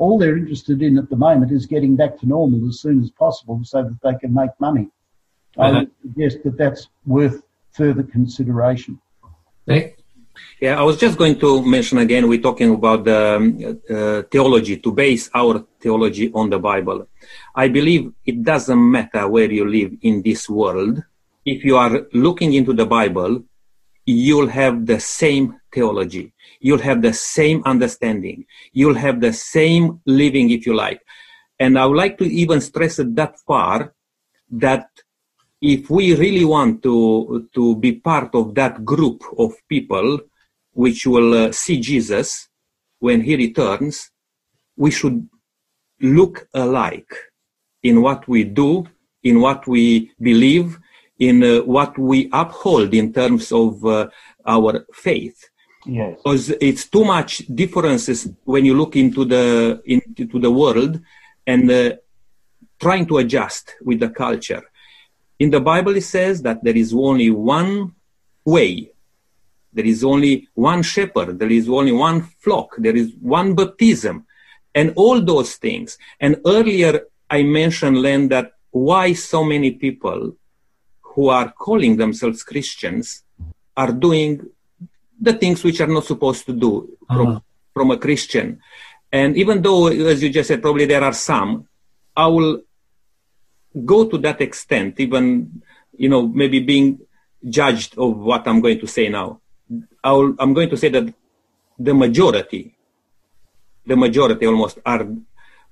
all 0.00 0.18
they're 0.18 0.36
interested 0.36 0.80
in 0.82 0.96
at 0.98 1.10
the 1.10 1.16
moment 1.16 1.52
is 1.52 1.66
getting 1.66 1.94
back 1.94 2.18
to 2.18 2.26
normal 2.26 2.66
as 2.68 2.80
soon 2.80 3.02
as 3.04 3.10
possible 3.10 3.60
so 3.62 3.82
that 3.82 3.98
they 4.02 4.16
can 4.18 4.32
make 4.32 4.50
money. 4.58 4.88
Uh-huh. 5.56 5.66
I 5.66 5.70
would 5.72 5.90
suggest 6.02 6.42
that 6.44 6.56
that's 6.56 6.88
worth 7.06 7.42
further 7.72 8.02
consideration. 8.02 8.98
Nick? 9.66 9.98
Yeah, 10.58 10.80
I 10.80 10.82
was 10.82 10.96
just 10.96 11.18
going 11.18 11.38
to 11.40 11.62
mention 11.62 11.98
again, 11.98 12.28
we're 12.28 12.40
talking 12.40 12.72
about 12.74 13.04
the 13.04 13.36
um, 13.36 13.80
uh, 13.90 14.22
theology, 14.30 14.78
to 14.78 14.90
base 14.92 15.28
our 15.34 15.66
theology 15.80 16.32
on 16.32 16.48
the 16.48 16.58
Bible. 16.58 17.06
I 17.54 17.68
believe 17.68 18.12
it 18.24 18.42
doesn't 18.42 18.90
matter 18.90 19.28
where 19.28 19.50
you 19.52 19.68
live 19.68 19.92
in 20.00 20.22
this 20.22 20.48
world. 20.48 21.02
If 21.44 21.64
you 21.64 21.76
are 21.76 22.06
looking 22.14 22.54
into 22.54 22.72
the 22.72 22.86
Bible, 22.86 23.44
you'll 24.06 24.48
have 24.48 24.86
the 24.86 25.00
same 25.00 25.59
theology. 25.72 26.32
You'll 26.60 26.78
have 26.78 27.02
the 27.02 27.12
same 27.12 27.62
understanding. 27.64 28.46
You'll 28.72 28.94
have 28.94 29.20
the 29.20 29.32
same 29.32 30.00
living, 30.06 30.50
if 30.50 30.66
you 30.66 30.74
like. 30.74 31.02
And 31.58 31.78
I 31.78 31.86
would 31.86 31.96
like 31.96 32.18
to 32.18 32.24
even 32.24 32.60
stress 32.60 32.98
it 32.98 33.14
that 33.16 33.38
far 33.40 33.94
that 34.50 34.88
if 35.60 35.90
we 35.90 36.14
really 36.14 36.44
want 36.44 36.82
to, 36.82 37.48
to 37.54 37.76
be 37.76 37.92
part 37.92 38.34
of 38.34 38.54
that 38.54 38.84
group 38.84 39.22
of 39.38 39.52
people 39.68 40.20
which 40.72 41.06
will 41.06 41.34
uh, 41.34 41.52
see 41.52 41.78
Jesus 41.78 42.48
when 42.98 43.20
he 43.20 43.36
returns, 43.36 44.10
we 44.76 44.90
should 44.90 45.28
look 46.00 46.48
alike 46.54 47.12
in 47.82 48.00
what 48.00 48.26
we 48.28 48.44
do, 48.44 48.86
in 49.22 49.40
what 49.40 49.66
we 49.66 50.10
believe, 50.20 50.78
in 51.18 51.42
uh, 51.42 51.58
what 51.62 51.98
we 51.98 52.28
uphold 52.32 52.94
in 52.94 53.12
terms 53.12 53.52
of 53.52 53.84
uh, 53.84 54.08
our 54.46 54.86
faith. 54.92 55.50
Yes. 55.86 56.16
Because 56.16 56.50
it's 56.60 56.88
too 56.88 57.04
much 57.04 57.38
differences 57.54 58.28
when 58.44 58.64
you 58.64 58.74
look 58.76 58.96
into 58.96 59.24
the 59.24 59.80
into 59.86 60.38
the 60.38 60.50
world 60.50 61.00
and 61.46 61.70
uh, 61.70 61.92
trying 62.78 63.06
to 63.06 63.18
adjust 63.18 63.74
with 63.82 64.00
the 64.00 64.10
culture. 64.10 64.62
In 65.38 65.50
the 65.50 65.60
Bible, 65.60 65.96
it 65.96 66.02
says 66.02 66.42
that 66.42 66.62
there 66.62 66.76
is 66.76 66.92
only 66.92 67.30
one 67.30 67.94
way. 68.44 68.92
There 69.72 69.86
is 69.86 70.04
only 70.04 70.48
one 70.54 70.82
shepherd. 70.82 71.38
There 71.38 71.50
is 71.50 71.68
only 71.68 71.92
one 71.92 72.22
flock. 72.22 72.74
There 72.76 72.96
is 72.96 73.12
one 73.20 73.54
baptism 73.54 74.26
and 74.74 74.92
all 74.96 75.20
those 75.20 75.56
things. 75.56 75.96
And 76.20 76.40
earlier 76.46 77.02
I 77.28 77.42
mentioned, 77.42 78.02
Len, 78.02 78.28
that 78.28 78.52
why 78.70 79.12
so 79.14 79.44
many 79.44 79.72
people 79.72 80.36
who 81.00 81.28
are 81.28 81.50
calling 81.52 81.96
themselves 81.96 82.42
Christians 82.42 83.22
are 83.76 83.92
doing 83.92 84.46
the 85.20 85.34
things 85.34 85.62
which 85.62 85.80
are 85.80 85.86
not 85.86 86.04
supposed 86.04 86.46
to 86.46 86.52
do 86.52 86.96
from, 87.06 87.26
Uh-huh. 87.26 87.40
from 87.74 87.90
a 87.90 87.98
Christian. 87.98 88.60
And 89.12 89.36
even 89.36 89.60
though, 89.62 89.88
as 89.88 90.22
you 90.22 90.30
just 90.30 90.48
said, 90.48 90.62
probably 90.62 90.86
there 90.86 91.04
are 91.04 91.12
some, 91.12 91.68
I 92.16 92.26
will 92.26 92.62
go 93.84 94.08
to 94.08 94.16
that 94.18 94.40
extent, 94.40 94.98
even, 94.98 95.62
you 95.96 96.08
know, 96.08 96.26
maybe 96.26 96.60
being 96.60 96.98
judged 97.48 97.98
of 97.98 98.16
what 98.18 98.46
I'm 98.48 98.60
going 98.60 98.80
to 98.80 98.86
say 98.86 99.08
now. 99.08 99.40
I'll, 100.02 100.34
I'm 100.38 100.54
going 100.54 100.70
to 100.70 100.76
say 100.76 100.88
that 100.90 101.12
the 101.78 101.94
majority, 101.94 102.74
the 103.86 103.96
majority 103.96 104.46
almost 104.46 104.78
are, 104.84 105.06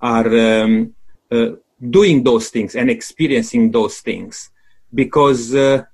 are 0.00 0.62
um, 0.62 0.94
uh, 1.30 1.50
doing 1.78 2.22
those 2.24 2.48
things 2.50 2.74
and 2.74 2.90
experiencing 2.90 3.70
those 3.70 4.00
things 4.00 4.50
because 4.92 5.54
uh, 5.54 5.84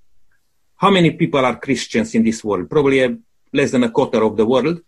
how 0.76 0.90
many 0.90 1.10
people 1.12 1.44
are 1.44 1.56
Christians 1.56 2.14
in 2.14 2.22
this 2.22 2.42
world? 2.44 2.70
Probably 2.70 3.02
uh, 3.04 3.10
less 3.54 3.70
than 3.70 3.84
a 3.84 3.90
quarter 3.90 4.22
of 4.22 4.36
the 4.36 4.44
world. 4.44 4.80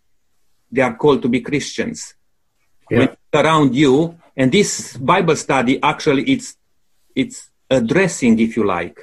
They 0.70 0.82
are 0.82 0.96
called 0.96 1.22
to 1.22 1.28
be 1.28 1.40
Christians. 1.40 2.14
Yeah. 2.90 3.14
Around 3.32 3.74
you, 3.74 4.18
and 4.36 4.50
this 4.50 4.96
Bible 4.96 5.36
study 5.36 5.74
actually 5.82 6.24
it's 6.34 6.56
it's 7.14 7.50
addressing, 7.70 8.38
if 8.38 8.56
you 8.56 8.64
like, 8.64 8.98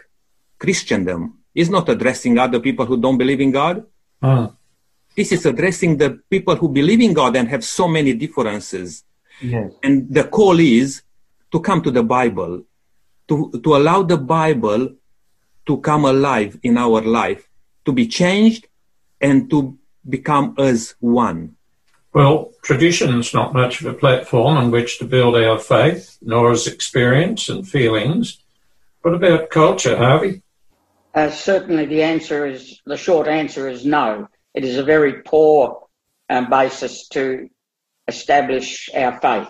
Christendom. 0.60 1.40
It's 1.54 1.70
not 1.70 1.88
addressing 1.90 2.38
other 2.38 2.60
people 2.60 2.86
who 2.86 2.98
don't 2.98 3.18
believe 3.18 3.42
in 3.42 3.52
God. 3.52 3.86
Ah, 4.22 4.52
This 5.16 5.32
is 5.32 5.46
addressing 5.46 5.98
the 5.98 6.10
people 6.30 6.56
who 6.56 6.68
believe 6.70 7.02
in 7.02 7.14
God 7.14 7.36
and 7.36 7.48
have 7.50 7.64
so 7.64 7.88
many 7.88 8.14
differences. 8.14 9.04
Yes. 9.42 9.72
And 9.84 9.96
the 10.10 10.24
call 10.24 10.60
is 10.60 11.04
to 11.52 11.60
come 11.60 11.82
to 11.84 11.92
the 11.92 12.02
Bible, 12.04 12.64
to, 13.28 13.52
to 13.64 13.76
allow 13.76 14.02
the 14.04 14.18
Bible 14.18 14.96
to 15.68 15.78
come 15.78 16.06
alive 16.06 16.58
in 16.64 16.78
our 16.78 17.02
life, 17.02 17.48
to 17.86 17.92
be 17.92 18.08
changed 18.08 18.68
and 19.24 19.50
to 19.50 19.78
become 20.08 20.54
as 20.60 20.96
one. 21.00 21.56
Well, 22.14 22.52
tradition's 22.62 23.34
not 23.34 23.54
much 23.54 23.82
of 23.82 23.88
a 23.88 23.98
platform 23.98 24.58
on 24.58 24.70
which 24.70 25.00
to 25.00 25.06
build 25.06 25.36
our 25.36 25.58
faith, 25.58 26.18
nor 26.22 26.52
is 26.52 26.68
experience 26.68 27.50
and 27.50 27.68
feelings. 27.68 28.38
What 29.02 29.16
about 29.16 29.50
culture, 29.50 29.98
Harvey? 29.98 30.44
Uh, 31.16 31.32
certainly, 31.32 31.86
the 31.88 32.04
answer 32.04 32.46
is 32.46 32.82
the 32.86 32.98
short 32.98 33.28
answer 33.28 33.68
is 33.68 33.86
no. 33.86 34.28
It 34.54 34.64
is 34.64 34.78
a 34.78 34.84
very 34.84 35.24
poor 35.24 35.88
um, 36.30 36.50
basis 36.50 37.08
to 37.10 37.50
establish 38.08 38.90
our 38.94 39.20
faith, 39.20 39.48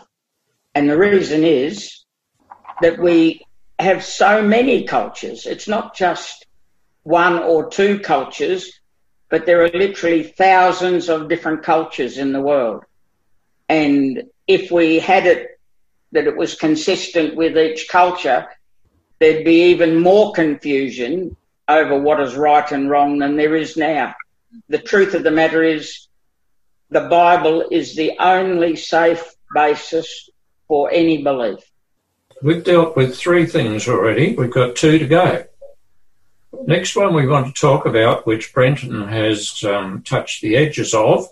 and 0.76 0.90
the 0.90 0.98
reason 0.98 1.44
is 1.44 2.06
that 2.82 3.00
we 3.00 3.46
have 3.80 4.04
so 4.04 4.42
many 4.42 4.86
cultures. 4.86 5.46
It's 5.46 5.68
not 5.68 5.96
just 5.96 6.46
one 7.04 7.40
or 7.40 7.70
two 7.70 8.00
cultures, 8.00 8.80
but 9.34 9.48
there 9.48 9.64
are 9.64 9.70
literally 9.70 10.22
thousands 10.22 11.10
of 11.10 11.28
different 11.28 11.64
cultures 11.64 12.20
in 12.20 12.34
the 12.34 12.40
world. 12.40 12.84
And 13.68 14.26
if 14.46 14.70
we 14.70 15.00
had 15.00 15.26
it 15.26 15.60
that 16.12 16.28
it 16.28 16.38
was 16.38 16.54
consistent 16.54 17.36
with 17.36 17.58
each 17.58 17.88
culture, 17.90 18.46
there'd 19.18 19.44
be 19.44 19.72
even 19.72 20.00
more 20.00 20.34
confusion 20.34 21.36
over 21.68 22.00
what 22.00 22.20
is 22.20 22.36
right 22.36 22.72
and 22.72 22.92
wrong 22.92 23.18
than 23.18 23.36
there 23.36 23.56
is 23.56 23.76
now. 23.76 24.14
The 24.70 24.78
truth 24.78 25.16
of 25.16 25.24
the 25.24 25.32
matter 25.32 25.64
is 25.64 26.10
the 26.92 27.08
Bible 27.10 27.66
is 27.72 27.96
the 27.96 28.12
only 28.20 28.76
safe 28.76 29.34
basis 29.56 30.30
for 30.68 30.92
any 30.92 31.24
belief. 31.24 31.58
We've 32.44 32.64
dealt 32.64 32.96
with 32.96 33.18
three 33.18 33.48
things 33.48 33.88
already. 33.88 34.36
We've 34.36 34.52
got 34.52 34.76
two 34.76 35.00
to 35.00 35.08
go. 35.08 35.46
Next 36.66 36.96
one 36.96 37.14
we 37.14 37.28
want 37.28 37.48
to 37.48 37.54
talk 37.60 37.86
about, 37.86 38.26
which 38.26 38.54
Brenton 38.54 39.08
has 39.08 39.64
um, 39.64 40.02
touched 40.04 40.42
the 40.42 40.56
edges 40.56 40.94
of, 40.94 41.28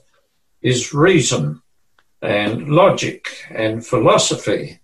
is 0.61 0.93
reason 0.93 1.61
and 2.21 2.69
logic 2.69 3.47
and 3.49 3.85
philosophy. 3.85 4.79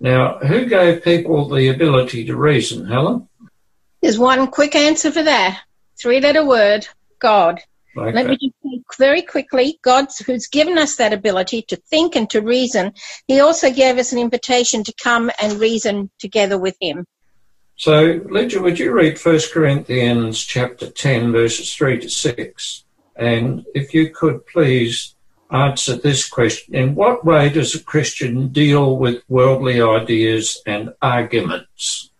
Now, 0.00 0.38
who 0.38 0.66
gave 0.66 1.04
people 1.04 1.48
the 1.48 1.68
ability 1.68 2.24
to 2.26 2.36
reason, 2.36 2.86
Helen? 2.86 3.28
There's 4.00 4.18
one 4.18 4.46
quick 4.48 4.74
answer 4.74 5.10
for 5.10 5.22
that. 5.22 5.60
Three 6.00 6.20
letter 6.20 6.46
word, 6.46 6.86
God. 7.18 7.60
Okay. 7.96 8.12
Let 8.12 8.26
me 8.26 8.36
just 8.36 8.54
say 8.62 8.80
very 8.98 9.22
quickly, 9.22 9.78
God, 9.82 10.06
who's 10.24 10.46
given 10.46 10.78
us 10.78 10.96
that 10.96 11.12
ability 11.12 11.62
to 11.62 11.76
think 11.76 12.14
and 12.14 12.30
to 12.30 12.40
reason, 12.40 12.92
He 13.26 13.40
also 13.40 13.72
gave 13.72 13.98
us 13.98 14.12
an 14.12 14.18
invitation 14.18 14.84
to 14.84 14.94
come 15.02 15.32
and 15.40 15.58
reason 15.58 16.10
together 16.18 16.58
with 16.58 16.76
Him. 16.80 17.06
So, 17.78 18.20
Lydia, 18.28 18.60
would 18.60 18.80
you 18.80 18.92
read 18.92 19.24
1 19.24 19.40
Corinthians 19.52 20.44
chapter 20.44 20.90
10, 20.90 21.30
verses 21.30 21.72
3 21.74 22.00
to 22.00 22.10
6? 22.10 22.84
And 23.14 23.64
if 23.72 23.94
you 23.94 24.10
could 24.10 24.44
please 24.46 25.14
answer 25.52 25.94
this 25.94 26.28
question 26.28 26.74
In 26.74 26.96
what 26.96 27.24
way 27.24 27.48
does 27.50 27.76
a 27.76 27.82
Christian 27.82 28.48
deal 28.48 28.96
with 28.96 29.22
worldly 29.28 29.80
ideas 29.80 30.60
and 30.66 30.92
arguments? 31.00 32.10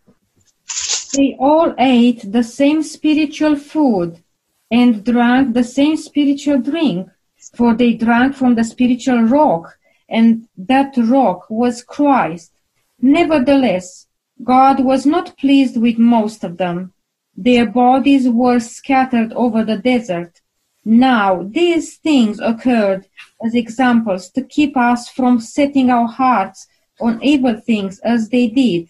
They 1.13 1.37
all 1.41 1.75
ate 1.77 2.31
the 2.31 2.45
same 2.45 2.85
spiritual 2.85 3.57
food 3.57 4.23
and 4.71 5.05
drank 5.05 5.55
the 5.55 5.65
same 5.65 5.97
spiritual 5.97 6.59
drink, 6.59 7.09
for 7.57 7.75
they 7.75 7.95
drank 7.95 8.37
from 8.37 8.55
the 8.55 8.63
spiritual 8.63 9.23
rock, 9.23 9.77
and 10.09 10.47
that 10.57 10.95
rock 10.97 11.51
was 11.51 11.83
Christ. 11.83 12.53
Nevertheless, 13.01 14.07
God 14.43 14.81
was 14.81 15.05
not 15.05 15.37
pleased 15.37 15.77
with 15.77 15.99
most 15.99 16.45
of 16.45 16.57
them. 16.57 16.93
Their 17.37 17.67
bodies 17.67 18.29
were 18.29 18.61
scattered 18.61 19.33
over 19.33 19.65
the 19.65 19.79
desert. 19.79 20.41
Now, 20.85 21.43
these 21.43 21.97
things 21.97 22.41
occurred 22.41 23.07
as 23.45 23.55
examples 23.55 24.31
to 24.31 24.43
keep 24.43 24.77
us 24.77 25.09
from 25.09 25.41
setting 25.41 25.91
our 25.91 26.09
hearts 26.09 26.67
on 27.01 27.23
evil 27.23 27.61
things 27.61 27.99
as 28.01 28.29
they 28.29 28.49
did. 28.49 28.89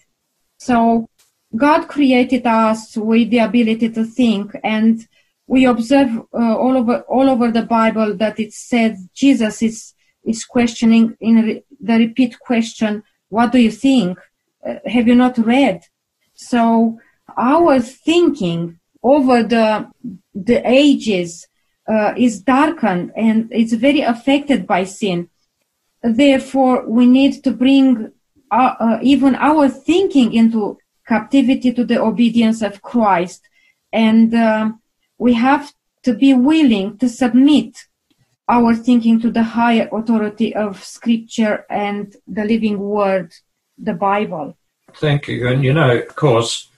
So, 0.57 1.09
God 1.55 1.87
created 1.87 2.45
us 2.45 2.95
with 2.95 3.31
the 3.31 3.39
ability 3.39 3.89
to 3.89 4.05
think, 4.05 4.55
and 4.63 5.07
we 5.47 5.65
observe 5.65 6.09
uh, 6.33 6.55
all 6.55 6.77
over 6.77 7.01
all 7.01 7.27
over 7.27 7.51
the 7.51 7.63
Bible 7.63 8.15
that 8.17 8.39
it 8.39 8.53
said 8.53 8.97
Jesus 9.13 9.63
is 9.63 9.93
is 10.23 10.45
questioning 10.45 11.17
in 11.19 11.35
re- 11.35 11.63
the 11.81 11.95
repeat 11.95 12.39
question, 12.39 13.03
"What 13.29 13.51
do 13.51 13.59
you 13.59 13.71
think? 13.71 14.19
Uh, 14.65 14.75
have 14.85 15.07
you 15.07 15.15
not 15.15 15.37
read?" 15.37 15.83
So 16.33 16.99
our 17.37 17.79
thinking 17.79 18.79
over 19.03 19.43
the 19.43 19.89
the 20.33 20.61
ages 20.65 21.47
uh, 21.87 22.13
is 22.17 22.41
darkened 22.41 23.11
and 23.15 23.47
it's 23.51 23.73
very 23.73 24.01
affected 24.01 24.67
by 24.67 24.83
sin. 24.83 25.29
Therefore, 26.01 26.87
we 26.87 27.05
need 27.05 27.43
to 27.43 27.51
bring 27.51 28.11
uh, 28.51 28.73
uh, 28.79 28.99
even 29.01 29.35
our 29.35 29.69
thinking 29.69 30.33
into 30.33 30.77
captivity 31.07 31.73
to 31.73 31.83
the 31.83 32.01
obedience 32.01 32.61
of 32.61 32.81
Christ, 32.81 33.41
and 33.91 34.33
um 34.33 34.81
we 35.17 35.33
have 35.33 35.73
to 36.03 36.13
be 36.13 36.33
willing 36.33 36.97
to 36.97 37.09
submit 37.09 37.77
our 38.47 38.73
thinking 38.73 39.19
to 39.19 39.29
the 39.29 39.43
higher 39.43 39.87
authority 39.91 40.55
of 40.55 40.83
scripture 40.83 41.65
and 41.69 42.15
the 42.25 42.43
living 42.43 42.79
word, 42.79 43.31
the 43.81 43.93
Bible. 43.93 44.55
Thank 44.95 45.27
you. 45.27 45.47
And 45.47 45.63
you 45.63 45.73
know, 45.73 45.97
of 45.97 46.15
course, 46.15 46.69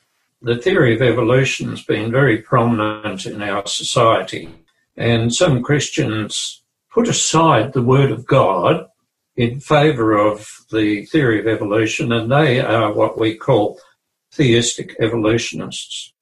the 0.41 0.57
theory 0.57 0.95
of 0.95 1.01
evolution 1.01 1.69
has 1.69 1.83
been 1.83 2.11
very 2.11 2.39
prominent 2.39 3.25
in 3.25 3.41
our 3.41 3.65
society. 3.67 4.49
And 4.97 5.33
some 5.33 5.61
Christians 5.61 6.61
put 6.91 7.07
aside 7.07 7.73
the 7.73 7.81
Word 7.81 8.11
of 8.11 8.25
God 8.25 8.87
in 9.35 9.59
favour 9.59 10.17
of 10.17 10.47
the 10.71 11.05
theory 11.05 11.39
of 11.39 11.47
evolution, 11.47 12.11
and 12.11 12.31
they 12.31 12.59
are 12.59 12.91
what 12.91 13.17
we 13.17 13.35
call 13.35 13.79
theistic 14.31 14.95
evolutionists. 14.99 16.13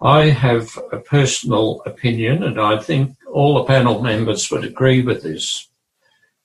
I 0.00 0.26
have 0.30 0.78
a 0.92 0.98
personal 0.98 1.82
opinion, 1.86 2.42
and 2.42 2.60
I 2.60 2.78
think 2.78 3.16
all 3.30 3.54
the 3.54 3.64
panel 3.64 4.02
members 4.02 4.50
would 4.50 4.64
agree 4.64 5.02
with 5.02 5.22
this. 5.22 5.68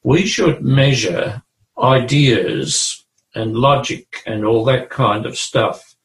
We 0.03 0.25
should 0.25 0.61
measure 0.61 1.43
ideas 1.77 2.98
and 3.35 3.55
logic 3.55 4.21
and 4.25 4.43
all 4.43 4.63
that 4.65 4.89
kind 4.89 5.25
of 5.25 5.37
stuff 5.37 5.95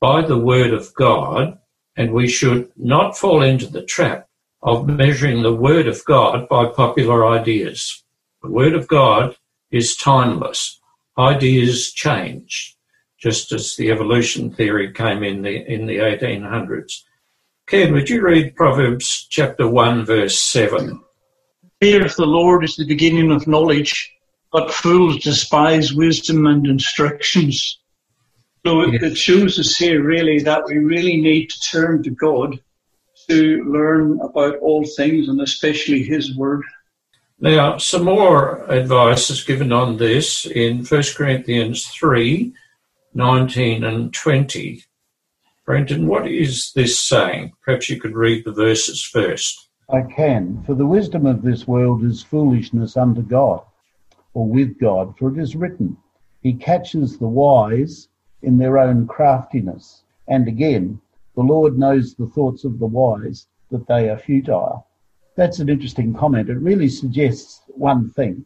by 0.00 0.22
the 0.22 0.38
Word 0.38 0.72
of 0.72 0.92
God, 0.94 1.58
and 1.96 2.12
we 2.12 2.28
should 2.28 2.70
not 2.76 3.16
fall 3.16 3.42
into 3.42 3.66
the 3.66 3.82
trap 3.82 4.28
of 4.62 4.86
measuring 4.86 5.42
the 5.42 5.54
Word 5.54 5.86
of 5.86 6.04
God 6.04 6.48
by 6.48 6.66
popular 6.66 7.26
ideas. 7.26 8.04
The 8.42 8.50
Word 8.50 8.74
of 8.74 8.88
God 8.88 9.36
is 9.70 9.96
timeless. 9.96 10.80
Ideas 11.18 11.92
change, 11.92 12.76
just 13.18 13.52
as 13.52 13.76
the 13.76 13.90
evolution 13.90 14.52
theory 14.52 14.92
came 14.92 15.22
in 15.22 15.42
the 15.42 15.72
in 15.72 15.86
the 15.86 15.96
1800s. 15.96 17.02
Ken, 17.66 17.92
would 17.92 18.08
you 18.08 18.22
read 18.22 18.54
Proverbs 18.54 19.26
chapter 19.28 19.66
1, 19.66 20.04
verse 20.04 20.40
7? 20.40 21.00
Fear 21.80 22.06
of 22.06 22.14
the 22.16 22.26
Lord 22.26 22.62
is 22.64 22.76
the 22.76 22.86
beginning 22.86 23.32
of 23.32 23.48
knowledge, 23.48 24.12
but 24.52 24.72
fools 24.72 25.22
despise 25.22 25.92
wisdom 25.92 26.46
and 26.46 26.66
instructions. 26.66 27.78
So 28.64 28.80
it, 28.80 29.02
it 29.02 29.16
shows 29.16 29.58
us 29.58 29.76
here 29.76 30.02
really 30.02 30.40
that 30.40 30.64
we 30.66 30.78
really 30.78 31.20
need 31.20 31.50
to 31.50 31.60
turn 31.60 32.02
to 32.02 32.10
God 32.10 32.58
to 33.28 33.64
learn 33.64 34.20
about 34.20 34.56
all 34.58 34.84
things 34.96 35.28
and 35.28 35.40
especially 35.40 36.02
His 36.02 36.36
Word. 36.36 36.62
Now, 37.38 37.76
some 37.76 38.04
more 38.04 38.64
advice 38.70 39.30
is 39.30 39.44
given 39.44 39.72
on 39.72 39.98
this 39.98 40.46
in 40.46 40.84
1 40.84 41.02
Corinthians 41.14 41.86
3 41.86 42.54
19 43.14 43.84
and 43.84 44.12
20. 44.12 44.84
Brenton, 45.64 46.06
what 46.06 46.28
is 46.28 46.72
this 46.74 47.00
saying? 47.00 47.52
Perhaps 47.64 47.88
you 47.88 47.98
could 48.00 48.14
read 48.14 48.44
the 48.44 48.52
verses 48.52 49.02
first. 49.02 49.68
I 49.90 50.02
can. 50.02 50.62
For 50.64 50.74
the 50.74 50.86
wisdom 50.86 51.26
of 51.26 51.42
this 51.42 51.66
world 51.66 52.04
is 52.04 52.22
foolishness 52.22 52.96
unto 52.96 53.22
God, 53.22 53.62
or 54.36 54.46
with 54.46 54.78
God, 54.78 55.16
for 55.16 55.32
it 55.32 55.40
is 55.40 55.56
written, 55.56 55.96
He 56.42 56.52
catches 56.52 57.16
the 57.16 57.26
wise 57.26 58.08
in 58.42 58.58
their 58.58 58.76
own 58.76 59.06
craftiness. 59.06 60.02
And 60.28 60.46
again, 60.46 61.00
the 61.34 61.40
Lord 61.40 61.78
knows 61.78 62.14
the 62.14 62.26
thoughts 62.26 62.62
of 62.62 62.78
the 62.78 62.86
wise, 62.86 63.46
that 63.70 63.86
they 63.86 64.10
are 64.10 64.18
futile. 64.18 64.88
That's 65.36 65.58
an 65.58 65.70
interesting 65.70 66.12
comment. 66.12 66.50
It 66.50 66.58
really 66.58 66.90
suggests 66.90 67.62
one 67.68 68.10
thing. 68.10 68.44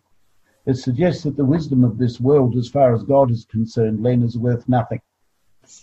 It 0.64 0.74
suggests 0.74 1.24
that 1.24 1.36
the 1.36 1.44
wisdom 1.44 1.82
of 1.82 1.98
this 1.98 2.20
world, 2.20 2.54
as 2.54 2.68
far 2.68 2.94
as 2.94 3.02
God 3.02 3.32
is 3.32 3.44
concerned, 3.44 4.00
Len, 4.00 4.22
is 4.22 4.38
worth 4.38 4.68
nothing 4.68 5.00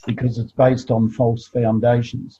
because 0.05 0.37
it's 0.37 0.53
based 0.53 0.89
on 0.89 1.09
false 1.09 1.47
foundations. 1.47 2.39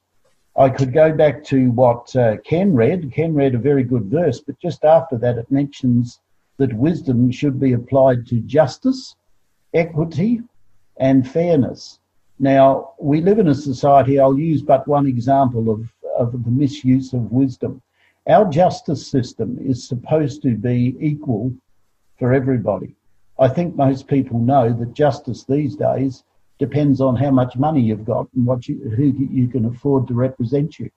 I 0.56 0.70
could 0.70 0.94
go 0.94 1.12
back 1.14 1.44
to 1.46 1.70
what 1.72 2.16
uh, 2.16 2.38
Ken 2.46 2.74
read. 2.74 3.12
Ken 3.12 3.34
read 3.34 3.56
a 3.56 3.60
very 3.60 3.84
good 3.84 4.06
verse, 4.06 4.40
but 4.40 4.58
just 4.58 4.86
after 4.86 5.18
that, 5.18 5.38
it 5.38 5.52
mentions 5.52 6.22
that 6.58 6.74
wisdom 6.74 7.32
should 7.32 7.60
be 7.60 7.74
applied 7.74 8.26
to 8.28 8.40
justice, 8.42 9.16
equity, 9.74 10.42
and 10.98 11.30
fairness. 11.30 12.00
Now, 12.40 12.94
we 13.00 13.22
live 13.22 13.40
in 13.40 13.48
a 13.48 13.56
society, 13.56 14.20
I'll 14.20 14.38
use 14.38 14.62
but 14.62 14.88
one 14.88 15.08
example 15.08 15.70
of, 15.70 15.92
of 16.18 16.44
the 16.44 16.52
misuse 16.52 17.14
of 17.14 17.32
wisdom. 17.32 17.82
Our 18.28 18.50
justice 18.50 19.08
system 19.08 19.58
is 19.60 19.88
supposed 19.88 20.42
to 20.44 20.56
be 20.56 20.96
equal 21.00 21.54
for 22.20 22.34
everybody. 22.34 22.96
I 23.40 23.48
think 23.48 23.76
most 23.76 24.08
people 24.08 24.40
know 24.40 24.74
that 24.74 24.94
justice 24.94 25.44
these 25.44 25.76
days 25.76 26.24
depends 26.60 27.02
on 27.02 27.16
how 27.16 27.32
much 27.32 27.56
money 27.56 27.82
you've 27.82 28.06
got 28.06 28.28
and 28.36 28.46
what 28.46 28.68
you, 28.68 28.90
who 28.90 29.06
you 29.06 29.48
can 29.48 29.66
afford 29.66 30.08
to 30.08 30.14
represent 30.14 30.80
you, 30.80 30.90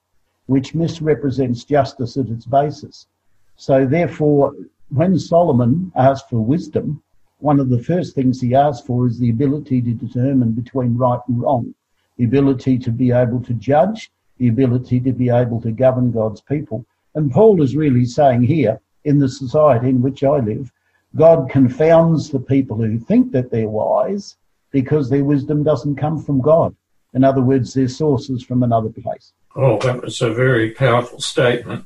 which 0.47 0.73
misrepresents 0.73 1.63
justice 1.63 2.17
at 2.17 2.29
its 2.29 2.45
basis. 2.45 3.07
So 3.55 3.85
therefore, 3.85 4.55
when 4.91 5.17
Solomon 5.17 5.91
asked 5.95 6.29
for 6.29 6.39
wisdom, 6.39 7.01
one 7.39 7.59
of 7.59 7.69
the 7.69 7.81
first 7.81 8.13
things 8.13 8.41
he 8.41 8.53
asked 8.53 8.85
for 8.85 9.07
is 9.07 9.17
the 9.17 9.29
ability 9.29 9.81
to 9.81 9.93
determine 9.93 10.51
between 10.51 10.97
right 10.97 11.19
and 11.27 11.41
wrong, 11.41 11.73
the 12.17 12.25
ability 12.25 12.77
to 12.79 12.91
be 12.91 13.11
able 13.11 13.41
to 13.43 13.53
judge, 13.53 14.11
the 14.37 14.49
ability 14.49 14.99
to 14.99 15.13
be 15.13 15.29
able 15.29 15.61
to 15.61 15.71
govern 15.71 16.11
God's 16.11 16.41
people. 16.41 16.85
And 17.15 17.31
Paul 17.31 17.61
is 17.61 17.75
really 17.75 18.05
saying 18.05 18.43
here, 18.43 18.79
in 19.03 19.17
the 19.17 19.29
society 19.29 19.89
in 19.89 20.01
which 20.01 20.23
I 20.23 20.39
live, 20.39 20.71
God 21.15 21.49
confounds 21.49 22.29
the 22.29 22.39
people 22.39 22.77
who 22.77 22.99
think 22.99 23.31
that 23.31 23.49
they're 23.49 23.67
wise 23.67 24.37
because 24.71 25.09
their 25.09 25.23
wisdom 25.23 25.63
doesn't 25.63 25.95
come 25.95 26.21
from 26.21 26.41
God. 26.41 26.75
In 27.13 27.23
other 27.23 27.41
words, 27.41 27.73
their 27.73 27.87
sources 27.87 28.43
from 28.43 28.63
another 28.63 28.89
place. 28.89 29.33
Oh, 29.55 29.77
that 29.79 30.01
was 30.01 30.21
a 30.21 30.33
very 30.33 30.71
powerful 30.71 31.19
statement. 31.19 31.85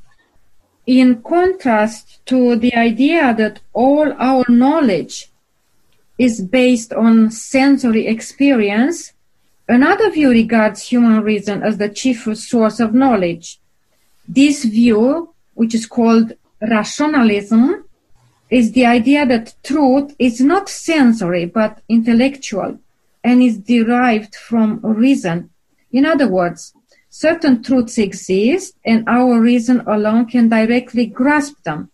In 0.86 1.24
contrast 1.24 2.24
to 2.28 2.56
the 2.56 2.76
idea 2.76 3.34
that 3.34 3.60
all 3.74 4.14
our 4.20 4.46
knowledge 4.48 5.32
is 6.20 6.42
based 6.42 6.94
on 6.94 7.32
sensory 7.32 8.06
experience, 8.06 9.14
another 9.68 10.12
view 10.12 10.30
regards 10.30 10.84
human 10.84 11.22
reason 11.22 11.64
as 11.64 11.78
the 11.78 11.90
chief 11.90 12.28
source 12.38 12.80
of 12.80 12.94
knowledge. 12.94 13.60
This 14.28 14.64
view, 14.64 15.34
which 15.56 15.74
is 15.74 15.88
called 15.88 16.34
rationalism, 16.62 17.86
is 18.52 18.74
the 18.74 18.86
idea 18.86 19.26
that 19.26 19.56
truth 19.64 20.16
is 20.20 20.40
not 20.40 20.70
sensory 20.70 21.46
but 21.46 21.82
intellectual 21.90 22.78
and 23.24 23.42
is 23.42 23.58
derived 23.58 24.36
from 24.36 24.80
reason. 24.84 25.50
In 25.92 26.06
other 26.06 26.28
words, 26.28 26.75
certain 27.16 27.64
truths 27.64 27.98
exist 27.98 28.76
and 28.84 29.08
our 29.08 29.40
reason 29.40 29.80
alone 29.88 30.26
can 30.26 30.50
directly 30.50 31.06
grasp 31.06 31.56
them. 31.64 31.90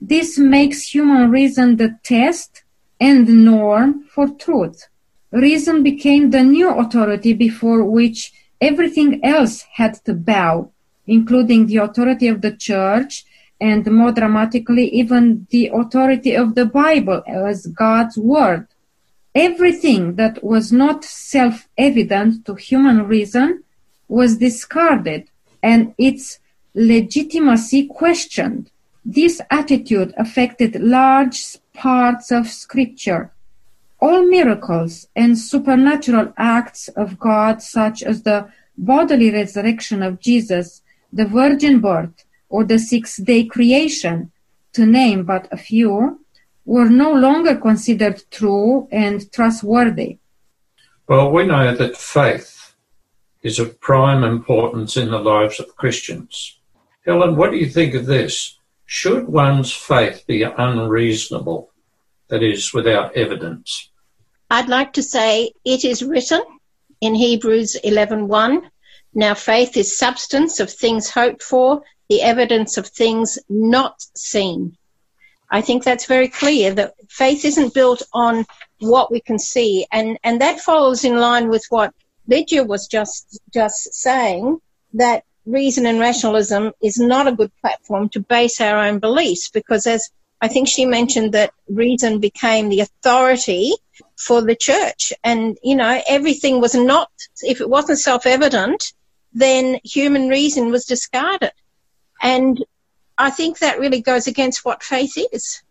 This 0.00 0.38
makes 0.38 0.94
human 0.94 1.30
reason 1.30 1.76
the 1.76 1.98
test 2.02 2.62
and 2.98 3.26
the 3.26 3.34
norm 3.34 4.04
for 4.04 4.26
truth. 4.28 4.88
Reason 5.32 5.82
became 5.82 6.30
the 6.30 6.42
new 6.42 6.70
authority 6.70 7.34
before 7.34 7.84
which 7.84 8.32
everything 8.58 9.22
else 9.22 9.66
had 9.74 9.94
to 10.06 10.14
bow, 10.14 10.70
including 11.06 11.66
the 11.66 11.76
authority 11.86 12.28
of 12.28 12.40
the 12.40 12.56
church 12.56 13.26
and 13.60 13.84
more 13.92 14.12
dramatically, 14.12 14.86
even 14.88 15.46
the 15.50 15.70
authority 15.74 16.34
of 16.34 16.54
the 16.54 16.64
Bible 16.64 17.22
as 17.26 17.66
God's 17.66 18.16
word. 18.16 18.66
Everything 19.34 20.14
that 20.14 20.42
was 20.42 20.72
not 20.72 21.04
self-evident 21.04 22.46
to 22.46 22.54
human 22.54 23.06
reason 23.06 23.63
was 24.08 24.38
discarded 24.38 25.28
and 25.62 25.94
its 25.98 26.38
legitimacy 26.74 27.86
questioned. 27.86 28.70
This 29.04 29.40
attitude 29.50 30.14
affected 30.16 30.80
large 30.80 31.56
parts 31.72 32.30
of 32.30 32.48
scripture. 32.48 33.32
All 34.00 34.26
miracles 34.26 35.08
and 35.14 35.38
supernatural 35.38 36.32
acts 36.36 36.88
of 36.88 37.18
God, 37.18 37.62
such 37.62 38.02
as 38.02 38.22
the 38.22 38.48
bodily 38.76 39.30
resurrection 39.30 40.02
of 40.02 40.20
Jesus, 40.20 40.82
the 41.12 41.26
virgin 41.26 41.80
birth, 41.80 42.24
or 42.48 42.64
the 42.64 42.78
sixth 42.78 43.24
day 43.24 43.44
creation, 43.44 44.30
to 44.72 44.84
name 44.84 45.24
but 45.24 45.48
a 45.50 45.56
few, 45.56 46.20
were 46.64 46.88
no 46.88 47.12
longer 47.12 47.54
considered 47.56 48.22
true 48.30 48.88
and 48.90 49.30
trustworthy. 49.32 50.18
Well, 51.08 51.30
we 51.30 51.46
know 51.46 51.74
that 51.74 51.96
faith 51.96 52.53
is 53.44 53.60
of 53.60 53.78
prime 53.80 54.24
importance 54.24 54.96
in 54.96 55.10
the 55.10 55.18
lives 55.18 55.60
of 55.60 55.76
Christians. 55.76 56.58
Helen, 57.06 57.36
what 57.36 57.52
do 57.52 57.58
you 57.58 57.68
think 57.68 57.94
of 57.94 58.06
this? 58.06 58.58
Should 58.86 59.28
one's 59.28 59.72
faith 59.72 60.24
be 60.26 60.42
unreasonable, 60.42 61.70
that 62.28 62.42
is, 62.42 62.72
without 62.74 63.14
evidence? 63.14 63.90
I'd 64.50 64.68
like 64.68 64.94
to 64.94 65.02
say 65.02 65.52
it 65.64 65.84
is 65.84 66.02
written 66.02 66.42
in 67.00 67.14
Hebrews 67.14 67.76
11:1, 67.84 68.62
now 69.14 69.34
faith 69.34 69.76
is 69.76 69.98
substance 69.98 70.58
of 70.58 70.70
things 70.72 71.10
hoped 71.10 71.42
for, 71.42 71.82
the 72.08 72.22
evidence 72.22 72.78
of 72.78 72.86
things 72.86 73.38
not 73.48 74.02
seen. 74.14 74.76
I 75.50 75.60
think 75.60 75.84
that's 75.84 76.06
very 76.06 76.28
clear 76.28 76.72
that 76.74 76.94
faith 77.08 77.44
isn't 77.44 77.74
built 77.74 78.02
on 78.12 78.46
what 78.80 79.12
we 79.12 79.20
can 79.20 79.38
see. 79.38 79.86
And, 79.92 80.18
and 80.24 80.40
that 80.40 80.60
follows 80.60 81.04
in 81.04 81.16
line 81.18 81.48
with 81.48 81.64
what 81.68 81.94
Lydia 82.26 82.64
was 82.64 82.86
just, 82.86 83.40
just 83.52 83.94
saying, 83.94 84.58
that 84.94 85.24
reason 85.44 85.86
and 85.86 86.00
rationalism 86.00 86.72
is 86.82 86.98
not 86.98 87.26
a 87.26 87.32
good 87.32 87.50
platform 87.60 88.08
to 88.10 88.20
base 88.20 88.60
our 88.60 88.78
own 88.86 88.98
beliefs 88.98 89.50
because 89.50 89.86
as 89.86 90.08
I 90.40 90.48
think 90.48 90.68
she 90.68 90.84
mentioned 90.84 91.32
that 91.32 91.52
reason 91.68 92.18
became 92.18 92.68
the 92.68 92.80
authority 92.80 93.72
for 94.18 94.42
the 94.42 94.54
church. 94.54 95.12
And, 95.22 95.56
you 95.62 95.74
know, 95.74 96.02
everything 96.06 96.60
was 96.60 96.74
not, 96.74 97.10
if 97.42 97.60
it 97.60 97.68
wasn't 97.68 97.98
self-evident, 97.98 98.92
then 99.32 99.80
human 99.84 100.28
reason 100.28 100.70
was 100.70 100.84
discarded. 100.84 101.52
And 102.20 102.62
I 103.16 103.30
think 103.30 103.60
that 103.60 103.78
really 103.78 104.02
goes 104.02 104.26
against 104.26 104.64
what 104.64 104.82
faith 104.82 105.16
is. 105.32 105.62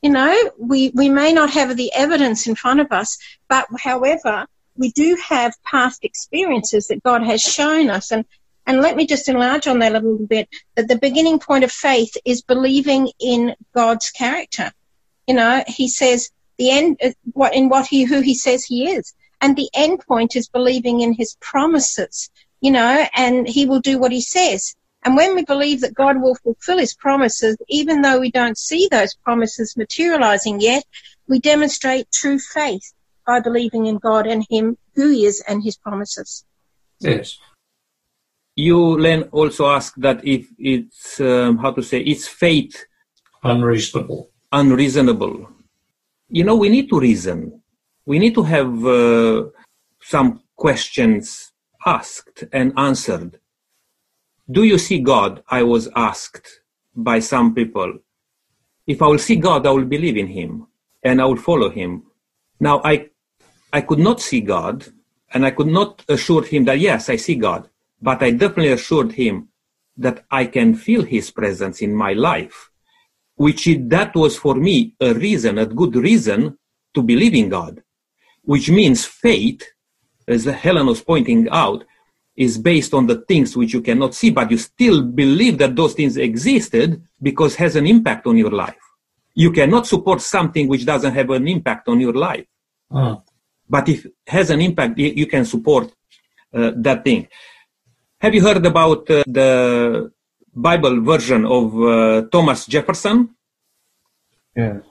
You 0.00 0.10
know, 0.10 0.50
we, 0.58 0.90
we 0.94 1.08
may 1.08 1.32
not 1.32 1.50
have 1.50 1.76
the 1.76 1.92
evidence 1.92 2.46
in 2.46 2.54
front 2.54 2.80
of 2.80 2.92
us, 2.92 3.18
but 3.48 3.66
however, 3.78 4.46
we 4.76 4.90
do 4.90 5.16
have 5.28 5.54
past 5.62 6.04
experiences 6.04 6.88
that 6.88 7.02
God 7.02 7.22
has 7.22 7.40
shown 7.40 7.90
us. 7.90 8.10
And, 8.10 8.24
and 8.66 8.80
let 8.80 8.96
me 8.96 9.06
just 9.06 9.28
enlarge 9.28 9.66
on 9.66 9.80
that 9.80 9.92
a 9.92 10.00
little 10.00 10.26
bit, 10.26 10.48
that 10.74 10.88
the 10.88 10.98
beginning 10.98 11.38
point 11.38 11.64
of 11.64 11.72
faith 11.72 12.16
is 12.24 12.42
believing 12.42 13.10
in 13.20 13.54
God's 13.74 14.10
character. 14.10 14.72
You 15.26 15.34
know, 15.34 15.64
he 15.66 15.88
says 15.88 16.30
the 16.58 16.70
end, 16.70 16.98
uh, 17.02 17.10
what, 17.32 17.54
in 17.54 17.68
what 17.68 17.86
he, 17.86 18.04
who 18.04 18.20
he 18.20 18.34
says 18.34 18.64
he 18.64 18.90
is. 18.90 19.14
And 19.40 19.56
the 19.56 19.70
end 19.74 20.00
point 20.06 20.36
is 20.36 20.48
believing 20.48 21.00
in 21.00 21.12
his 21.12 21.36
promises, 21.40 22.30
you 22.60 22.70
know, 22.70 23.06
and 23.14 23.46
he 23.46 23.66
will 23.66 23.80
do 23.80 23.98
what 23.98 24.12
he 24.12 24.22
says. 24.22 24.74
And 25.04 25.16
when 25.16 25.34
we 25.34 25.44
believe 25.44 25.82
that 25.82 25.94
God 25.94 26.20
will 26.20 26.34
fulfill 26.34 26.78
his 26.78 26.94
promises, 26.94 27.56
even 27.68 28.00
though 28.00 28.20
we 28.20 28.30
don't 28.30 28.56
see 28.56 28.88
those 28.90 29.14
promises 29.14 29.76
materializing 29.76 30.60
yet, 30.60 30.82
we 31.28 31.40
demonstrate 31.40 32.10
true 32.10 32.38
faith 32.38 32.92
by 33.26 33.40
believing 33.40 33.86
in 33.86 33.98
God 33.98 34.26
and 34.26 34.44
him, 34.48 34.76
who 34.94 35.10
he 35.10 35.26
is 35.26 35.42
and 35.46 35.62
his 35.62 35.76
promises. 35.76 36.44
Yes. 37.00 37.38
You, 38.56 38.98
Len, 38.98 39.24
also 39.32 39.66
asked 39.68 40.00
that 40.00 40.24
if 40.24 40.46
it's, 40.58 41.20
um, 41.20 41.58
how 41.58 41.72
to 41.72 41.82
say, 41.82 42.00
it's 42.00 42.28
faith 42.28 42.86
Unreasonable. 43.42 44.30
unreasonable. 44.52 45.50
You 46.28 46.44
know, 46.44 46.56
we 46.56 46.68
need 46.68 46.88
to 46.90 47.00
reason. 47.00 47.60
We 48.06 48.18
need 48.18 48.34
to 48.34 48.42
have 48.42 48.86
uh, 48.86 49.44
some 50.00 50.42
questions 50.56 51.52
asked 51.84 52.44
and 52.52 52.72
answered. 52.76 53.40
Do 54.50 54.62
you 54.64 54.78
see 54.78 55.00
God? 55.00 55.42
I 55.48 55.62
was 55.62 55.88
asked 55.96 56.60
by 56.94 57.18
some 57.18 57.54
people. 57.54 57.98
If 58.86 59.02
I 59.02 59.06
will 59.06 59.18
see 59.18 59.36
God, 59.36 59.66
I 59.66 59.70
will 59.70 59.84
believe 59.84 60.16
in 60.16 60.26
Him 60.28 60.66
and 61.02 61.20
I 61.20 61.24
will 61.24 61.36
follow 61.36 61.70
Him. 61.70 62.04
Now, 62.60 62.80
I, 62.84 63.10
I 63.74 63.80
could 63.80 63.98
not 63.98 64.20
see 64.20 64.40
God 64.40 64.86
and 65.32 65.44
I 65.44 65.50
could 65.50 65.66
not 65.66 66.04
assure 66.08 66.44
Him 66.44 66.64
that, 66.66 66.78
yes, 66.78 67.08
I 67.08 67.16
see 67.16 67.34
God, 67.34 67.68
but 68.00 68.22
I 68.22 68.30
definitely 68.30 68.70
assured 68.70 69.10
Him 69.10 69.48
that 69.96 70.24
I 70.30 70.44
can 70.46 70.76
feel 70.76 71.02
His 71.02 71.32
presence 71.32 71.82
in 71.82 71.92
my 71.92 72.12
life, 72.12 72.70
which 73.34 73.66
it, 73.66 73.90
that 73.90 74.14
was 74.14 74.36
for 74.38 74.54
me 74.54 74.94
a 75.00 75.12
reason, 75.12 75.58
a 75.58 75.66
good 75.66 75.96
reason 75.96 76.56
to 76.94 77.02
believe 77.02 77.34
in 77.34 77.48
God, 77.48 77.82
which 78.42 78.70
means 78.70 79.04
faith, 79.06 79.64
as 80.28 80.44
Helen 80.44 80.86
was 80.86 81.02
pointing 81.02 81.48
out, 81.50 81.84
is 82.36 82.56
based 82.58 82.94
on 82.94 83.08
the 83.08 83.22
things 83.22 83.56
which 83.56 83.72
you 83.74 83.80
cannot 83.80 84.14
see, 84.14 84.30
but 84.30 84.52
you 84.52 84.58
still 84.58 85.02
believe 85.02 85.58
that 85.58 85.74
those 85.74 85.94
things 85.94 86.16
existed 86.16 87.02
because 87.20 87.56
has 87.56 87.74
an 87.74 87.88
impact 87.88 88.28
on 88.28 88.36
your 88.36 88.52
life. 88.52 88.84
You 89.34 89.50
cannot 89.50 89.88
support 89.88 90.20
something 90.20 90.68
which 90.68 90.86
doesn't 90.86 91.12
have 91.12 91.30
an 91.30 91.48
impact 91.48 91.88
on 91.88 91.98
your 91.98 92.12
life. 92.12 92.46
Ah. 92.92 93.20
But 93.68 93.88
if 93.88 94.04
it 94.04 94.12
has 94.26 94.50
an 94.50 94.60
impact, 94.60 94.98
you 94.98 95.26
can 95.26 95.44
support 95.44 95.92
uh, 96.52 96.72
that 96.76 97.04
thing. 97.04 97.28
Have 98.20 98.34
you 98.34 98.42
heard 98.42 98.64
about 98.64 99.10
uh, 99.10 99.24
the 99.26 100.10
Bible 100.54 101.02
version 101.02 101.44
of 101.44 101.74
uh, 101.82 102.22
Thomas 102.30 102.66
Jefferson? 102.66 103.30
Yes. 104.56 104.82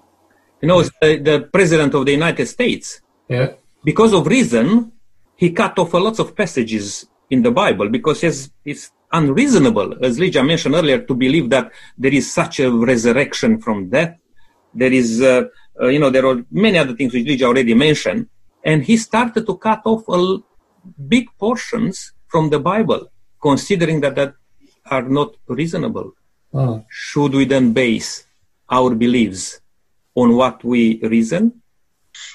You 0.62 0.68
know, 0.68 0.82
the, 0.84 1.18
the 1.18 1.50
president 1.52 1.94
of 1.94 2.06
the 2.06 2.12
United 2.12 2.46
States. 2.48 3.02
Yeah. 3.28 3.54
Because 3.84 4.14
of 4.14 4.28
reason, 4.28 4.92
he 5.36 5.52
cut 5.52 5.78
off 5.80 5.94
a 5.94 5.98
lot 5.98 6.20
of 6.20 6.36
passages 6.36 7.06
in 7.30 7.42
the 7.42 7.52
Bible 7.52 7.90
because 7.90 8.24
it's, 8.24 8.50
it's 8.64 8.92
unreasonable, 9.12 10.04
as 10.04 10.20
Lydia 10.20 10.44
mentioned 10.44 10.76
earlier, 10.76 11.00
to 11.00 11.14
believe 11.14 11.50
that 11.50 11.72
there 11.98 12.14
is 12.14 12.32
such 12.32 12.60
a 12.60 12.72
resurrection 12.72 13.60
from 13.60 13.90
death. 13.90 14.18
There 14.74 14.92
is, 14.92 15.22
uh, 15.22 15.44
uh, 15.82 15.88
you 15.88 16.00
know, 16.00 16.10
there 16.10 16.26
are 16.26 16.44
many 16.52 16.78
other 16.78 16.96
things 16.96 17.14
which 17.14 17.26
Lydia 17.26 17.48
already 17.48 17.74
mentioned. 17.74 18.28
And 18.64 18.84
he 18.84 18.98
started 18.98 19.46
to 19.46 19.58
cut 19.58 19.82
off 19.86 20.08
a 20.08 20.14
l- 20.14 20.44
big 21.08 21.28
portions 21.38 22.14
from 22.28 22.50
the 22.50 22.60
Bible, 22.60 23.12
considering 23.42 24.02
that 24.02 24.16
that 24.16 24.34
are 24.90 25.04
not 25.04 25.36
reasonable. 25.48 26.14
Ah. 26.54 26.82
Should 26.90 27.34
we 27.34 27.46
then 27.46 27.74
base 27.74 28.26
our 28.70 28.96
beliefs 28.96 29.60
on 30.16 30.36
what 30.36 30.64
we 30.64 31.00
reason? 31.02 31.62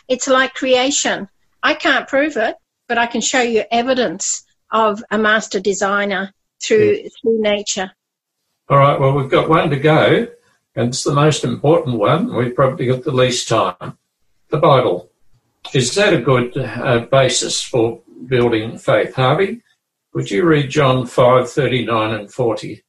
It's 0.09 0.29
like 0.29 0.55
creation. 0.55 1.29
I 1.63 1.75
can't 1.75 2.09
prove 2.09 2.37
it, 2.37 2.57
but 2.89 2.99
I 2.99 3.07
can 3.07 3.21
show 3.21 3.41
you 3.41 3.65
evidence 3.71 4.45
of 4.71 5.03
a 5.11 5.19
master 5.19 5.61
designer 5.61 6.33
through, 6.63 7.09
through 7.21 7.41
nature. 7.41 7.91
All 8.69 8.79
right. 8.79 8.99
Well, 9.01 9.13
we've 9.13 9.31
got 9.31 9.49
one 9.49 9.71
to 9.71 9.79
go, 9.79 10.27
and 10.75 10.89
it's 10.89 11.05
the 11.05 11.15
most 11.15 11.45
important 11.45 11.99
one. 11.99 12.35
We've 12.35 12.55
probably 12.55 12.87
got 12.87 13.05
the 13.05 13.13
least 13.13 13.49
time. 13.49 13.97
The 14.51 14.59
Bible. 14.59 15.11
Is 15.75 15.95
that 15.97 16.15
a 16.15 16.21
good 16.21 16.57
uh, 16.57 17.07
basis 17.11 17.63
for 17.63 18.01
building 18.27 18.79
faith? 18.79 19.15
Harvey, 19.15 19.63
would 20.15 20.31
you 20.31 20.45
read 20.45 20.71
John 20.71 21.07
five 21.07 21.51
thirty 21.51 21.85
nine 21.85 22.15
and 22.15 22.33
40? 22.33 22.83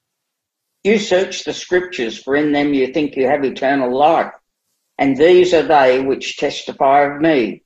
You 0.84 0.98
search 0.98 1.44
the 1.44 1.54
scriptures, 1.54 2.22
for 2.22 2.36
in 2.36 2.54
them 2.54 2.74
you 2.74 2.94
think 2.94 3.16
you 3.16 3.28
have 3.28 3.44
eternal 3.44 3.96
life, 3.96 4.32
and 4.98 5.18
these 5.18 5.54
are 5.54 5.64
they 5.64 6.02
which 6.02 6.38
testify 6.38 7.02
of 7.02 7.22
me. 7.22 7.64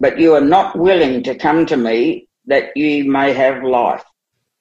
But 0.00 0.18
you 0.18 0.34
are 0.34 0.40
not 0.40 0.78
willing 0.78 1.22
to 1.24 1.34
come 1.34 1.66
to 1.66 1.76
me 1.76 2.28
that 2.46 2.74
you 2.74 3.04
may 3.10 3.34
have 3.34 3.62
life. 3.62 4.02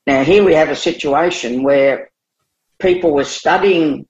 Now, 0.06 0.24
here 0.24 0.44
we 0.44 0.54
have 0.54 0.70
a 0.70 0.76
situation 0.76 1.64
where 1.64 2.12
people 2.80 3.14
were 3.14 3.24
studying 3.24 4.08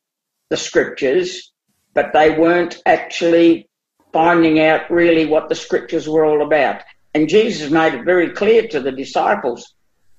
the 0.49 0.57
scriptures, 0.57 1.53
but 1.93 2.13
they 2.13 2.37
weren't 2.37 2.81
actually 2.85 3.69
finding 4.13 4.59
out 4.59 4.91
really 4.91 5.25
what 5.25 5.49
the 5.49 5.55
scriptures 5.55 6.07
were 6.07 6.25
all 6.25 6.41
about. 6.41 6.81
And 7.13 7.29
Jesus 7.29 7.71
made 7.71 7.93
it 7.93 8.05
very 8.05 8.31
clear 8.31 8.67
to 8.69 8.79
the 8.79 8.91
disciples. 8.91 9.73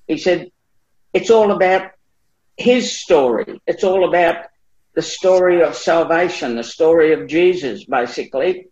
He 0.07 0.17
said, 0.17 0.51
it's 1.13 1.29
all 1.29 1.51
about 1.51 1.91
his 2.57 2.99
story. 2.99 3.61
It's 3.65 3.83
all 3.83 4.07
about 4.07 4.45
the 4.93 5.01
story 5.01 5.63
of 5.63 5.75
salvation, 5.75 6.55
the 6.55 6.63
story 6.63 7.13
of 7.13 7.27
Jesus, 7.27 7.85
basically. 7.85 8.67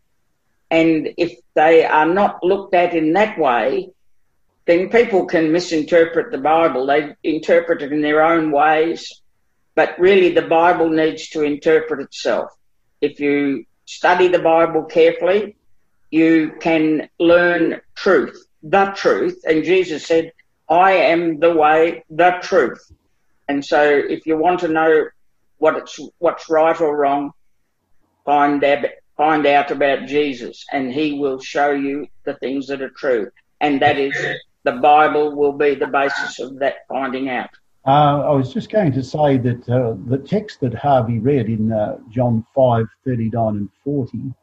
And 0.69 1.09
if 1.17 1.34
they 1.53 1.84
are 1.84 2.05
not 2.05 2.43
looked 2.43 2.74
at 2.74 2.93
in 2.93 3.13
that 3.13 3.38
way, 3.38 3.89
then 4.65 4.89
people 4.89 5.26
can 5.26 5.51
misinterpret 5.51 6.32
the 6.32 6.38
Bible. 6.38 6.86
They 6.86 7.15
interpret 7.24 7.82
it 7.82 7.91
in 7.91 8.01
their 8.01 8.24
own 8.24 8.51
ways, 8.51 9.22
but 9.76 9.99
really 9.99 10.34
the 10.34 10.43
Bible 10.43 10.89
needs 10.89 11.30
to 11.30 11.41
interpret 11.41 12.01
itself. 12.01 12.51
If 13.01 13.19
you 13.19 13.65
study 13.92 14.30
the 14.30 14.39
Bible 14.39 14.84
carefully, 14.84 15.58
you 16.12 16.54
can 16.62 17.10
learn 17.20 17.82
truth, 17.94 18.48
the 18.64 18.86
truth. 18.96 19.42
And 19.46 19.66
Jesus 19.66 20.06
said, 20.06 20.32
I 20.70 20.94
am 20.94 21.39
the 21.39 21.54
way, 21.54 22.06
the 22.10 22.38
truth. 22.42 22.89
And 23.50 23.64
so 23.66 23.84
if 23.84 24.26
you 24.26 24.38
want 24.38 24.62
to 24.62 24.70
know 24.70 25.08
what 25.58 25.76
it's, 25.76 26.00
what's 26.20 26.50
right 26.50 26.80
or 26.80 26.96
wrong, 26.96 27.34
find 28.24 28.64
out, 28.64 28.86
find 29.18 29.46
out 29.46 29.72
about 29.72 30.08
Jesus 30.08 30.66
and 30.72 30.92
he 30.92 31.20
will 31.20 31.39
show 31.39 31.72
you 31.72 32.08
the 32.24 32.36
things 32.36 32.68
that 32.68 32.82
are 32.82 32.92
true. 32.92 33.30
And 33.60 33.82
that 33.82 34.00
is, 34.00 34.16
the 34.64 34.72
Bible 34.72 35.36
will 35.36 35.54
be 35.54 35.76
the 35.76 35.88
basis 35.88 36.39
of 36.39 36.60
that 36.60 36.88
finding 36.88 37.30
out. 37.30 37.50
Uh, 37.86 38.21
I 38.27 38.32
was 38.32 38.53
just 38.53 38.69
going 38.69 38.91
to 38.91 39.03
say 39.03 39.38
that 39.38 39.67
uh, 39.67 39.95
the 40.05 40.19
text 40.19 40.59
that 40.61 40.73
Harvey 40.73 41.17
read 41.17 41.47
in 41.47 41.71
uh, 41.71 41.97
John 42.09 42.45
5, 42.53 42.86
39 43.05 43.55
and 43.55 43.69
40 43.84 44.34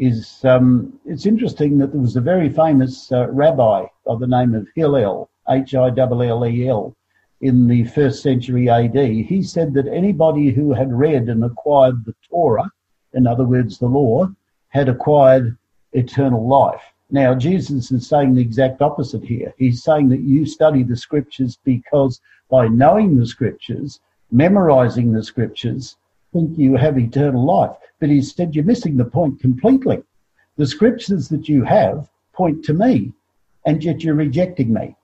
is, 0.00 0.44
um, 0.44 0.98
it's 1.04 1.26
interesting 1.26 1.78
that 1.78 1.92
there 1.92 2.00
was 2.00 2.16
a 2.16 2.20
very 2.20 2.48
famous 2.48 3.12
uh, 3.12 3.28
rabbi 3.28 3.86
by 4.04 4.16
the 4.16 4.26
name 4.26 4.54
of 4.54 4.66
Hillel, 4.74 5.30
H-I-L-L-E-L, 5.48 6.96
in 7.40 7.68
the 7.68 7.84
first 7.84 8.20
century 8.20 8.68
AD. 8.68 8.96
He 8.96 9.42
said 9.44 9.74
that 9.74 9.86
anybody 9.86 10.50
who 10.50 10.72
had 10.72 10.92
read 10.92 11.28
and 11.28 11.44
acquired 11.44 12.04
the 12.04 12.14
Torah, 12.28 12.68
in 13.14 13.28
other 13.28 13.44
words, 13.44 13.78
the 13.78 13.86
law, 13.86 14.28
had 14.68 14.88
acquired 14.88 15.56
eternal 15.92 16.48
life. 16.48 16.82
Now, 17.12 17.34
Jesus 17.34 17.92
is 17.92 18.08
saying 18.08 18.34
the 18.34 18.40
exact 18.40 18.80
opposite 18.80 19.22
here. 19.22 19.52
He's 19.58 19.84
saying 19.84 20.08
that 20.08 20.22
you 20.22 20.46
study 20.46 20.82
the 20.82 20.96
scriptures 20.96 21.58
because 21.62 22.22
by 22.50 22.68
knowing 22.68 23.18
the 23.18 23.26
scriptures, 23.26 24.00
memorizing 24.30 25.12
the 25.12 25.22
scriptures, 25.22 25.96
think 26.32 26.56
you 26.56 26.74
have 26.76 26.98
eternal 26.98 27.44
life. 27.44 27.76
But 28.00 28.08
he 28.08 28.22
said 28.22 28.54
you're 28.54 28.64
missing 28.64 28.96
the 28.96 29.04
point 29.04 29.40
completely. 29.40 30.02
The 30.56 30.66
scriptures 30.66 31.28
that 31.28 31.50
you 31.50 31.64
have 31.64 32.08
point 32.32 32.64
to 32.64 32.72
me, 32.72 33.12
and 33.66 33.84
yet 33.84 34.02
you're 34.02 34.14
rejecting 34.14 34.72
me. 34.72 34.96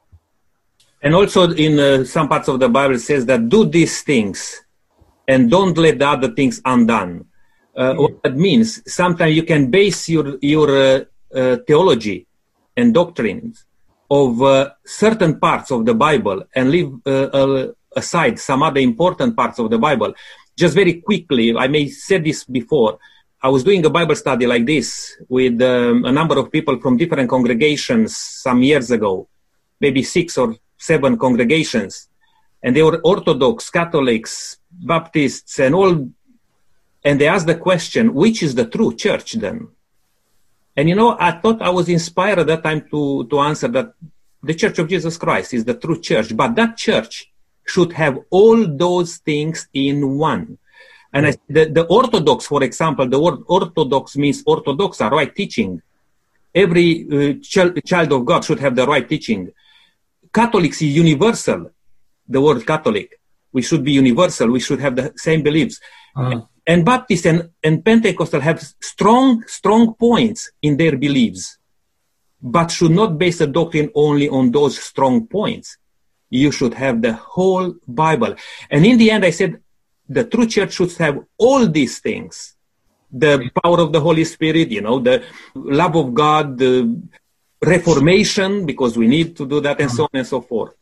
And 1.02 1.14
also 1.14 1.50
in 1.50 1.78
uh, 1.78 2.04
some 2.04 2.28
parts 2.28 2.48
of 2.48 2.58
the 2.58 2.70
Bible 2.70 2.94
it 2.94 3.00
says 3.00 3.26
that 3.26 3.50
do 3.50 3.66
these 3.66 4.02
things 4.02 4.62
and 5.28 5.50
don't 5.50 5.76
let 5.76 5.98
the 5.98 6.08
other 6.08 6.32
things 6.32 6.62
undone. 6.64 7.26
Uh, 7.76 7.94
what 7.94 8.22
that 8.22 8.34
means, 8.34 8.82
sometimes 8.92 9.36
you 9.36 9.42
can 9.42 9.70
base 9.70 10.08
your, 10.08 10.38
your 10.40 10.68
uh, 10.70 11.04
theology 11.66 12.26
and 12.76 12.94
doctrines 12.94 13.64
of 14.10 14.42
uh, 14.42 14.70
certain 14.84 15.38
parts 15.38 15.70
of 15.70 15.84
the 15.84 15.94
Bible 15.94 16.42
and 16.54 16.70
leave 16.70 16.90
uh, 17.06 17.66
aside 17.94 18.38
some 18.38 18.62
other 18.62 18.80
important 18.80 19.36
parts 19.36 19.58
of 19.58 19.70
the 19.70 19.78
Bible. 19.78 20.14
Just 20.56 20.74
very 20.74 20.94
quickly, 20.94 21.56
I 21.56 21.68
may 21.68 21.88
say 21.88 22.18
this 22.18 22.44
before. 22.44 22.98
I 23.40 23.48
was 23.48 23.62
doing 23.62 23.84
a 23.84 23.90
Bible 23.90 24.16
study 24.16 24.46
like 24.46 24.66
this 24.66 25.16
with 25.28 25.60
um, 25.62 26.04
a 26.04 26.12
number 26.12 26.38
of 26.38 26.50
people 26.50 26.80
from 26.80 26.96
different 26.96 27.28
congregations 27.30 28.16
some 28.16 28.62
years 28.62 28.90
ago, 28.90 29.28
maybe 29.80 30.02
six 30.02 30.36
or 30.36 30.56
seven 30.76 31.16
congregations, 31.18 32.08
and 32.62 32.74
they 32.74 32.82
were 32.82 33.00
Orthodox, 33.04 33.70
Catholics, 33.70 34.58
Baptists, 34.70 35.60
and 35.60 35.74
all. 35.74 36.08
And 37.04 37.20
they 37.20 37.28
asked 37.28 37.46
the 37.46 37.54
question, 37.54 38.12
which 38.12 38.42
is 38.42 38.56
the 38.56 38.66
true 38.66 38.94
church 38.96 39.34
then? 39.34 39.68
And 40.78 40.88
you 40.88 40.94
know, 40.94 41.16
I 41.18 41.32
thought 41.32 41.60
I 41.60 41.70
was 41.70 41.88
inspired 41.88 42.38
at 42.38 42.46
that 42.46 42.62
time 42.62 42.86
to, 42.92 43.26
to 43.26 43.40
answer 43.40 43.66
that 43.66 43.94
the 44.44 44.54
Church 44.54 44.78
of 44.78 44.88
Jesus 44.88 45.16
Christ 45.16 45.52
is 45.52 45.64
the 45.64 45.74
true 45.74 46.00
church, 46.00 46.36
but 46.36 46.54
that 46.54 46.76
church 46.76 47.32
should 47.66 47.92
have 47.94 48.20
all 48.30 48.64
those 48.64 49.16
things 49.16 49.66
in 49.74 50.16
one. 50.16 50.56
And 51.12 51.26
I, 51.26 51.34
the, 51.48 51.64
the 51.64 51.84
Orthodox, 51.86 52.46
for 52.46 52.62
example, 52.62 53.08
the 53.08 53.18
word 53.18 53.40
Orthodox 53.48 54.16
means 54.16 54.44
Orthodox, 54.46 55.00
right 55.00 55.34
teaching. 55.34 55.82
Every 56.54 57.06
uh, 57.10 57.42
child, 57.42 57.84
child 57.84 58.12
of 58.12 58.24
God 58.24 58.44
should 58.44 58.60
have 58.60 58.76
the 58.76 58.86
right 58.86 59.08
teaching. 59.08 59.50
Catholics 60.32 60.80
is 60.80 60.94
universal. 60.94 61.72
The 62.28 62.40
word 62.40 62.64
Catholic. 62.64 63.18
We 63.52 63.62
should 63.62 63.82
be 63.82 63.90
universal. 63.90 64.48
We 64.48 64.60
should 64.60 64.78
have 64.78 64.94
the 64.94 65.12
same 65.16 65.42
beliefs. 65.42 65.80
Uh-huh. 66.16 66.42
And 66.66 66.84
Baptist 66.84 67.26
and, 67.26 67.50
and 67.62 67.84
Pentecostal 67.84 68.40
have 68.40 68.60
strong, 68.80 69.42
strong 69.46 69.94
points 69.94 70.50
in 70.60 70.76
their 70.76 70.96
beliefs, 70.96 71.58
but 72.42 72.70
should 72.70 72.90
not 72.92 73.18
base 73.18 73.40
a 73.40 73.46
doctrine 73.46 73.90
only 73.94 74.28
on 74.28 74.50
those 74.50 74.78
strong 74.78 75.26
points. 75.26 75.78
You 76.28 76.52
should 76.52 76.74
have 76.74 77.00
the 77.00 77.14
whole 77.14 77.74
Bible. 77.86 78.34
And 78.70 78.84
in 78.84 78.98
the 78.98 79.10
end, 79.10 79.24
I 79.24 79.30
said, 79.30 79.60
the 80.08 80.24
true 80.24 80.46
church 80.46 80.74
should 80.74 80.92
have 80.92 81.24
all 81.38 81.66
these 81.66 82.00
things 82.00 82.54
the 83.10 83.50
power 83.62 83.80
of 83.80 83.92
the 83.92 84.00
Holy 84.00 84.24
Spirit, 84.24 84.70
you 84.70 84.80
know, 84.80 84.98
the 84.98 85.24
love 85.54 85.96
of 85.96 86.14
God, 86.14 86.58
the 86.58 87.00
reformation, 87.64 88.66
because 88.66 88.96
we 88.96 89.08
need 89.08 89.36
to 89.36 89.46
do 89.46 89.60
that, 89.60 89.80
and 89.80 89.90
so 89.90 90.04
on 90.04 90.10
and 90.12 90.26
so 90.26 90.40
forth. 90.40 90.74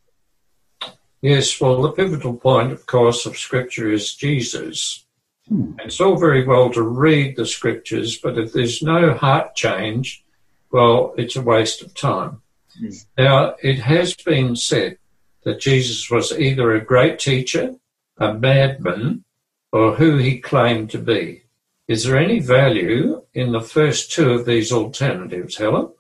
Yes, 1.22 1.60
well, 1.60 1.80
the 1.82 1.92
pivotal 1.92 2.34
point, 2.34 2.72
of 2.72 2.86
course, 2.86 3.26
of 3.26 3.38
Scripture 3.38 3.90
is 3.90 4.14
Jesus. 4.14 5.05
Hmm. 5.48 5.72
It's 5.80 6.00
all 6.00 6.16
very 6.16 6.44
well 6.44 6.70
to 6.70 6.82
read 6.82 7.36
the 7.36 7.46
Scriptures, 7.46 8.18
but 8.18 8.38
if 8.38 8.52
there's 8.52 8.82
no 8.82 9.14
heart 9.14 9.54
change, 9.54 10.24
well, 10.72 11.14
it's 11.16 11.36
a 11.36 11.42
waste 11.42 11.82
of 11.82 11.94
time. 11.94 12.42
Hmm. 12.78 12.88
Now, 13.16 13.54
it 13.62 13.78
has 13.80 14.14
been 14.14 14.56
said 14.56 14.98
that 15.44 15.60
Jesus 15.60 16.10
was 16.10 16.32
either 16.32 16.72
a 16.72 16.84
great 16.84 17.18
teacher 17.18 17.76
a 18.18 18.32
madman, 18.32 19.24
or 19.72 19.94
who 19.94 20.16
he 20.16 20.38
claimed 20.38 20.90
to 20.90 20.98
be. 20.98 21.42
Is 21.88 22.04
there 22.04 22.18
any 22.18 22.40
value 22.40 23.22
in 23.34 23.52
the 23.52 23.60
first 23.60 24.10
two 24.10 24.30
of 24.32 24.46
these 24.46 24.72
alternatives, 24.72 25.56
Helen? 25.56 25.92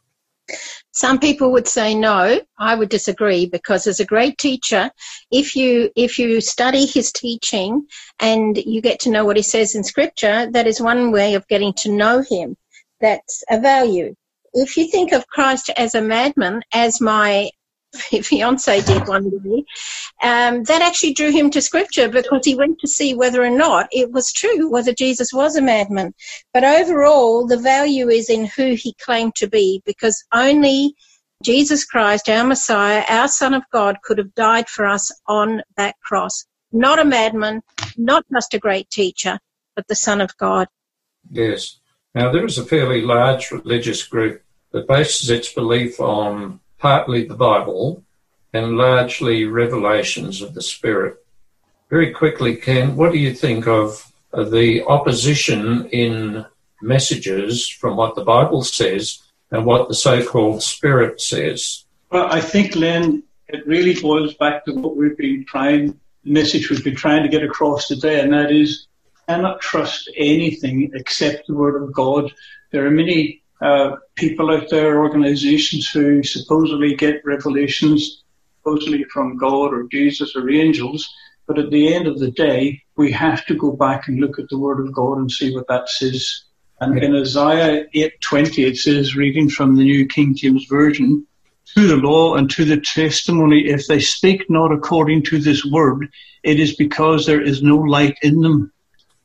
Some 0.96 1.18
people 1.18 1.52
would 1.52 1.68
say 1.68 1.94
no. 1.94 2.40
I 2.58 2.74
would 2.74 2.88
disagree 2.88 3.44
because 3.44 3.86
as 3.86 4.00
a 4.00 4.06
great 4.06 4.38
teacher, 4.38 4.90
if 5.30 5.54
you 5.54 5.90
if 5.94 6.18
you 6.18 6.40
study 6.40 6.86
his 6.86 7.12
teaching 7.12 7.86
and 8.18 8.56
you 8.56 8.80
get 8.80 9.00
to 9.00 9.10
know 9.10 9.26
what 9.26 9.36
he 9.36 9.42
says 9.42 9.74
in 9.74 9.84
scripture, 9.84 10.50
that 10.50 10.66
is 10.66 10.80
one 10.80 11.12
way 11.12 11.34
of 11.34 11.46
getting 11.48 11.74
to 11.80 11.92
know 11.92 12.22
him. 12.22 12.56
That's 12.98 13.44
a 13.50 13.60
value. 13.60 14.14
If 14.54 14.78
you 14.78 14.90
think 14.90 15.12
of 15.12 15.26
Christ 15.26 15.68
as 15.76 15.94
a 15.94 16.00
madman, 16.00 16.62
as 16.72 16.98
my 16.98 17.50
fiance 18.22 18.80
did 18.82 19.08
one 19.08 19.30
day, 19.30 19.64
um, 20.22 20.62
that 20.64 20.82
actually 20.82 21.14
drew 21.14 21.30
him 21.30 21.50
to 21.50 21.60
scripture 21.60 22.08
because 22.08 22.44
he 22.44 22.54
went 22.54 22.78
to 22.80 22.88
see 22.88 23.14
whether 23.14 23.42
or 23.42 23.50
not 23.50 23.88
it 23.92 24.10
was 24.12 24.32
true, 24.32 24.70
whether 24.70 24.92
Jesus 24.92 25.32
was 25.32 25.56
a 25.56 25.62
madman. 25.62 26.14
But 26.52 26.64
overall, 26.64 27.46
the 27.46 27.58
value 27.58 28.08
is 28.08 28.30
in 28.30 28.46
who 28.46 28.74
he 28.74 28.94
claimed 29.00 29.34
to 29.36 29.48
be 29.48 29.82
because 29.84 30.24
only 30.32 30.94
Jesus 31.42 31.84
Christ, 31.84 32.28
our 32.28 32.44
Messiah, 32.44 33.04
our 33.08 33.28
Son 33.28 33.54
of 33.54 33.62
God, 33.72 33.98
could 34.02 34.18
have 34.18 34.34
died 34.34 34.68
for 34.68 34.86
us 34.86 35.12
on 35.26 35.62
that 35.76 35.94
cross. 36.02 36.46
Not 36.72 36.98
a 36.98 37.04
madman, 37.04 37.62
not 37.96 38.24
just 38.32 38.54
a 38.54 38.58
great 38.58 38.90
teacher, 38.90 39.38
but 39.74 39.86
the 39.88 39.94
Son 39.94 40.20
of 40.20 40.36
God. 40.38 40.68
Yes. 41.30 41.78
Now, 42.14 42.32
there 42.32 42.46
is 42.46 42.56
a 42.56 42.64
fairly 42.64 43.02
large 43.02 43.50
religious 43.50 44.02
group 44.02 44.42
that 44.72 44.88
bases 44.88 45.28
its 45.28 45.52
belief 45.52 46.00
on 46.00 46.60
partly 46.78 47.24
the 47.24 47.34
Bible 47.34 48.02
and 48.52 48.76
largely 48.76 49.44
revelations 49.44 50.42
of 50.42 50.54
the 50.54 50.62
Spirit. 50.62 51.24
Very 51.90 52.12
quickly, 52.12 52.56
Ken, 52.56 52.96
what 52.96 53.12
do 53.12 53.18
you 53.18 53.32
think 53.34 53.66
of 53.66 54.12
uh, 54.32 54.44
the 54.44 54.82
opposition 54.84 55.86
in 55.90 56.44
messages 56.82 57.68
from 57.68 57.96
what 57.96 58.14
the 58.14 58.24
Bible 58.24 58.62
says 58.62 59.22
and 59.50 59.64
what 59.64 59.88
the 59.88 59.94
so-called 59.94 60.62
Spirit 60.62 61.20
says? 61.20 61.84
Well, 62.10 62.26
I 62.30 62.40
think, 62.40 62.76
Len, 62.76 63.22
it 63.48 63.66
really 63.66 64.00
boils 64.00 64.34
back 64.34 64.64
to 64.64 64.72
what 64.72 64.96
we've 64.96 65.16
been 65.16 65.44
trying, 65.44 65.98
the 66.24 66.32
message 66.32 66.70
we've 66.70 66.84
been 66.84 66.96
trying 66.96 67.22
to 67.22 67.28
get 67.28 67.44
across 67.44 67.88
today, 67.88 68.20
and 68.20 68.32
that 68.32 68.50
is, 68.50 68.86
cannot 69.28 69.60
trust 69.60 70.10
anything 70.16 70.90
except 70.94 71.46
the 71.46 71.54
Word 71.54 71.82
of 71.82 71.92
God. 71.92 72.32
There 72.70 72.86
are 72.86 72.90
many 72.90 73.42
uh, 73.60 73.96
people 74.14 74.50
out 74.50 74.68
there, 74.70 75.02
organizations 75.02 75.88
who 75.88 76.22
supposedly 76.22 76.94
get 76.94 77.24
revelations, 77.24 78.22
supposedly 78.58 79.04
from 79.04 79.36
God 79.36 79.72
or 79.72 79.88
Jesus 79.90 80.34
or 80.36 80.50
angels, 80.50 81.08
but 81.46 81.58
at 81.58 81.70
the 81.70 81.94
end 81.94 82.06
of 82.06 82.18
the 82.18 82.30
day, 82.30 82.82
we 82.96 83.12
have 83.12 83.46
to 83.46 83.54
go 83.54 83.72
back 83.72 84.08
and 84.08 84.20
look 84.20 84.38
at 84.38 84.48
the 84.50 84.58
Word 84.58 84.80
of 84.80 84.92
God 84.92 85.18
and 85.18 85.30
see 85.30 85.54
what 85.54 85.68
that 85.68 85.88
says. 85.88 86.42
And 86.80 87.02
in 87.02 87.14
Isaiah 87.14 87.86
8:20, 87.94 88.66
it 88.66 88.76
says, 88.76 89.16
reading 89.16 89.48
from 89.48 89.76
the 89.76 89.84
New 89.84 90.06
King 90.06 90.34
James 90.34 90.66
Version, 90.68 91.26
to 91.74 91.86
the 91.86 91.96
law 91.96 92.36
and 92.36 92.50
to 92.50 92.64
the 92.64 92.80
testimony, 92.80 93.66
if 93.68 93.86
they 93.86 94.00
speak 94.00 94.48
not 94.48 94.72
according 94.72 95.22
to 95.24 95.38
this 95.38 95.64
word, 95.64 96.08
it 96.42 96.60
is 96.60 96.76
because 96.76 97.26
there 97.26 97.40
is 97.40 97.62
no 97.62 97.76
light 97.76 98.16
in 98.22 98.40
them. 98.40 98.72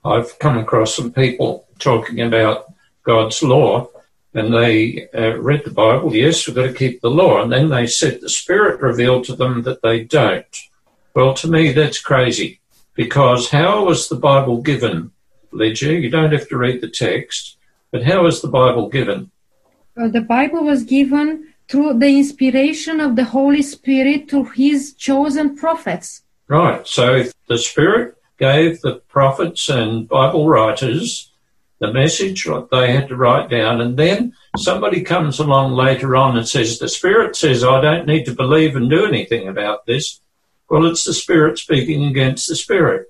I've 0.04 0.38
come 0.40 0.58
across 0.58 0.96
some 0.96 1.12
people 1.12 1.68
talking 1.80 2.22
about 2.22 2.66
God's 3.04 3.42
law 3.44 3.90
and 4.34 4.54
they 4.54 5.08
uh, 5.14 5.38
read 5.38 5.66
the 5.66 5.72
Bible, 5.72 6.16
yes, 6.16 6.48
we've 6.48 6.56
got 6.56 6.68
to 6.68 6.74
keep 6.74 7.02
the 7.02 7.10
law. 7.10 7.42
And 7.42 7.52
then 7.52 7.70
they 7.70 7.88
said 7.88 8.22
the 8.22 8.30
Spirit 8.30 8.82
revealed 8.82 9.26
to 9.26 9.36
them 9.36 9.64
that 9.64 9.82
they 9.82 10.04
don't. 10.04 10.58
Well, 11.14 11.34
to 11.36 11.50
me, 11.50 11.74
that's 11.74 12.00
crazy 12.00 12.62
because 12.96 13.50
how 13.50 13.86
was 13.86 14.08
the 14.08 14.16
Bible 14.16 14.62
given, 14.62 15.12
Lydia? 15.52 16.00
You 16.00 16.10
don't 16.10 16.32
have 16.32 16.48
to 16.50 16.58
read 16.58 16.82
the 16.82 16.90
text, 16.90 17.58
but 17.92 18.04
how 18.04 18.24
was 18.24 18.42
the 18.42 18.48
Bible 18.48 18.88
given? 18.88 19.32
Well, 19.96 20.10
the 20.10 20.22
Bible 20.22 20.64
was 20.64 20.84
given 20.84 21.54
through 21.68 22.00
the 22.00 22.18
inspiration 22.18 23.02
of 23.02 23.16
the 23.16 23.26
Holy 23.26 23.62
Spirit 23.62 24.30
to 24.30 24.46
his 24.46 24.94
chosen 24.94 25.56
prophets. 25.58 26.22
Right. 26.48 26.86
So 26.88 27.24
the 27.48 27.58
Spirit 27.58 28.16
gave 28.38 28.82
the 28.82 28.96
prophets 29.08 29.70
and 29.70 30.08
Bible 30.08 30.48
writers 30.50 31.31
the 31.82 31.92
message 31.92 32.48
they 32.72 32.94
had 32.94 33.08
to 33.10 33.16
write 33.16 33.50
down. 33.50 33.82
And 33.82 33.98
then 33.98 34.34
somebody 34.56 35.02
comes 35.02 35.40
along 35.40 35.74
later 35.74 36.16
on 36.16 36.38
and 36.38 36.48
says, 36.48 36.78
the 36.78 36.88
Spirit 36.88 37.36
says, 37.36 37.64
I 37.64 37.82
don't 37.82 38.06
need 38.06 38.26
to 38.26 38.36
believe 38.36 38.76
and 38.76 38.88
do 38.88 39.06
anything 39.06 39.48
about 39.48 39.88
this. 39.88 40.22
Well, 40.70 40.86
it's 40.86 41.04
the 41.04 41.14
Spirit 41.14 41.58
speaking 41.58 42.06
against 42.06 42.48
the 42.48 42.56
Spirit. 42.56 43.08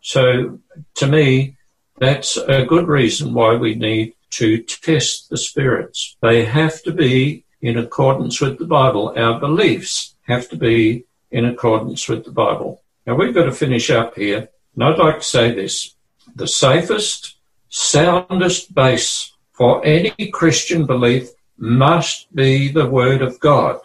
So 0.00 0.58
to 0.96 1.06
me, 1.06 1.56
that's 1.98 2.36
a 2.36 2.66
good 2.66 2.88
reason 2.88 3.34
why 3.34 3.54
we 3.54 3.76
need 3.76 4.14
to 4.30 4.62
test 4.64 5.30
the 5.30 5.38
spirits. 5.38 6.16
They 6.20 6.44
have 6.44 6.82
to 6.82 6.92
be 6.92 7.44
in 7.62 7.78
accordance 7.78 8.40
with 8.40 8.58
the 8.58 8.66
Bible. 8.66 9.14
Our 9.16 9.38
beliefs 9.38 10.16
have 10.26 10.48
to 10.50 10.56
be 10.56 11.04
in 11.30 11.44
accordance 11.44 12.08
with 12.08 12.24
the 12.24 12.32
Bible. 12.32 12.82
Now 13.06 13.14
we've 13.14 13.34
got 13.34 13.44
to 13.44 13.52
finish 13.52 13.90
up 13.90 14.16
here. 14.16 14.48
And 14.74 14.84
I'd 14.84 14.98
like 14.98 15.18
to 15.18 15.24
say 15.24 15.54
this. 15.54 15.94
The 16.34 16.48
safest 16.48 17.37
soundest 17.68 18.74
base 18.74 19.32
for 19.52 19.84
any 19.84 20.12
Christian 20.32 20.86
belief 20.86 21.30
must 21.56 22.34
be 22.34 22.68
the 22.68 22.86
Word 22.86 23.22
of 23.22 23.40
God. 23.40 23.80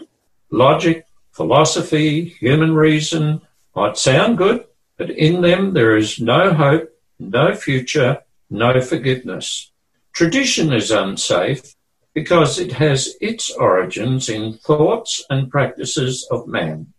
Logic, 0.51 1.05
philosophy, 1.31 2.25
human 2.25 2.75
reason 2.75 3.41
might 3.75 3.97
sound 3.97 4.37
good, 4.37 4.65
but 4.97 5.09
in 5.09 5.41
them 5.41 5.73
there 5.73 5.97
is 5.97 6.19
no 6.19 6.53
hope, 6.53 6.89
no 7.19 7.55
future, 7.55 8.19
no 8.49 8.79
forgiveness. 8.81 9.71
Tradition 10.13 10.71
is 10.71 10.91
unsafe 10.91 11.73
because 12.13 12.59
it 12.59 12.73
has 12.73 13.15
its 13.19 13.49
origins 13.49 14.29
in 14.29 14.53
thoughts 14.53 15.25
and 15.29 15.49
practices 15.49 16.27
of 16.29 16.47
man. 16.47 16.93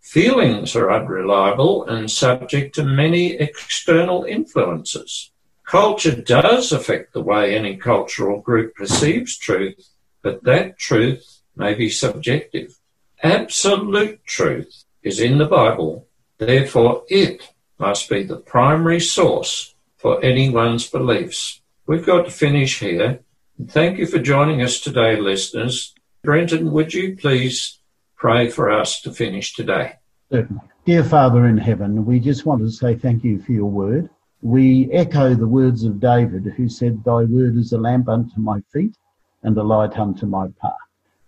Feelings 0.00 0.76
are 0.76 0.92
unreliable 0.92 1.84
and 1.84 2.08
subject 2.10 2.74
to 2.76 2.84
many 2.84 3.32
external 3.32 4.24
influences. 4.24 5.32
Culture 5.70 6.20
does 6.20 6.72
affect 6.72 7.12
the 7.12 7.20
way 7.20 7.56
any 7.56 7.76
cultural 7.76 8.40
group 8.40 8.74
perceives 8.74 9.38
truth, 9.38 9.90
but 10.20 10.42
that 10.42 10.76
truth 10.76 11.42
may 11.54 11.74
be 11.74 11.88
subjective. 11.88 12.76
Absolute 13.22 14.18
truth 14.26 14.82
is 15.04 15.20
in 15.20 15.38
the 15.38 15.46
Bible, 15.46 16.08
therefore 16.38 17.04
it 17.08 17.50
must 17.78 18.10
be 18.10 18.24
the 18.24 18.38
primary 18.38 18.98
source 18.98 19.76
for 19.96 20.20
anyone's 20.24 20.88
beliefs. 20.88 21.60
We've 21.86 22.04
got 22.04 22.24
to 22.24 22.32
finish 22.32 22.80
here. 22.80 23.20
Thank 23.68 23.98
you 23.98 24.06
for 24.06 24.18
joining 24.18 24.62
us 24.62 24.80
today, 24.80 25.20
listeners. 25.20 25.94
Brenton, 26.24 26.72
would 26.72 26.94
you 26.94 27.16
please 27.16 27.78
pray 28.16 28.50
for 28.50 28.72
us 28.72 29.00
to 29.02 29.12
finish 29.12 29.54
today? 29.54 30.00
Certainly. 30.32 30.62
Dear 30.84 31.04
Father 31.04 31.46
in 31.46 31.58
heaven, 31.58 32.04
we 32.04 32.18
just 32.18 32.44
want 32.44 32.60
to 32.62 32.70
say 32.72 32.96
thank 32.96 33.22
you 33.22 33.40
for 33.40 33.52
your 33.52 33.70
word. 33.70 34.10
We 34.42 34.90
echo 34.90 35.34
the 35.34 35.46
words 35.46 35.84
of 35.84 36.00
David, 36.00 36.54
who 36.56 36.68
said, 36.68 37.04
Thy 37.04 37.24
word 37.24 37.58
is 37.58 37.74
a 37.74 37.78
lamp 37.78 38.08
unto 38.08 38.40
my 38.40 38.62
feet 38.72 38.96
and 39.42 39.56
a 39.58 39.62
light 39.62 39.98
unto 39.98 40.24
my 40.24 40.48
path. 40.62 40.72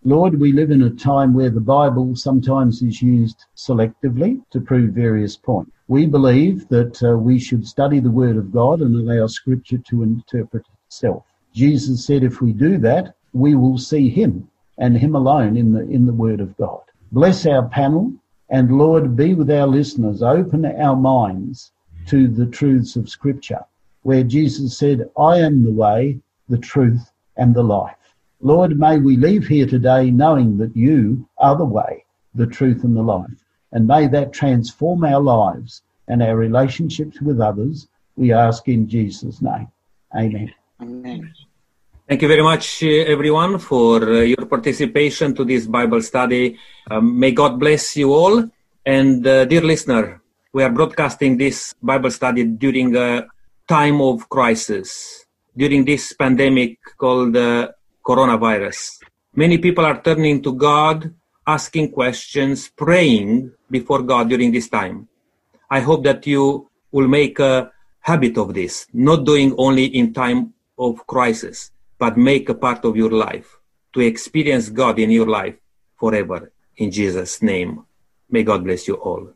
Lord, 0.03 0.41
we 0.41 0.53
live 0.53 0.71
in 0.71 0.83
a 0.83 0.91
time 0.91 1.35
where 1.35 1.51
the 1.51 1.61
Bible 1.61 2.17
sometimes 2.17 2.81
is 2.81 3.03
used 3.03 3.45
selectively 3.55 4.43
to 4.51 4.61
prove 4.61 4.95
various 4.95 5.37
points. 5.37 5.73
We 5.89 6.07
believe 6.07 6.67
that 6.69 7.03
uh, 7.03 7.19
we 7.19 7.39
should 7.39 7.69
study 7.69 8.01
the 8.01 8.11
Word 8.11 8.37
of 8.37 8.51
God 8.51 8.81
and 8.81 8.95
allow 8.95 9.27
Scripture 9.27 9.79
to 9.79 10.03
interpret 10.03 10.65
itself. 10.87 11.25
Jesus 11.53 12.07
said 12.07 12.25
if 12.25 12.41
we 12.41 12.53
do 12.53 12.79
that, 12.79 13.15
we 13.35 13.55
will 13.55 13.77
see 13.77 14.09
Him 14.09 14.49
and 14.79 14.97
Him 14.97 15.15
alone 15.15 15.57
in 15.59 15.73
the, 15.73 15.83
in 15.83 16.07
the 16.07 16.15
Word 16.15 16.41
of 16.41 16.57
God. 16.57 16.81
Bless 17.13 17.47
our 17.47 17.69
panel 17.69 18.13
and 18.49 18.79
Lord, 18.79 19.17
be 19.17 19.35
with 19.35 19.51
our 19.51 19.67
listeners. 19.67 20.23
Open 20.23 20.65
our 20.65 20.97
minds 20.97 21.73
to 22.07 22.29
the 22.29 22.47
truths 22.47 22.97
of 22.97 23.09
Scripture 23.09 23.65
where 24.03 24.23
Jesus 24.23 24.77
said, 24.77 25.09
I 25.17 25.39
am 25.39 25.65
the 25.65 25.73
way, 25.73 26.19
the 26.49 26.59
truth 26.59 27.11
and 27.37 27.55
the 27.55 27.63
life. 27.63 27.97
Lord, 28.41 28.79
may 28.79 28.99
we 28.99 29.17
leave 29.17 29.47
here 29.47 29.67
today 29.67 30.11
knowing 30.11 30.59
that 30.59 30.77
you 30.77 31.29
are 31.39 31.57
the 31.57 31.65
way, 31.65 32.05
the 32.35 32.47
truth 32.47 32.83
and 32.85 32.97
the 32.97 33.03
life. 33.03 33.31
And 33.71 33.87
may 33.87 34.09
that 34.09 34.33
transform 34.33 35.05
our 35.05 35.21
lives 35.21 35.83
and 36.09 36.23
our 36.23 36.37
relationships 36.37 37.21
with 37.21 37.41
others. 37.41 37.89
We 38.17 38.33
ask 38.33 38.69
in 38.69 38.89
Jesus' 38.89 39.41
name. 39.41 39.69
Amen. 40.15 40.53
Amen. 40.81 41.33
Thank 42.09 42.21
you 42.21 42.29
very 42.29 42.43
much, 42.43 42.83
uh, 42.83 42.87
everyone, 42.87 43.59
for 43.59 44.03
uh, 44.03 44.21
your 44.21 44.45
participation 44.45 45.35
to 45.37 45.45
this 45.45 45.67
Bible 45.67 46.03
study. 46.03 46.59
Um, 46.91 47.19
may 47.19 47.31
God 47.31 47.59
bless 47.59 47.97
you 47.97 48.13
all. 48.13 48.51
And 48.85 49.27
uh, 49.27 49.45
dear 49.45 49.63
listener, 49.63 50.21
we 50.53 50.63
are 50.63 50.71
broadcasting 50.71 51.39
this 51.39 51.75
Bible 51.83 52.11
study 52.11 52.45
during 52.45 52.95
a 52.95 53.27
time 53.67 54.03
of 54.03 54.29
crisis, 54.29 55.25
during 55.57 55.85
this 55.85 56.13
pandemic 56.13 56.79
called 56.99 57.35
uh, 57.37 57.69
coronavirus. 58.05 59.01
Many 59.35 59.57
people 59.57 59.87
are 59.87 60.03
turning 60.03 60.43
to 60.43 60.53
God, 60.53 61.15
asking 61.47 61.93
questions, 61.93 62.69
praying 62.69 63.51
before 63.71 64.03
God 64.03 64.29
during 64.29 64.53
this 64.53 64.69
time. 64.69 65.09
I 65.71 65.81
hope 65.81 66.05
that 66.05 66.27
you 66.27 66.69
will 66.91 67.09
make 67.09 67.39
a 67.39 67.73
habit 68.01 68.37
of 68.37 68.53
this, 68.53 68.87
not 68.93 69.25
doing 69.25 69.55
only 69.57 69.87
in 69.87 70.13
time 70.13 70.53
of 70.79 71.07
crisis, 71.07 71.71
but 71.99 72.19
make 72.19 72.51
a 72.51 72.55
part 72.55 72.85
of 72.85 72.95
your 72.95 73.11
life 73.11 73.59
to 73.95 74.01
experience 74.01 74.69
God 74.69 74.99
in 74.99 75.11
your 75.11 75.29
life 75.29 75.57
forever. 75.99 76.53
In 76.77 76.91
Jesus' 76.91 77.41
name. 77.41 77.87
May 78.29 78.43
God 78.43 78.65
bless 78.65 78.89
you 78.89 78.95
all. 78.97 79.33